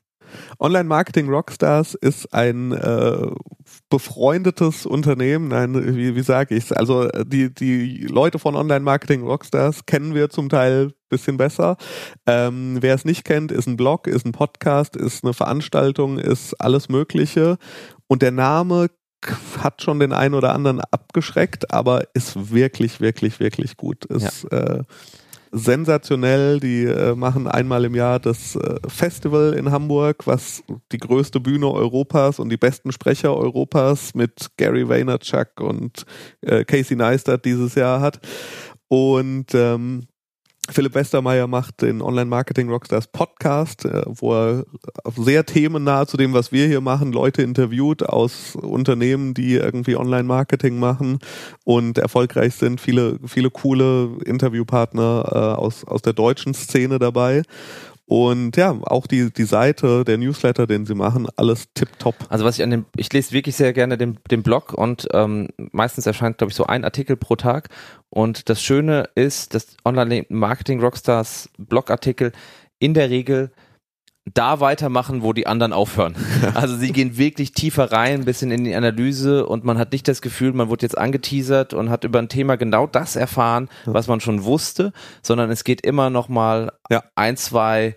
Online 0.59 0.85
Marketing 0.85 1.29
Rockstars 1.29 1.93
ist 1.95 2.33
ein 2.33 2.71
äh, 2.71 3.27
befreundetes 3.89 4.85
Unternehmen. 4.85 5.49
Nein, 5.49 5.95
wie, 5.95 6.15
wie 6.15 6.21
sage 6.21 6.55
ich 6.55 6.65
es? 6.65 6.71
Also 6.71 7.07
die, 7.25 7.53
die 7.53 8.07
Leute 8.09 8.39
von 8.39 8.55
Online 8.55 8.81
Marketing 8.81 9.23
Rockstars 9.23 9.85
kennen 9.85 10.13
wir 10.13 10.29
zum 10.29 10.49
Teil 10.49 10.93
bisschen 11.09 11.37
besser. 11.37 11.77
Ähm, 12.25 12.77
wer 12.81 12.95
es 12.95 13.05
nicht 13.05 13.23
kennt, 13.23 13.51
ist 13.51 13.67
ein 13.67 13.77
Blog, 13.77 14.07
ist 14.07 14.25
ein 14.25 14.33
Podcast, 14.33 14.95
ist 14.95 15.23
eine 15.23 15.33
Veranstaltung, 15.33 16.17
ist 16.17 16.53
alles 16.55 16.89
Mögliche. 16.89 17.57
Und 18.07 18.21
der 18.21 18.31
Name 18.31 18.89
hat 19.59 19.81
schon 19.81 19.99
den 19.99 20.13
einen 20.13 20.35
oder 20.35 20.53
anderen 20.53 20.79
abgeschreckt, 20.79 21.73
aber 21.73 22.03
ist 22.13 22.51
wirklich, 22.51 22.99
wirklich, 22.99 23.39
wirklich 23.39 23.77
gut. 23.77 24.05
Ist 24.05 24.47
ja. 24.51 24.57
äh, 24.57 24.83
sensationell. 25.51 26.59
Die 26.59 26.83
äh, 26.83 27.15
machen 27.15 27.47
einmal 27.47 27.85
im 27.85 27.95
Jahr 27.95 28.19
das 28.19 28.55
äh, 28.55 28.75
Festival 28.87 29.53
in 29.53 29.71
Hamburg, 29.71 30.27
was 30.27 30.63
die 30.91 30.97
größte 30.97 31.39
Bühne 31.39 31.71
Europas 31.71 32.39
und 32.39 32.49
die 32.49 32.57
besten 32.57 32.91
Sprecher 32.91 33.35
Europas 33.35 34.13
mit 34.13 34.51
Gary 34.57 34.87
Vaynerchuk 34.87 35.59
und 35.59 36.05
äh, 36.41 36.63
Casey 36.65 36.95
Neistat 36.95 37.45
dieses 37.45 37.75
Jahr 37.75 38.01
hat. 38.01 38.19
Und 38.87 39.53
ähm, 39.53 40.07
Philipp 40.69 40.95
Westermeier 40.95 41.47
macht 41.47 41.81
den 41.81 42.01
Online-Marketing 42.01 42.69
Rockstars 42.69 43.07
Podcast, 43.07 43.85
äh, 43.85 44.03
wo 44.05 44.33
er 44.33 44.65
sehr 45.15 45.45
themennah 45.45 46.05
zu 46.05 46.17
dem, 46.17 46.33
was 46.33 46.51
wir 46.51 46.67
hier 46.67 46.81
machen, 46.81 47.11
Leute 47.11 47.41
interviewt 47.41 48.03
aus 48.03 48.55
Unternehmen, 48.55 49.33
die 49.33 49.55
irgendwie 49.55 49.95
Online-Marketing 49.95 50.79
machen 50.79 51.19
und 51.63 51.97
erfolgreich 51.97 52.55
sind. 52.55 52.81
Viele, 52.81 53.19
viele 53.25 53.49
coole 53.49 54.09
Interviewpartner 54.25 55.23
äh, 55.31 55.37
aus, 55.59 55.85
aus 55.85 56.01
der 56.01 56.13
deutschen 56.13 56.53
Szene 56.53 56.99
dabei. 56.99 57.43
Und 58.09 58.55
ja, 58.55 58.71
auch 58.83 59.05
die, 59.05 59.33
die 59.33 59.43
Seite, 59.43 60.05
der 60.05 60.17
Newsletter, 60.17 60.65
den 60.65 60.85
sie 60.85 60.95
machen, 60.95 61.27
alles 61.35 61.67
tipptopp. 61.73 62.15
Also 62.29 62.45
was 62.45 62.57
ich 62.57 62.63
an 62.63 62.69
dem, 62.69 62.85
ich 62.95 63.11
lese 63.11 63.33
wirklich 63.33 63.57
sehr 63.57 63.73
gerne 63.73 63.97
den, 63.97 64.17
den 64.31 64.43
Blog 64.43 64.73
und 64.73 65.09
ähm, 65.11 65.49
meistens 65.57 66.05
erscheint, 66.05 66.37
glaube 66.37 66.51
ich, 66.51 66.55
so 66.55 66.65
ein 66.65 66.85
Artikel 66.85 67.17
pro 67.17 67.35
Tag. 67.35 67.67
Und 68.09 68.47
das 68.47 68.61
Schöne 68.61 69.09
ist, 69.15 69.53
dass 69.53 69.75
Online-Marketing 69.83 70.79
Rockstars 70.79 71.49
Blogartikel 71.57 72.31
in 72.79 72.93
der 72.93 73.09
Regel 73.09 73.51
da 74.33 74.59
weitermachen, 74.59 75.21
wo 75.21 75.33
die 75.33 75.47
anderen 75.47 75.73
aufhören. 75.73 76.15
Also 76.53 76.75
sie 76.75 76.91
gehen 76.91 77.17
wirklich 77.17 77.51
tiefer 77.51 77.91
rein, 77.91 78.21
ein 78.21 78.25
bisschen 78.25 78.51
in 78.51 78.63
die 78.63 78.73
Analyse 78.73 79.45
und 79.45 79.63
man 79.63 79.77
hat 79.77 79.91
nicht 79.91 80.07
das 80.07 80.21
Gefühl, 80.21 80.53
man 80.53 80.69
wird 80.69 80.81
jetzt 80.81 80.97
angeteasert 80.97 81.73
und 81.73 81.89
hat 81.89 82.03
über 82.03 82.19
ein 82.19 82.29
Thema 82.29 82.55
genau 82.55 82.87
das 82.87 83.15
erfahren, 83.15 83.69
was 83.85 84.07
man 84.07 84.19
schon 84.19 84.43
wusste, 84.43 84.91
sondern 85.21 85.51
es 85.51 85.63
geht 85.63 85.81
immer 85.81 86.09
noch 86.09 86.29
mal 86.29 86.71
ja. 86.89 87.03
ein, 87.15 87.37
zwei 87.37 87.95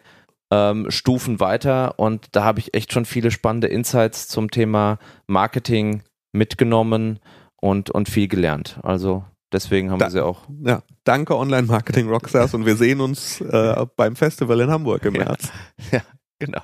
ähm, 0.51 0.91
Stufen 0.91 1.41
weiter 1.41 1.99
und 1.99 2.29
da 2.33 2.45
habe 2.45 2.59
ich 2.59 2.75
echt 2.75 2.93
schon 2.93 3.05
viele 3.05 3.31
spannende 3.31 3.69
Insights 3.69 4.29
zum 4.29 4.51
Thema 4.51 4.99
Marketing 5.27 6.03
mitgenommen 6.33 7.21
und, 7.61 7.91
und 7.91 8.09
viel 8.09 8.29
gelernt. 8.29 8.79
Also 8.83 9.25
deswegen 9.53 9.91
haben 9.91 9.99
da, 9.99 10.07
wir 10.07 10.11
sie 10.11 10.25
auch. 10.25 10.43
Ja, 10.65 10.83
danke 11.05 11.37
Online 11.37 11.67
Marketing 11.67 12.09
Rockstars 12.09 12.55
und 12.55 12.67
wir 12.67 12.77
sehen 12.77 13.01
uns 13.01 13.41
äh, 13.41 13.87
beim 13.97 14.17
Festival 14.17 14.61
in 14.61 14.71
Hamburg 14.71 15.05
im 15.05 15.15
März. 15.15 15.51
Ja, 15.93 15.99
ja, 15.99 16.03
Genau. 16.41 16.63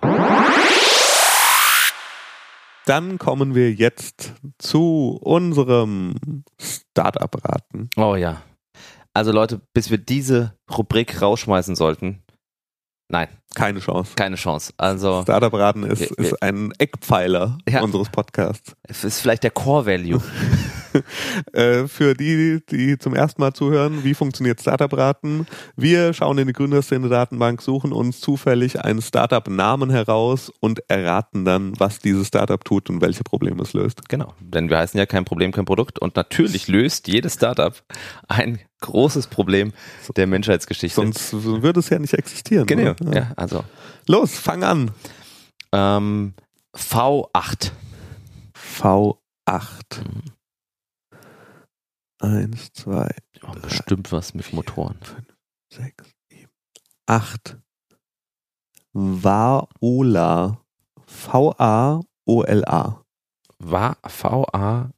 Dann 2.86 3.18
kommen 3.18 3.54
wir 3.54 3.72
jetzt 3.72 4.32
zu 4.58 5.18
unserem 5.22 6.14
Startup-Raten. 6.58 7.90
Oh 7.96 8.16
ja. 8.16 8.42
Also 9.12 9.32
Leute, 9.32 9.60
bis 9.74 9.90
wir 9.90 9.98
diese 9.98 10.54
Rubrik 10.70 11.20
rausschmeißen 11.20 11.74
sollten, 11.74 12.22
nein. 13.08 13.28
Keine 13.54 13.80
Chance. 13.80 14.14
Keine 14.16 14.36
Chance. 14.36 14.72
Also 14.76 15.22
Startup-Raten 15.22 15.84
ist, 15.84 16.10
ist 16.12 16.42
ein 16.42 16.72
Eckpfeiler 16.78 17.58
ja, 17.68 17.82
unseres 17.82 18.08
Podcasts. 18.08 18.76
Es 18.82 19.04
ist 19.04 19.20
vielleicht 19.20 19.42
der 19.42 19.50
Core-Value. 19.50 20.22
Äh, 21.52 21.86
für 21.86 22.14
die, 22.14 22.60
die 22.70 22.98
zum 22.98 23.14
ersten 23.14 23.40
Mal 23.40 23.52
zuhören, 23.52 24.04
wie 24.04 24.14
funktioniert 24.14 24.60
Startup-Raten? 24.60 25.46
Wir 25.76 26.12
schauen 26.12 26.38
in 26.38 26.46
die 26.46 26.52
Gründerszene-Datenbank, 26.52 27.62
suchen 27.62 27.92
uns 27.92 28.20
zufällig 28.20 28.80
einen 28.80 29.00
Startup-Namen 29.00 29.90
heraus 29.90 30.52
und 30.60 30.82
erraten 30.88 31.44
dann, 31.44 31.78
was 31.78 31.98
dieses 31.98 32.28
Startup 32.28 32.62
tut 32.62 32.90
und 32.90 33.00
welche 33.00 33.22
Probleme 33.22 33.62
es 33.62 33.72
löst. 33.72 34.08
Genau, 34.08 34.34
denn 34.40 34.68
wir 34.68 34.78
heißen 34.78 34.98
ja 34.98 35.06
kein 35.06 35.24
Problem, 35.24 35.52
kein 35.52 35.64
Produkt 35.64 35.98
und 35.98 36.16
natürlich 36.16 36.68
löst 36.68 37.08
jedes 37.08 37.34
Startup 37.34 37.74
ein 38.28 38.58
großes 38.80 39.28
Problem 39.28 39.72
der 40.16 40.26
Menschheitsgeschichte. 40.26 40.96
Sonst 40.96 41.32
würde 41.32 41.80
es 41.80 41.88
ja 41.88 41.98
nicht 41.98 42.14
existieren. 42.14 42.66
Genau, 42.66 42.94
ja. 43.04 43.14
ja. 43.14 43.32
also. 43.36 43.64
Los, 44.06 44.38
fang 44.38 44.62
an. 44.62 44.90
Ähm, 45.72 46.34
V8. 46.74 47.70
V8. 48.54 49.16
Mhm. 49.98 50.35
Eins, 52.18 52.72
zwei. 52.72 53.14
Oh, 53.42 53.52
drei, 53.52 53.60
bestimmt 53.60 54.10
was 54.12 54.34
mit 54.34 54.46
vier, 54.46 54.56
Motoren. 54.56 54.98
Fünf, 55.02 55.26
sechs, 55.72 56.14
sieben, 56.30 56.50
acht. 57.06 57.58
Vaola. 58.92 60.60
V-A-O-L-A. 61.06 63.04
V-A-O-L-A. 64.08 64.92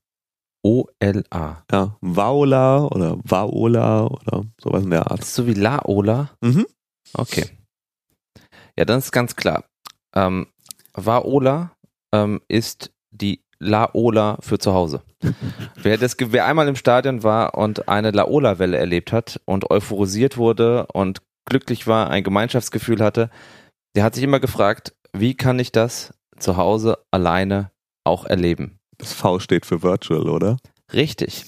Ja, 1.71 1.97
Vaola 2.01 2.85
oder 2.87 3.19
Vaola 3.25 4.07
oder 4.07 4.45
sowas 4.61 4.85
in 4.85 4.91
der 4.91 5.11
Art. 5.11 5.25
so 5.25 5.47
wie 5.47 5.55
Laola? 5.55 6.31
Mhm. 6.41 6.66
Okay. 7.14 7.47
Ja, 8.77 8.85
dann 8.85 8.99
ist 9.01 9.11
ganz 9.12 9.35
klar. 9.37 9.64
Ähm, 10.14 10.47
Vaola 10.95 11.77
ähm, 12.12 12.41
ist 12.49 12.93
die 13.11 13.43
Laola 13.61 14.39
für 14.41 14.59
zu 14.59 14.73
Hause. 14.73 15.03
wer, 15.83 15.99
das, 15.99 16.17
wer 16.19 16.47
einmal 16.47 16.69
im 16.69 16.77
Stadion 16.77 17.23
war 17.23 17.57
und 17.57 17.89
eine 17.89 18.11
Laola-Welle 18.11 18.77
erlebt 18.77 19.13
hat 19.13 19.41
und 19.45 19.71
euphorisiert 19.71 20.37
wurde 20.37 20.87
und 20.93 21.23
glücklich 21.45 21.87
war, 21.87 22.11
ein 22.11 22.25
Gemeinschaftsgefühl 22.25 23.03
hatte, 23.03 23.31
der 23.97 24.05
hat 24.05 24.15
sich 24.15 24.25
immer 24.25 24.41
gefragt, 24.41 24.95
wie 25.13 25.35
kann 25.35 25.59
ich 25.59 25.73
das 25.73 26.15
zu 26.39 26.57
Hause 26.57 26.99
alleine 27.11 27.71
auch 28.05 28.25
erleben? 28.25 28.79
Das 28.99 29.13
V 29.13 29.39
steht 29.39 29.67
für 29.67 29.83
Virtual, 29.83 30.29
oder? 30.29 30.59
Richtig. 30.93 31.45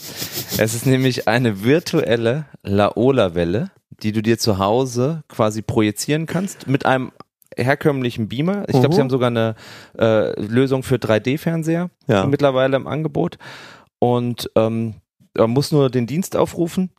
Es 0.58 0.74
ist 0.74 0.86
nämlich 0.86 1.28
eine 1.28 1.64
virtuelle 1.64 2.46
Laola-Welle, 2.62 3.70
die 4.02 4.12
du 4.12 4.22
dir 4.22 4.38
zu 4.38 4.58
Hause 4.58 5.22
quasi 5.28 5.62
projizieren 5.62 6.26
kannst 6.26 6.66
mit 6.66 6.86
einem 6.86 7.12
herkömmlichen 7.56 8.28
Beamer. 8.28 8.64
Ich 8.68 8.78
glaube, 8.78 8.94
sie 8.94 9.00
haben 9.00 9.10
sogar 9.10 9.28
eine 9.28 9.54
äh, 9.98 10.40
Lösung 10.40 10.82
für 10.82 10.96
3D-Fernseher 10.96 11.90
ja. 12.06 12.26
mittlerweile 12.26 12.76
im 12.76 12.86
Angebot. 12.86 13.38
Und 13.98 14.50
ähm, 14.56 14.94
man 15.36 15.50
muss 15.50 15.72
nur 15.72 15.90
den 15.90 16.06
Dienst 16.06 16.36
aufrufen 16.36 16.90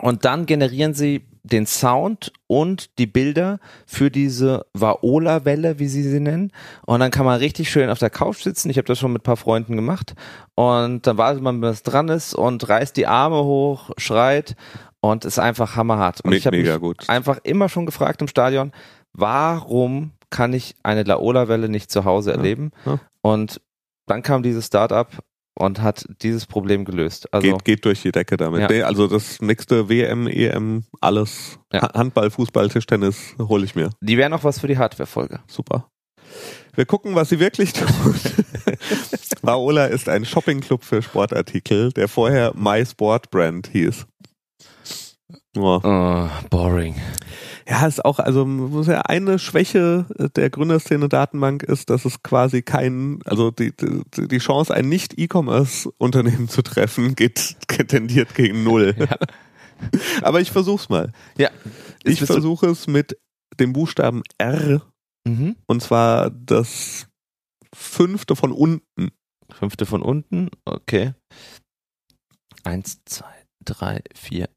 und 0.00 0.24
dann 0.24 0.46
generieren 0.46 0.94
sie 0.94 1.26
den 1.42 1.66
Sound 1.66 2.32
und 2.46 2.98
die 2.98 3.06
Bilder 3.06 3.58
für 3.86 4.10
diese 4.10 4.66
Vaola-Welle, 4.74 5.78
wie 5.78 5.88
sie 5.88 6.02
sie 6.02 6.20
nennen. 6.20 6.52
Und 6.84 7.00
dann 7.00 7.10
kann 7.10 7.24
man 7.24 7.38
richtig 7.38 7.70
schön 7.70 7.90
auf 7.90 7.98
der 7.98 8.10
Couch 8.10 8.42
sitzen. 8.42 8.70
Ich 8.70 8.76
habe 8.76 8.86
das 8.86 8.98
schon 8.98 9.12
mit 9.12 9.22
ein 9.22 9.24
paar 9.24 9.36
Freunden 9.36 9.74
gemacht. 9.76 10.14
Und 10.54 11.06
dann 11.06 11.16
wartet 11.16 11.42
man, 11.42 11.60
bis 11.60 11.82
dran 11.82 12.08
ist 12.08 12.34
und 12.34 12.68
reißt 12.68 12.96
die 12.96 13.06
Arme 13.06 13.44
hoch, 13.44 13.90
schreit 13.96 14.56
und 15.00 15.24
ist 15.24 15.38
einfach 15.38 15.76
hammerhart. 15.76 16.20
Und 16.22 16.32
ich 16.32 16.46
habe 16.46 16.58
mich 16.58 17.08
einfach 17.08 17.38
immer 17.44 17.68
schon 17.68 17.86
gefragt 17.86 18.20
im 18.20 18.28
Stadion, 18.28 18.72
warum 19.18 20.12
kann 20.30 20.52
ich 20.52 20.74
eine 20.82 21.02
Laola-Welle 21.02 21.68
nicht 21.68 21.90
zu 21.90 22.04
Hause 22.04 22.32
erleben? 22.32 22.70
Ja, 22.84 22.92
ja. 22.92 23.00
Und 23.20 23.60
dann 24.06 24.22
kam 24.22 24.42
dieses 24.42 24.66
Startup 24.66 25.08
und 25.54 25.82
hat 25.82 26.06
dieses 26.22 26.46
Problem 26.46 26.84
gelöst. 26.84 27.32
Also 27.34 27.50
geht, 27.50 27.64
geht 27.64 27.84
durch 27.84 28.02
die 28.02 28.12
Decke 28.12 28.36
damit. 28.36 28.70
Ja. 28.70 28.86
Also 28.86 29.08
das 29.08 29.40
nächste 29.40 29.88
WM, 29.88 30.28
EM, 30.28 30.84
alles. 31.00 31.58
Handball, 31.72 32.30
Fußball, 32.30 32.68
Tischtennis 32.68 33.34
hole 33.38 33.64
ich 33.64 33.74
mir. 33.74 33.90
Die 34.00 34.16
wären 34.16 34.32
auch 34.32 34.44
was 34.44 34.60
für 34.60 34.68
die 34.68 34.78
Hardware-Folge. 34.78 35.40
Super. 35.48 35.90
Wir 36.74 36.86
gucken, 36.86 37.16
was 37.16 37.30
sie 37.30 37.40
wirklich 37.40 37.72
tut. 37.72 37.88
Vaola 39.42 39.86
ist 39.86 40.08
ein 40.08 40.24
Shoppingclub 40.24 40.84
für 40.84 41.02
Sportartikel, 41.02 41.90
der 41.92 42.06
vorher 42.06 42.52
My 42.54 42.86
Sport 42.86 43.30
Brand 43.30 43.66
hieß. 43.66 44.06
Oh. 45.60 45.80
Oh, 45.82 46.28
boring. 46.50 46.94
Ja, 47.68 47.86
ist 47.86 48.04
auch, 48.04 48.18
also 48.18 48.46
muss 48.46 48.86
ja 48.86 49.02
eine 49.02 49.38
Schwäche 49.38 50.06
der 50.36 50.48
Gründerszene 50.48 51.08
Datenbank 51.08 51.62
ist, 51.62 51.90
dass 51.90 52.06
es 52.06 52.22
quasi 52.22 52.62
kein, 52.62 53.20
also 53.26 53.50
die, 53.50 53.72
die, 53.76 54.28
die 54.28 54.38
Chance, 54.38 54.72
ein 54.72 54.88
Nicht-E-Commerce-Unternehmen 54.88 56.48
zu 56.48 56.62
treffen, 56.62 57.14
geht, 57.14 57.56
tendiert 57.68 58.34
gegen 58.34 58.64
null. 58.64 58.94
Ja. 58.98 59.18
Aber 60.22 60.40
ich 60.40 60.50
versuch's 60.50 60.88
mal. 60.88 61.12
Ja. 61.36 61.50
Ich 62.04 62.20
versuche 62.24 62.68
es 62.68 62.86
mit 62.86 63.18
dem 63.60 63.74
Buchstaben 63.74 64.22
R. 64.38 64.82
Mhm. 65.26 65.56
Und 65.66 65.82
zwar 65.82 66.30
das 66.30 67.06
fünfte 67.74 68.34
von 68.34 68.52
unten. 68.52 69.10
Fünfte 69.50 69.86
von 69.86 70.02
unten, 70.02 70.50
okay. 70.64 71.14
Eins, 72.64 73.00
zwei, 73.06 73.32
drei, 73.64 74.02
vier, 74.14 74.48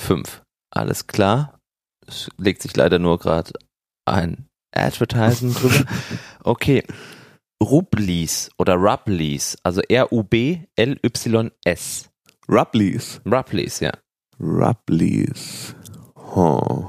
fünf. 0.00 0.42
Alles 0.72 1.06
klar 1.06 1.60
es 2.10 2.28
legt 2.36 2.60
sich 2.62 2.76
leider 2.76 2.98
nur 2.98 3.18
gerade 3.18 3.52
ein 4.04 4.46
Advertising 4.74 5.54
drüber. 5.54 5.84
Okay. 6.42 6.82
Rublis 7.62 8.50
oder 8.56 8.76
Rublis, 8.76 9.58
also 9.62 9.82
R-U-B-L-Y-S. 9.82 10.70
Rublis. 12.48 13.20
Rublis, 13.26 13.80
ja. 13.80 13.92
Rublis. 14.40 15.74
Oh. 16.34 16.88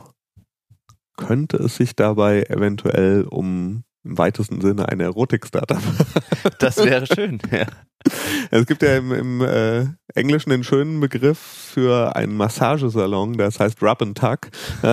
Könnte 1.18 1.58
es 1.58 1.76
sich 1.76 1.94
dabei 1.98 2.44
eventuell 2.44 3.26
um 3.26 3.84
im 4.04 4.18
weitesten 4.18 4.62
Sinne 4.62 4.90
ein 4.90 5.00
Erotik-Startup. 5.00 5.78
das 6.60 6.78
wäre 6.78 7.06
schön, 7.06 7.38
ja. 7.52 7.68
Es 8.50 8.66
gibt 8.66 8.82
ja 8.82 8.98
im, 8.98 9.12
im 9.12 9.42
äh, 9.42 9.86
Englischen 10.16 10.50
den 10.50 10.64
schönen 10.64 11.00
Begriff 11.00 11.38
für 11.38 12.16
einen 12.16 12.36
Massagesalon, 12.36 13.38
das 13.38 13.60
heißt 13.60 13.84
Rub 13.84 14.02
and 14.02 14.18
Tuck. 14.18 14.50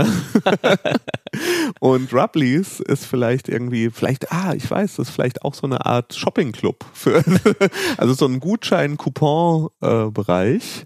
und 1.81 2.13
Rubblies 2.13 2.81
ist 2.81 3.07
vielleicht 3.07 3.49
irgendwie, 3.49 3.89
vielleicht, 3.91 4.31
ah, 4.31 4.53
ich 4.55 4.71
weiß, 4.71 4.97
das 4.97 5.09
ist 5.09 5.15
vielleicht 5.15 5.43
auch 5.43 5.55
so 5.55 5.67
eine 5.67 5.87
Art 5.87 6.13
Shopping-Club 6.15 6.85
für, 6.93 7.25
also 7.97 8.13
so 8.13 8.27
ein 8.27 8.41
Gutschein-Coupon-Bereich. 8.41 10.85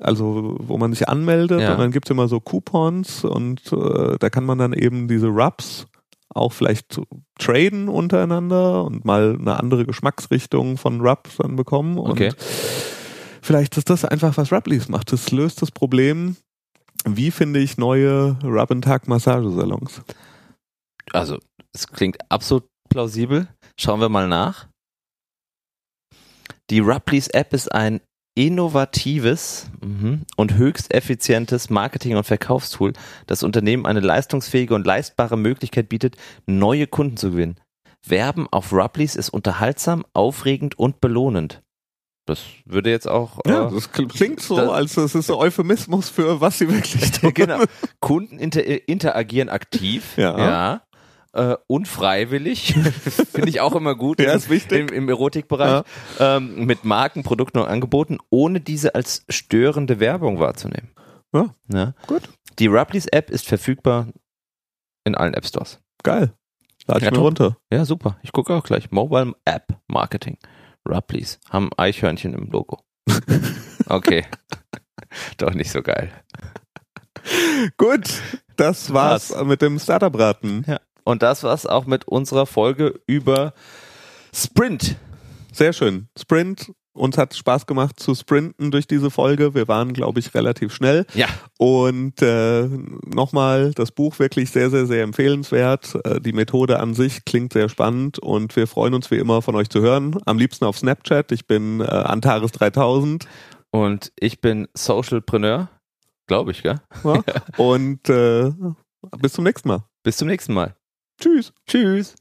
Also 0.00 0.56
wo 0.58 0.78
man 0.78 0.94
sich 0.94 1.06
anmeldet 1.06 1.60
ja. 1.60 1.72
und 1.72 1.78
dann 1.78 1.92
gibt 1.92 2.06
es 2.06 2.10
immer 2.10 2.26
so 2.26 2.40
Coupons 2.40 3.24
und 3.24 3.60
äh, 3.72 4.16
da 4.18 4.30
kann 4.30 4.44
man 4.44 4.56
dann 4.56 4.72
eben 4.72 5.06
diese 5.06 5.26
Rubs 5.26 5.86
auch 6.34 6.52
vielleicht 6.52 7.00
traden 7.38 7.88
untereinander 7.88 8.84
und 8.84 9.04
mal 9.04 9.36
eine 9.38 9.58
andere 9.58 9.86
Geschmacksrichtung 9.86 10.76
von 10.78 11.00
Rubs 11.00 11.36
dann 11.36 11.56
bekommen. 11.56 11.98
Und 11.98 12.12
okay. 12.12 12.32
vielleicht 13.42 13.76
ist 13.76 13.90
das 13.90 14.04
einfach, 14.04 14.36
was 14.36 14.52
Rubleys 14.52 14.88
macht. 14.88 15.12
Das 15.12 15.30
löst 15.30 15.62
das 15.62 15.70
Problem, 15.70 16.36
wie 17.04 17.30
finde 17.30 17.60
ich 17.60 17.78
neue 17.78 18.38
Rub-and-Tag-Massagesalons? 18.42 20.02
Also, 21.12 21.38
es 21.72 21.86
klingt 21.86 22.18
absolut 22.30 22.68
plausibel. 22.88 23.48
Schauen 23.78 24.00
wir 24.00 24.08
mal 24.08 24.28
nach. 24.28 24.68
Die 26.70 26.78
Rubleys 26.78 27.28
App 27.28 27.52
ist 27.52 27.72
ein 27.72 28.00
innovatives 28.34 29.70
mhm, 29.80 30.22
und 30.36 30.54
höchst 30.54 30.92
effizientes 30.94 31.70
Marketing- 31.70 32.16
und 32.16 32.24
Verkaufstool, 32.24 32.92
das 33.26 33.42
Unternehmen 33.42 33.86
eine 33.86 34.00
leistungsfähige 34.00 34.74
und 34.74 34.86
leistbare 34.86 35.36
Möglichkeit 35.36 35.88
bietet, 35.88 36.16
neue 36.46 36.86
Kunden 36.86 37.16
zu 37.16 37.32
gewinnen. 37.32 37.56
Werben 38.06 38.48
auf 38.50 38.72
Rubblies 38.72 39.16
ist 39.16 39.28
unterhaltsam, 39.28 40.04
aufregend 40.12 40.78
und 40.78 41.00
belohnend. 41.00 41.62
Das 42.26 42.40
würde 42.64 42.90
jetzt 42.90 43.08
auch. 43.08 43.40
Ja, 43.46 43.68
äh, 43.68 43.74
das 43.74 43.90
klingt 43.90 44.40
so, 44.40 44.56
das, 44.56 44.68
als 44.70 44.94
das 44.94 45.14
ist 45.14 45.28
ein 45.28 45.36
Euphemismus 45.36 46.08
für 46.08 46.40
was 46.40 46.58
sie 46.58 46.68
wirklich 46.68 47.10
tun. 47.20 47.34
genau. 47.34 47.64
Kunden 48.00 48.38
inter 48.38 48.62
interagieren 48.88 49.48
aktiv. 49.48 50.16
Ja. 50.16 50.38
ja 50.38 50.82
äh, 51.32 51.56
unfreiwillig, 51.66 52.74
finde 53.32 53.48
ich 53.48 53.60
auch 53.60 53.74
immer 53.74 53.94
gut 53.94 54.20
ja, 54.20 54.32
ist 54.32 54.50
wichtig. 54.50 54.78
im, 54.78 54.88
im 54.88 55.08
Erotikbereich, 55.08 55.84
ja. 56.18 56.36
ähm, 56.36 56.66
mit 56.66 56.84
Marken, 56.84 57.22
Produkten 57.22 57.58
und 57.58 57.66
Angeboten, 57.66 58.18
ohne 58.30 58.60
diese 58.60 58.94
als 58.94 59.24
störende 59.28 60.00
Werbung 60.00 60.38
wahrzunehmen. 60.40 60.90
Ja, 61.32 61.54
ja. 61.72 61.94
gut. 62.06 62.28
Die 62.58 62.66
Rubblies 62.66 63.06
App 63.06 63.30
ist 63.30 63.48
verfügbar 63.48 64.08
in 65.04 65.14
allen 65.14 65.34
App 65.34 65.46
Stores. 65.46 65.80
Geil. 66.02 66.34
Lade 66.86 67.06
ich 67.06 67.10
mir 67.10 67.18
runter. 67.18 67.56
Ja, 67.72 67.84
super. 67.84 68.18
Ich 68.22 68.32
gucke 68.32 68.54
auch 68.54 68.64
gleich. 68.64 68.90
Mobile 68.90 69.34
App 69.44 69.78
Marketing. 69.86 70.36
Rupplies. 70.88 71.38
Haben 71.48 71.70
Eichhörnchen 71.76 72.34
im 72.34 72.50
Logo. 72.50 72.82
okay. 73.86 74.26
Doch 75.38 75.54
nicht 75.54 75.70
so 75.70 75.82
geil. 75.82 76.12
Gut, 77.76 78.20
das 78.56 78.92
war's 78.92 79.30
Was? 79.30 79.44
mit 79.44 79.62
dem 79.62 79.78
Startup-Raten. 79.78 80.64
Ja. 80.66 80.80
Und 81.04 81.22
das 81.22 81.42
war's 81.42 81.66
auch 81.66 81.86
mit 81.86 82.06
unserer 82.06 82.46
Folge 82.46 83.00
über 83.06 83.54
Sprint. 84.34 84.96
Sehr 85.52 85.72
schön. 85.72 86.08
Sprint. 86.18 86.72
Uns 86.94 87.16
hat 87.16 87.34
Spaß 87.34 87.64
gemacht 87.64 87.98
zu 87.98 88.14
sprinten 88.14 88.70
durch 88.70 88.86
diese 88.86 89.10
Folge. 89.10 89.54
Wir 89.54 89.66
waren, 89.66 89.94
glaube 89.94 90.20
ich, 90.20 90.34
relativ 90.34 90.74
schnell. 90.74 91.06
Ja. 91.14 91.26
Und 91.56 92.20
äh, 92.20 92.68
nochmal, 93.06 93.72
das 93.72 93.92
Buch 93.92 94.18
wirklich 94.18 94.50
sehr, 94.50 94.68
sehr, 94.68 94.84
sehr 94.84 95.02
empfehlenswert. 95.02 95.98
Äh, 96.04 96.20
die 96.20 96.34
Methode 96.34 96.80
an 96.80 96.92
sich 96.92 97.24
klingt 97.24 97.54
sehr 97.54 97.70
spannend 97.70 98.18
und 98.18 98.54
wir 98.56 98.66
freuen 98.66 98.92
uns 98.92 99.10
wie 99.10 99.16
immer 99.16 99.40
von 99.40 99.54
euch 99.54 99.70
zu 99.70 99.80
hören. 99.80 100.18
Am 100.26 100.36
liebsten 100.36 100.66
auf 100.66 100.76
Snapchat. 100.76 101.32
Ich 101.32 101.46
bin 101.46 101.80
äh, 101.80 101.84
Antares3000. 101.84 103.24
Und 103.70 104.12
ich 104.20 104.42
bin 104.42 104.68
Socialpreneur. 104.74 105.70
Glaube 106.26 106.50
ich, 106.50 106.62
gell? 106.62 106.80
Ja. 107.04 107.22
Und 107.56 108.08
äh, 108.10 108.52
bis 109.18 109.32
zum 109.32 109.44
nächsten 109.44 109.68
Mal. 109.68 109.84
Bis 110.02 110.18
zum 110.18 110.28
nächsten 110.28 110.52
Mal. 110.52 110.76
Tschüss. 111.20 111.52
Tschüss. 111.66 112.14